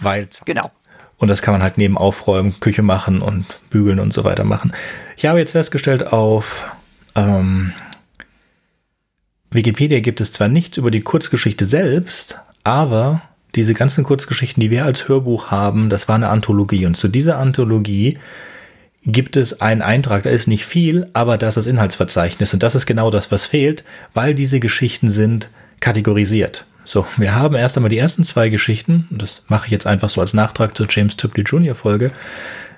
[0.00, 0.70] Weil Genau.
[1.18, 4.72] Und das kann man halt neben Aufräumen, Küche machen und Bügeln und so weiter machen.
[5.16, 6.74] Ich habe jetzt festgestellt, auf
[7.14, 7.72] ähm,
[9.50, 13.22] Wikipedia gibt es zwar nichts über die Kurzgeschichte selbst, aber
[13.54, 16.86] diese ganzen Kurzgeschichten, die wir als Hörbuch haben, das war eine Anthologie.
[16.86, 18.18] Und zu dieser Anthologie
[19.04, 22.54] gibt es einen Eintrag, da ist nicht viel, aber das ist das Inhaltsverzeichnis.
[22.54, 23.84] Und das ist genau das, was fehlt,
[24.14, 25.50] weil diese Geschichten sind
[25.80, 26.66] kategorisiert.
[26.84, 30.10] So, wir haben erst einmal die ersten zwei Geschichten, und das mache ich jetzt einfach
[30.10, 31.74] so als Nachtrag zur James Tipley Jr.
[31.74, 32.10] Folge.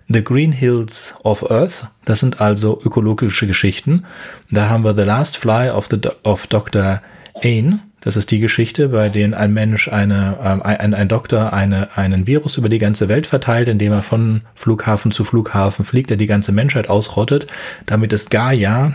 [0.08, 4.04] The Green Hills of Earth, das sind also ökologische Geschichten.
[4.50, 7.00] Da haben wir The Last Fly of, the, of Dr.
[7.42, 7.80] Ain.
[8.04, 12.26] Das ist die Geschichte, bei denen ein Mensch, eine, ähm, ein, ein Doktor eine, einen
[12.26, 16.26] Virus über die ganze Welt verteilt, indem er von Flughafen zu Flughafen fliegt, der die
[16.26, 17.46] ganze Menschheit ausrottet.
[17.86, 18.94] Damit es Gaia,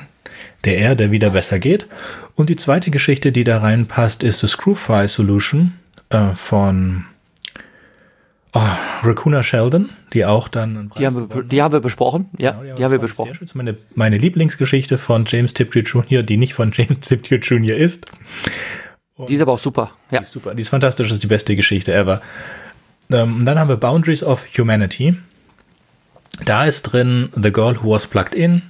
[0.64, 1.88] der Erde, wieder besser geht.
[2.36, 5.74] Und die zweite Geschichte, die da reinpasst, ist The Screwfry Solution
[6.10, 7.05] äh, von
[8.53, 8.62] oh,
[9.01, 12.30] Raccoona Sheldon, die auch dann Die haben, wir, die haben wir besprochen.
[12.38, 13.28] Ja, Genau, die haben wir das war besprochen.
[13.30, 13.45] Sehr schön.
[13.45, 17.76] Ist meine, meine Lieblingsgeschichte von James Tiptree Jr., die nicht von James Tiptree Jr.
[17.76, 18.05] ist.
[19.28, 19.91] Die ist aber auch super.
[20.11, 20.20] Ja.
[20.20, 22.22] Die ist super, die ist fantastisch, das ist die beste Geschichte ever.
[23.11, 25.17] Ähm, und dann haben wir Boundaries of Humanity.
[26.45, 28.61] Da ist drin The Girl Who Was Plugged In.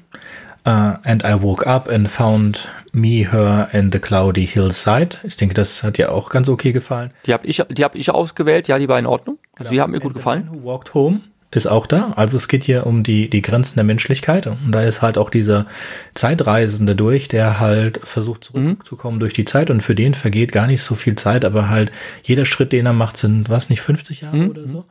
[0.68, 5.18] Uh, and I woke up and found me, her and the cloudy hillside.
[5.24, 7.12] Ich denke, das hat dir auch ganz okay gefallen.
[7.26, 8.68] Die habe ich, die hab ich ausgewählt.
[8.68, 9.39] Ja, die war in Ordnung.
[9.58, 10.50] Also die haben mir gut gefallen.
[10.52, 11.22] Who Walked Home
[11.52, 12.12] ist auch da.
[12.16, 14.45] Also es geht hier um die, die Grenzen der Menschlichkeit.
[14.47, 15.66] Und da ist halt auch dieser
[16.14, 19.70] Zeitreisende durch, der halt versucht zurückzukommen durch die Zeit.
[19.72, 21.91] Und für den vergeht gar nicht so viel Zeit, aber halt
[22.24, 24.86] jeder Schritt, den er macht, sind, was nicht, 50 Jahre oder so.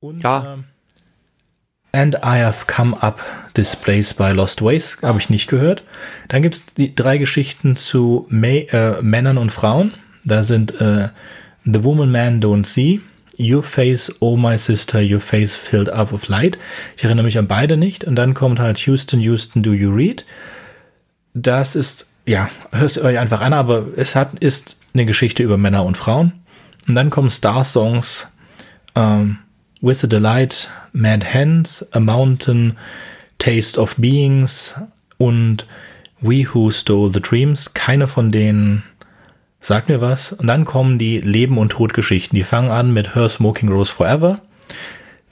[0.00, 0.54] Und, Ja.
[0.54, 0.64] ähm,
[1.90, 3.22] And I have come up
[3.54, 5.82] this place by Lost Ways, habe ich nicht gehört.
[6.28, 9.94] Dann gibt's die drei Geschichten zu Ma äh, Männern und Frauen.
[10.22, 11.08] Da sind äh,
[11.64, 13.00] The Woman Man Don't See,
[13.38, 16.58] Your Face, Oh My Sister, Your Face Filled Up of Light.
[16.96, 18.04] Ich erinnere mich an beide nicht.
[18.04, 20.24] Und dann kommt halt Houston, Houston, Do You Read?
[21.34, 25.56] Das ist, ja, hört ihr euch einfach an, aber es hat, ist eine Geschichte über
[25.56, 26.32] Männer und Frauen.
[26.88, 28.32] Und dann kommen Star-Songs,
[28.94, 29.38] ähm,
[29.80, 32.76] With the Delight, Mad Hands, A Mountain,
[33.38, 34.74] Taste of Beings
[35.18, 35.66] und
[36.20, 37.74] We Who Stole the Dreams.
[37.74, 38.82] Keine von denen
[39.60, 40.32] sagt mir was.
[40.32, 42.36] Und dann kommen die Leben- und Todgeschichten.
[42.36, 44.40] Die fangen an mit Her Smoking Rose Forever.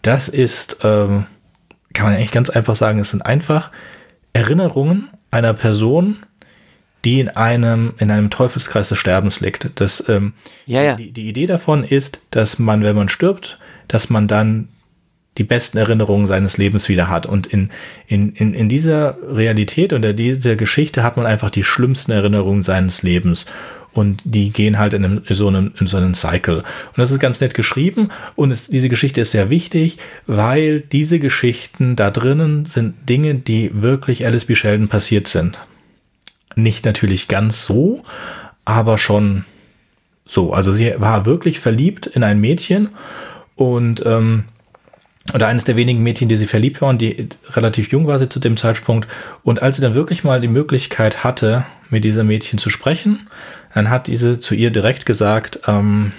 [0.03, 1.27] Das ist, ähm,
[1.93, 3.71] kann man eigentlich ganz einfach sagen, es sind einfach
[4.33, 6.19] Erinnerungen einer Person,
[7.05, 9.71] die in einem, in einem Teufelskreis des Sterbens liegt.
[9.77, 10.35] Das, ähm,
[10.67, 10.97] Ja, ja.
[10.97, 13.59] Die, die Idee davon ist, dass man, wenn man stirbt,
[13.89, 14.69] dass man dann
[15.39, 17.27] die besten Erinnerungen seines Lebens wieder hat.
[17.27, 17.71] Und in,
[18.07, 22.63] in, in, in dieser Realität und in dieser Geschichte hat man einfach die schlimmsten Erinnerungen
[22.63, 23.47] seines Lebens.
[23.97, 26.59] Und die gehen halt in, einem, in, so einem, in so einen Cycle.
[26.59, 28.11] Und das ist ganz nett geschrieben.
[28.35, 33.71] Und es, diese Geschichte ist sehr wichtig, weil diese Geschichten da drinnen sind Dinge, die
[33.73, 34.55] wirklich Alice B.
[34.55, 35.59] Sheldon passiert sind.
[36.57, 38.03] Nicht natürlich ganz so,
[38.67, 39.47] aber schon
[40.27, 40.53] so.
[40.53, 42.91] Also sie war wirklich verliebt in ein Mädchen
[43.55, 44.45] und ähm,
[45.33, 48.41] oder eines der wenigen Mädchen, die sie verliebt waren, die relativ jung war sie zu
[48.41, 49.09] dem Zeitpunkt.
[49.43, 53.29] Und als sie dann wirklich mal die Möglichkeit hatte, mit dieser Mädchen zu sprechen,
[53.77, 56.13] dann hat diese zu ihr direkt gesagt, ähm,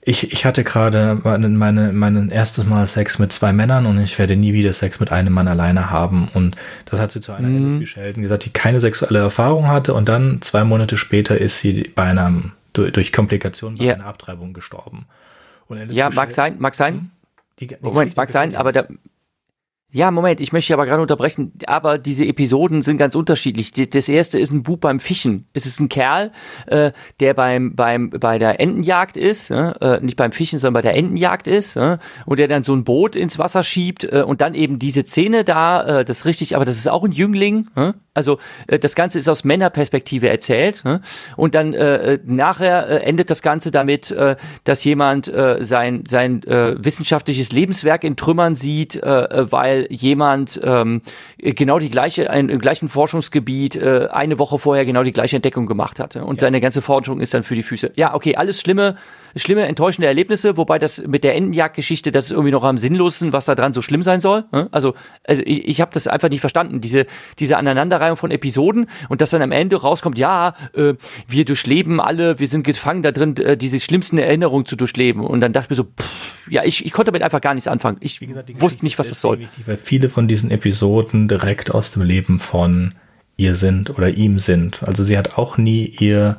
[0.00, 4.16] ich, ich hatte gerade meine, meine, mein erstes Mal Sex mit zwei Männern und ich
[4.20, 6.28] werde nie wieder Sex mit einem Mann alleine haben.
[6.32, 6.54] Und
[6.84, 7.78] das hat sie zu einer mhm.
[7.78, 9.94] Alice Sheldon gesagt, die keine sexuelle Erfahrung hatte.
[9.94, 13.94] Und dann zwei Monate später ist sie bei einem, durch, durch Komplikationen bei Ja.
[13.94, 15.06] einer Abtreibung gestorben.
[15.90, 16.94] Ja, mag sein, mag sein.
[16.94, 17.10] Hm?
[17.58, 18.86] Die, die Moment, mag sein, aber da.
[19.94, 23.70] Ja, Moment, ich möchte aber gerade unterbrechen, aber diese Episoden sind ganz unterschiedlich.
[23.70, 25.46] Das erste ist ein Bub beim Fischen.
[25.52, 26.32] Es ist ein Kerl,
[26.66, 26.90] äh,
[27.20, 31.46] der beim, beim, bei der Entenjagd ist, äh, nicht beim Fischen, sondern bei der Entenjagd
[31.46, 34.80] ist, äh, und der dann so ein Boot ins Wasser schiebt äh, und dann eben
[34.80, 37.92] diese Szene da, äh, das ist richtig, aber das ist auch ein Jüngling, äh?
[38.14, 40.98] also äh, das Ganze ist aus Männerperspektive erzählt äh?
[41.36, 44.34] und dann äh, nachher äh, endet das Ganze damit, äh,
[44.64, 49.52] dass jemand äh, sein, sein äh, wissenschaftliches Lebenswerk in Trümmern sieht, äh, äh,
[49.90, 51.02] jemand ähm,
[51.38, 55.66] genau die gleiche, ein, im gleichen Forschungsgebiet äh, eine Woche vorher genau die gleiche Entdeckung
[55.66, 56.24] gemacht hatte.
[56.24, 57.92] Und seine ganze Forschung ist dann für die Füße.
[57.96, 58.96] Ja, okay, alles schlimme,
[59.36, 63.44] schlimme, enttäuschende Erlebnisse, wobei das mit der Entenjagdgeschichte, das ist irgendwie noch am sinnlosen, was
[63.44, 64.44] da dran so schlimm sein soll.
[64.52, 64.68] ne?
[64.70, 67.06] Also, also ich, ich habe das einfach nicht verstanden, diese,
[67.38, 70.94] diese Aneinanderreihung von Episoden und dass dann am Ende rauskommt, ja, äh,
[71.26, 75.24] wir durchleben alle, wir sind gefangen da drin, äh, diese schlimmsten Erinnerungen zu durchleben.
[75.24, 77.68] Und dann dachte ich mir so, pff, ja, ich, ich konnte damit einfach gar nichts
[77.68, 77.98] anfangen.
[78.00, 79.40] Ich gesagt, wusste nicht, was das soll.
[79.40, 82.94] Wichtig, weil viele von diesen Episoden direkt aus dem Leben von
[83.36, 84.82] ihr sind oder ihm sind.
[84.82, 86.36] Also sie hat auch nie ihr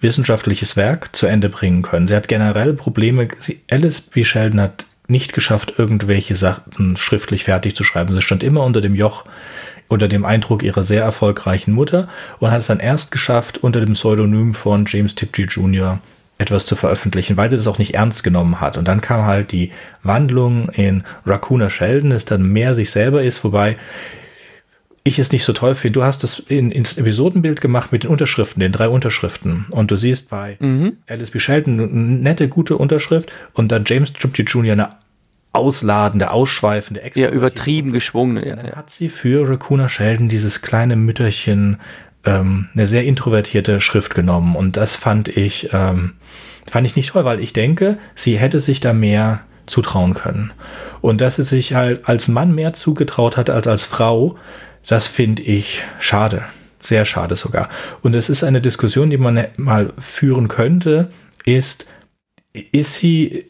[0.00, 2.08] wissenschaftliches Werk zu Ende bringen können.
[2.08, 3.28] Sie hat generell Probleme.
[3.70, 4.24] Alice B.
[4.24, 8.14] Sheldon hat nicht geschafft, irgendwelche Sachen schriftlich fertig zu schreiben.
[8.14, 9.24] Sie stand immer unter dem Joch,
[9.88, 13.92] unter dem Eindruck ihrer sehr erfolgreichen Mutter und hat es dann erst geschafft, unter dem
[13.94, 16.00] Pseudonym von James Tiptree Jr.
[16.38, 18.76] etwas zu veröffentlichen, weil sie das auch nicht ernst genommen hat.
[18.76, 19.70] Und dann kam halt die
[20.02, 23.76] Wandlung in Raccoona Sheldon, das dann mehr sich selber ist, wobei
[25.06, 26.00] ich es nicht so toll finde.
[26.00, 29.66] Du hast das in, ins Episodenbild gemacht mit den Unterschriften, den drei Unterschriften.
[29.70, 30.56] Und du siehst bei
[31.06, 31.38] Alice B.
[31.38, 34.72] Sheldon eine nette, gute Unterschrift und dann James Tripty Jr.
[34.72, 34.88] eine
[35.52, 38.44] ausladende, ausschweifende, Ja, übertrieben geschwungen.
[38.44, 41.78] Ja, dann hat sie für Raccoona Sheldon dieses kleine Mütterchen
[42.24, 44.54] ähm, eine sehr introvertierte Schrift genommen.
[44.54, 46.14] Und das fand ich, ähm,
[46.66, 50.52] fand ich nicht toll, weil ich denke, sie hätte sich da mehr zutrauen können.
[51.00, 54.36] Und dass sie sich halt als Mann mehr zugetraut hat als als Frau,
[54.86, 56.44] das finde ich schade.
[56.80, 57.68] Sehr schade sogar.
[58.02, 61.10] Und es ist eine Diskussion, die man mal führen könnte,
[61.44, 61.86] ist,
[62.52, 63.46] ist sie,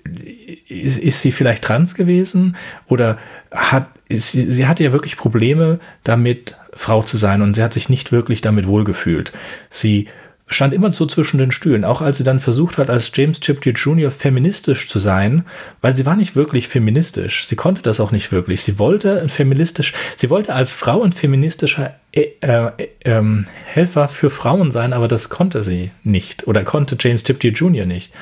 [0.68, 2.56] ist, ist sie vielleicht trans gewesen
[2.86, 3.18] oder
[3.52, 7.72] hat, ist, sie, sie hatte ja wirklich Probleme damit, Frau zu sein und sie hat
[7.72, 9.32] sich nicht wirklich damit wohlgefühlt.
[9.70, 10.08] Sie
[10.48, 13.70] stand immer so zwischen den Stühlen, auch als sie dann versucht hat, als James Tiptree
[13.70, 14.12] Jr.
[14.12, 15.44] feministisch zu sein,
[15.80, 17.46] weil sie war nicht wirklich feministisch.
[17.46, 18.62] Sie konnte das auch nicht wirklich.
[18.62, 22.70] Sie wollte ein feministisch, sie wollte als Frau ein feministischer äh, äh,
[23.04, 27.86] ähm, Helfer für Frauen sein, aber das konnte sie nicht oder konnte James Tiptree Jr.
[27.86, 28.12] nicht.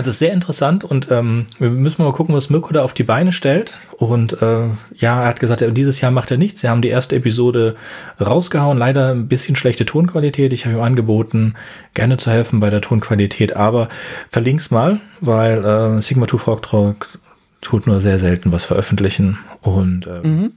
[0.00, 3.02] Es ist sehr interessant und ähm, wir müssen mal gucken, was Mirko da auf die
[3.02, 3.74] Beine stellt.
[3.98, 4.62] Und äh,
[4.94, 6.62] ja, er hat gesagt, dieses Jahr macht er nichts.
[6.62, 7.76] Sie haben die erste Episode
[8.18, 8.78] rausgehauen.
[8.78, 10.54] Leider ein bisschen schlechte Tonqualität.
[10.54, 11.54] Ich habe ihm angeboten,
[11.92, 13.56] gerne zu helfen bei der Tonqualität.
[13.56, 13.90] Aber
[14.30, 17.18] verlink's mal, weil äh, Sigma 2 Fork
[17.60, 19.38] tut nur sehr selten was veröffentlichen.
[19.60, 20.48] Und äh,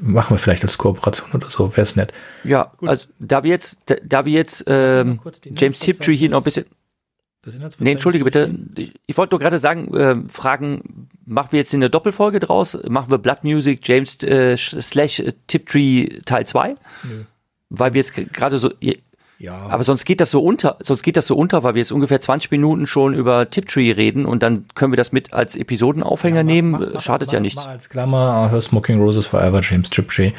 [0.00, 2.12] machen wir vielleicht als Kooperation oder so, wäre es nett.
[2.42, 2.88] Ja, Gut.
[2.88, 5.20] also da wir jetzt, da, da wir jetzt ähm,
[5.56, 6.64] James Tiptree hier noch ein bisschen.
[7.78, 8.54] Nee, entschuldige bitte.
[8.76, 12.78] Ich, ich wollte nur gerade sagen, äh, fragen, machen wir jetzt eine Doppelfolge draus?
[12.88, 16.68] Machen wir Blood Music James äh, slash Tiptree Teil 2?
[16.68, 17.24] Nö.
[17.68, 18.70] Weil wir jetzt gerade so.
[18.80, 19.56] Ja.
[19.56, 22.20] Aber sonst geht das so unter, sonst geht das so unter, weil wir jetzt ungefähr
[22.20, 26.42] 20 Minuten schon über Tiptree reden und dann können wir das mit als Episodenaufhänger ja,
[26.44, 26.90] mach, nehmen.
[26.94, 27.66] Mach, Schadet mach, ja nichts.
[27.66, 30.30] als Klammer, Her Smoking Roses Forever, James Tiptree,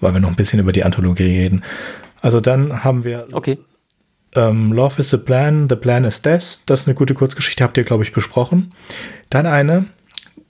[0.00, 1.64] weil wir noch ein bisschen über die Anthologie reden.
[2.22, 3.58] Also dann haben wir okay.
[4.34, 6.60] Ähm, Love is the Plan, The Plan is Death.
[6.66, 8.68] Das ist eine gute Kurzgeschichte, habt ihr, glaube ich, besprochen.
[9.30, 9.86] Dann eine,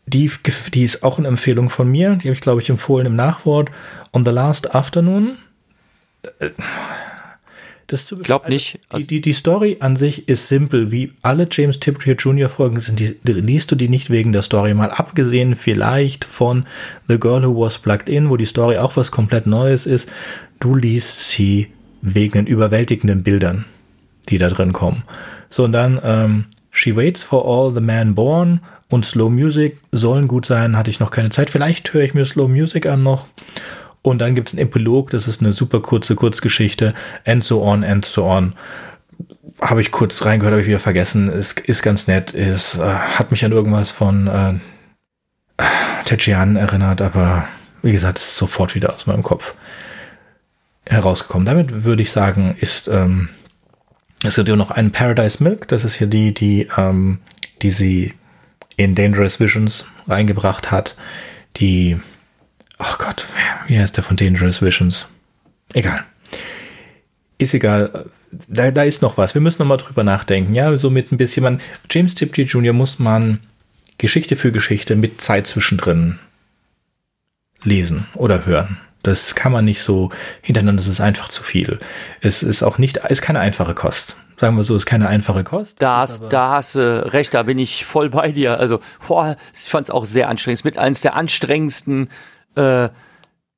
[0.07, 0.31] die,
[0.73, 3.71] die ist auch eine Empfehlung von mir, die habe ich, glaube ich, empfohlen im Nachwort.
[4.13, 5.39] On the Last Afternoon.
[6.39, 6.51] Äh,
[7.87, 8.81] das zu Glaub also nicht.
[8.97, 10.91] Die, die, die Story an sich ist simpel.
[10.91, 12.49] Wie alle James Tiptree Jr.
[12.49, 14.73] Folgen sind, die, liest du die nicht wegen der Story.
[14.73, 16.67] Mal abgesehen vielleicht von
[17.09, 20.09] The Girl Who Was Plugged In, wo die Story auch was komplett Neues ist.
[20.61, 21.74] Du liest sie
[22.05, 23.65] wegen den überwältigenden Bildern,
[24.29, 25.03] die da drin kommen.
[25.49, 28.61] So, und dann ähm, She Waits for All the Man Born
[28.91, 30.77] und Slow Music sollen gut sein.
[30.77, 31.49] Hatte ich noch keine Zeit.
[31.49, 33.27] Vielleicht höre ich mir Slow Music an noch.
[34.03, 36.93] Und dann gibt es einen Epilog, das ist eine super kurze Kurzgeschichte,
[37.25, 38.53] and so on, and so on.
[39.63, 41.31] Habe ich kurz reingehört, habe ich wieder vergessen.
[41.31, 45.65] Ist, ist ganz nett, ist, äh, hat mich an irgendwas von äh,
[46.05, 47.49] Techian erinnert, aber
[47.81, 49.55] wie gesagt, ist sofort wieder aus meinem Kopf
[50.87, 51.47] herausgekommen.
[51.47, 53.29] Damit würde ich sagen, ist ähm,
[54.23, 57.19] es gibt ja noch einen Paradise Milk, das ist hier die, die, ähm,
[57.63, 58.15] die sie
[58.77, 60.97] in Dangerous Visions reingebracht hat,
[61.57, 61.99] die
[62.79, 63.27] Ach oh Gott,
[63.67, 65.07] wie heißt der von Dangerous Visions?
[65.73, 66.05] Egal.
[67.39, 68.11] Ist egal.
[68.49, 69.35] Da, da ist noch was.
[69.35, 70.55] Wir müssen noch mal drüber nachdenken.
[70.55, 71.45] Ja, so mit ein bisschen.
[71.45, 72.73] Man, James Tiptree Jr.
[72.73, 73.41] muss man
[73.99, 76.19] Geschichte für Geschichte mit Zeit zwischendrin
[77.63, 78.79] lesen oder hören.
[79.05, 80.11] Das kann man nicht so
[80.43, 80.81] hintereinander.
[80.81, 81.79] Das ist einfach zu viel.
[82.21, 84.17] Es ist auch nicht, ist keine einfache Kost.
[84.37, 85.81] Sagen wir so, ist keine einfache Kost.
[85.81, 88.59] Da hast, da hast du recht, da bin ich voll bei dir.
[88.59, 90.65] Also, boah, ich fand es auch sehr anstrengend.
[90.65, 92.09] Mit eines der anstrengendsten
[92.57, 92.89] äh,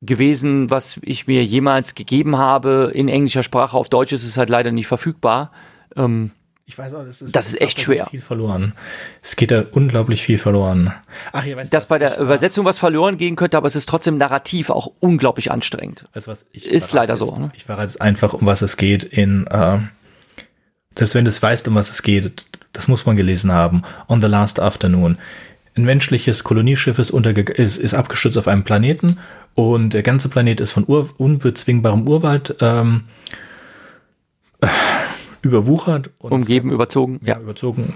[0.03, 3.77] gewesen, was ich mir jemals gegeben habe in englischer Sprache.
[3.77, 5.53] Auf Deutsch ist es halt leider nicht verfügbar.
[5.97, 6.33] Ähm,
[6.69, 8.07] ich weiß auch, das ist, das ist echt schwer.
[8.11, 8.73] Viel verloren.
[9.23, 10.93] Es geht da unglaublich viel verloren.
[11.33, 14.19] Ach, ihr weißt, Dass bei der Übersetzung was verloren gehen könnte, aber es ist trotzdem
[14.19, 16.07] narrativ auch unglaublich anstrengend.
[16.13, 17.37] Weißt was, ich ist leider jetzt, so.
[17.37, 17.53] Ne?
[17.55, 19.79] Ich war jetzt einfach, um was es geht in, äh,
[20.97, 23.83] selbst wenn du es weißt, um was es geht, das muss man gelesen haben.
[24.09, 25.19] On the Last Afternoon
[25.77, 29.19] ein menschliches Kolonieschiff ist, ist, ist abgestürzt auf einem Planeten
[29.55, 33.05] und der ganze Planet ist von Ur unbezwingbarem Urwald ähm,
[34.63, 34.67] äh,
[35.47, 36.11] überwuchert.
[36.19, 37.21] Und Umgeben, überzogen.
[37.23, 37.41] Ja, ja.
[37.41, 37.93] überzogen.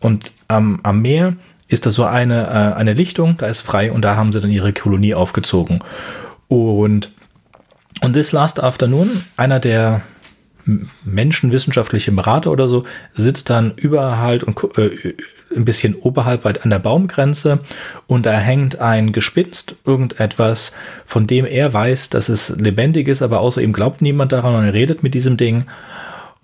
[0.00, 1.34] Und ähm, am Meer
[1.68, 4.50] ist da so eine, äh, eine Lichtung, da ist frei und da haben sie dann
[4.50, 5.80] ihre Kolonie aufgezogen.
[6.48, 7.12] Und,
[8.00, 10.02] und This Last Afternoon, einer der
[11.04, 15.14] menschenwissenschaftliche Berater oder so, sitzt dann überall und äh,
[15.54, 17.60] ein bisschen oberhalb weit an der Baumgrenze
[18.06, 20.72] und da hängt ein Gespinst, irgendetwas,
[21.04, 24.64] von dem er weiß, dass es lebendig ist, aber außer ihm glaubt niemand daran und
[24.64, 25.66] er redet mit diesem Ding.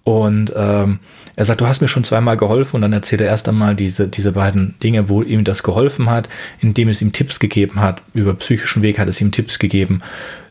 [0.07, 1.01] Und ähm,
[1.35, 4.07] er sagt, du hast mir schon zweimal geholfen und dann erzählt er erst einmal diese,
[4.07, 6.29] diese beiden Dinge, wo ihm das geholfen hat,
[6.61, 8.03] indem es ihm Tipps gegeben hat.
[8.15, 10.03] Über psychischen Weg hat es ihm Tipps gegeben,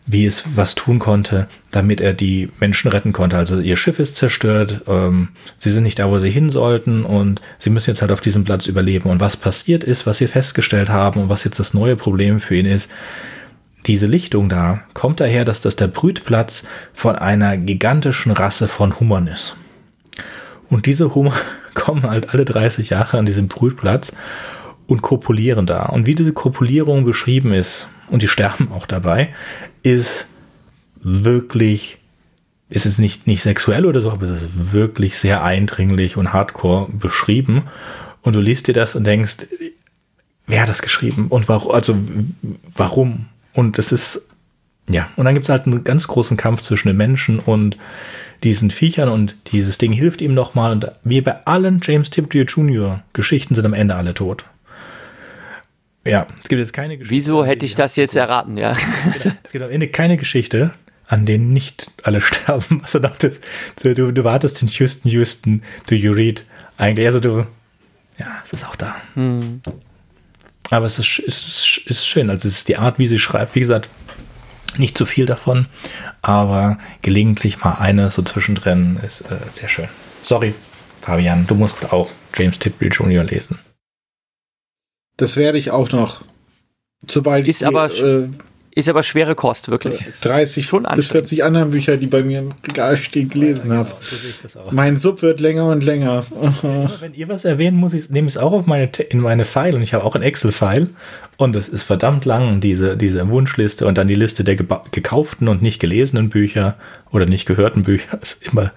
[0.05, 3.37] wie es was tun konnte, damit er die Menschen retten konnte.
[3.37, 7.39] Also ihr Schiff ist zerstört, ähm, sie sind nicht da, wo sie hin sollten und
[7.57, 9.09] sie müssen jetzt halt auf diesem Platz überleben.
[9.09, 12.55] Und was passiert ist, was sie festgestellt haben und was jetzt das neue Problem für
[12.55, 12.89] ihn ist,
[13.85, 16.63] diese Lichtung da kommt daher, dass das der Brütplatz
[16.93, 19.55] von einer gigantischen Rasse von Hummern ist.
[20.69, 21.33] Und diese Hummer
[21.73, 24.11] kommen halt alle 30 Jahre an diesem Brütplatz
[24.87, 25.83] und kopulieren da.
[25.83, 29.33] Und wie diese Kopulierung beschrieben ist, und die sterben auch dabei,
[29.83, 30.27] ist
[31.01, 31.97] wirklich,
[32.69, 36.89] ist es nicht, nicht sexuell oder so, aber es ist wirklich sehr eindringlich und hardcore
[36.91, 37.63] beschrieben.
[38.21, 39.47] Und du liest dir das und denkst,
[40.47, 41.95] wer hat das geschrieben und warum, also
[42.75, 43.27] warum?
[43.55, 44.21] Und es ist,
[44.87, 47.77] ja, und dann gibt es halt einen ganz großen Kampf zwischen den Menschen und
[48.43, 50.71] diesen Viechern und dieses Ding hilft ihm nochmal.
[50.73, 53.01] Und wie bei allen James Tiptree Jr.
[53.13, 54.45] Geschichten sind am Ende alle tot.
[56.05, 57.15] Ja, es gibt jetzt keine Geschichte.
[57.15, 58.77] Wieso hätte ich das jetzt erraten, ja?
[59.43, 60.73] Es gibt am Ende keine Geschichte,
[61.07, 62.81] an denen nicht alle sterben.
[62.83, 63.39] Also das,
[63.81, 66.45] du, du wartest in Houston, Houston, do you read?
[66.77, 67.47] Eigentlich, also du,
[68.19, 68.95] ja, es ist auch da.
[69.15, 69.61] Hm.
[70.69, 72.29] Aber es ist, ist, ist schön.
[72.29, 73.55] Also es ist die Art, wie sie schreibt.
[73.55, 73.89] Wie gesagt,
[74.77, 75.67] nicht zu viel davon,
[76.21, 79.87] aber gelegentlich mal eine so zwischendrin ist äh, sehr schön.
[80.21, 80.53] Sorry,
[80.99, 83.23] Fabian, du musst auch James Tiptree Jr.
[83.23, 83.59] lesen.
[85.17, 86.23] Das werde ich auch noch.
[87.07, 88.29] Sobald ist die, aber äh,
[88.75, 90.03] ist aber schwere Kost, wirklich.
[90.21, 91.29] 30 Schon bis anstrengend.
[91.29, 93.89] 40 anderen Bücher, die bei mir im Regal stehen, gelesen habe.
[94.01, 94.71] So sehe ich das auch.
[94.71, 96.25] Mein Sub wird länger und länger.
[96.99, 99.75] Wenn ihr was erwähnt, muss ich nehme ich es auch auf meine in meine File
[99.75, 100.89] und ich habe auch ein Excel-File
[101.37, 105.61] und es ist verdammt lang diese diese Wunschliste und dann die Liste der gekauften und
[105.61, 106.75] nicht gelesenen Bücher
[107.11, 108.73] oder nicht gehörten Bücher ist immer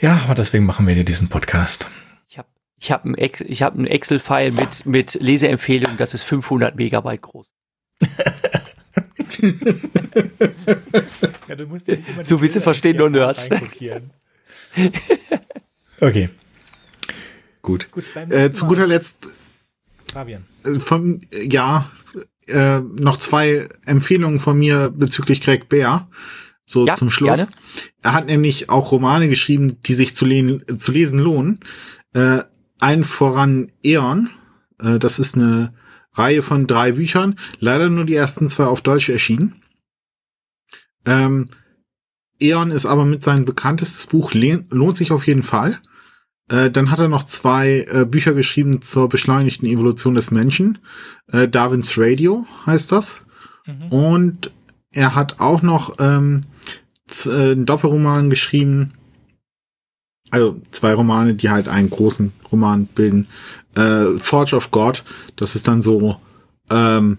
[0.00, 1.88] ja, aber deswegen machen wir hier diesen Podcast.
[2.28, 2.48] Ich habe
[2.78, 7.22] ich hab ein, Ex ich hab ein Excel-File mit, mit Leseempfehlungen, das ist 500 Megabyte
[7.22, 7.54] groß.
[11.48, 13.50] Ja, du musst ja So willst du Bilder verstehen, nur Nerds.
[16.00, 16.30] okay,
[17.62, 17.90] Gut.
[17.90, 18.04] gut.
[18.30, 18.68] Äh, zu Mal.
[18.68, 19.32] guter Letzt
[20.12, 20.44] Fabian.
[20.64, 21.90] äh, von, äh, ja,
[22.46, 26.08] äh, noch zwei Empfehlungen von mir bezüglich Greg Bear.
[26.66, 27.36] So Ja, zum Schluss.
[27.36, 27.48] gerne.
[28.02, 31.60] Er hat nämlich auch Romane geschrieben, die sich zu, lehnen, zu lesen lohnen.
[32.14, 32.38] Äh,
[32.80, 34.30] allen voran Eon.
[34.82, 35.74] Äh, das ist eine
[36.14, 37.36] Reihe von drei Büchern.
[37.58, 39.62] Leider nur die ersten zwei auf Deutsch erschienen.
[41.06, 41.48] Ähm,
[42.40, 45.78] Eon ist aber mit seinem bekanntestes Buch, lohnt sich auf jeden Fall.
[46.50, 50.78] Äh, dann hat er noch zwei äh, Bücher geschrieben zur beschleunigten Evolution des Menschen.
[51.28, 53.24] Äh, Darwins Radio heißt das.
[53.90, 54.50] Und
[54.92, 56.42] er hat auch noch ähm,
[57.24, 58.92] äh, einen Doppelroman geschrieben.
[60.30, 63.26] Also zwei Romane, die halt einen großen Roman bilden.
[63.76, 65.04] Äh, Forge of God,
[65.36, 66.20] das ist dann so
[66.70, 67.18] ähm,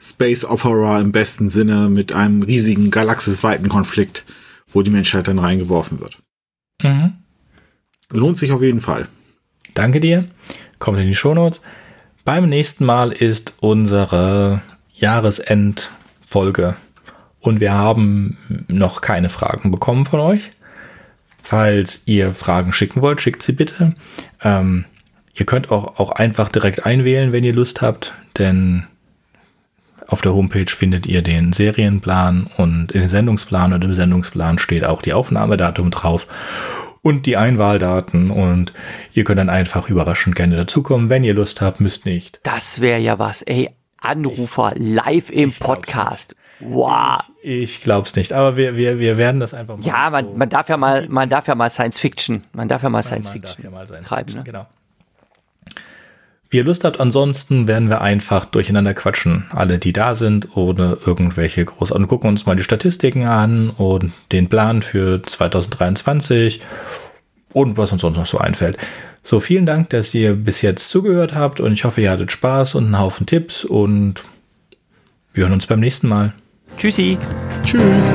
[0.00, 4.24] Space Opera im besten Sinne mit einem riesigen galaxisweiten Konflikt,
[4.72, 6.18] wo die Menschheit dann reingeworfen wird.
[6.82, 7.14] Mhm.
[8.10, 9.08] Lohnt sich auf jeden Fall.
[9.74, 10.26] Danke dir.
[10.78, 11.60] Kommt in die Shownotes.
[12.24, 14.62] Beim nächsten Mal ist unsere
[14.94, 16.76] Jahresendfolge
[17.40, 18.38] und wir haben
[18.68, 20.52] noch keine Fragen bekommen von euch.
[21.42, 23.94] Falls ihr Fragen schicken wollt, schickt sie bitte.
[24.42, 24.86] Ähm,
[25.34, 28.86] ihr könnt auch, auch einfach direkt einwählen, wenn ihr Lust habt, denn
[30.06, 35.00] auf der Homepage findet ihr den Serienplan und den Sendungsplan und im Sendungsplan steht auch
[35.02, 36.26] die Aufnahmedatum drauf
[37.02, 38.72] und die Einwahldaten und
[39.12, 42.40] ihr könnt dann einfach überraschend gerne dazukommen, wenn ihr Lust habt, müsst nicht.
[42.42, 43.70] Das wäre ja was, ey.
[43.98, 46.36] Anrufer live im Podcast.
[46.60, 47.20] Wow.
[47.42, 50.48] Ich glaub's nicht, aber wir, wir, wir werden das einfach mal Ja, so- man, man
[50.50, 53.40] darf ja mal, man darf ja mal Science Fiction, man darf ja mal Science Man
[53.40, 54.34] darf Fiction ja mal sein treiben.
[54.34, 54.42] Ne?
[54.44, 54.66] Genau.
[56.50, 59.46] Wie ihr Lust habt, ansonsten werden wir einfach durcheinander quatschen.
[59.50, 61.90] Alle, die da sind, ohne irgendwelche groß.
[61.90, 66.60] Und gucken uns mal die Statistiken an und den Plan für 2023
[67.52, 68.76] und was uns sonst noch so einfällt.
[69.22, 72.74] So, vielen Dank, dass ihr bis jetzt zugehört habt und ich hoffe, ihr hattet Spaß
[72.74, 74.22] und einen Haufen Tipps und
[75.32, 76.34] wir hören uns beim nächsten Mal.
[76.76, 77.16] Tschüssi.
[77.64, 78.14] Tschüss.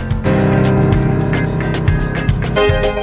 [2.61, 3.00] Thank you.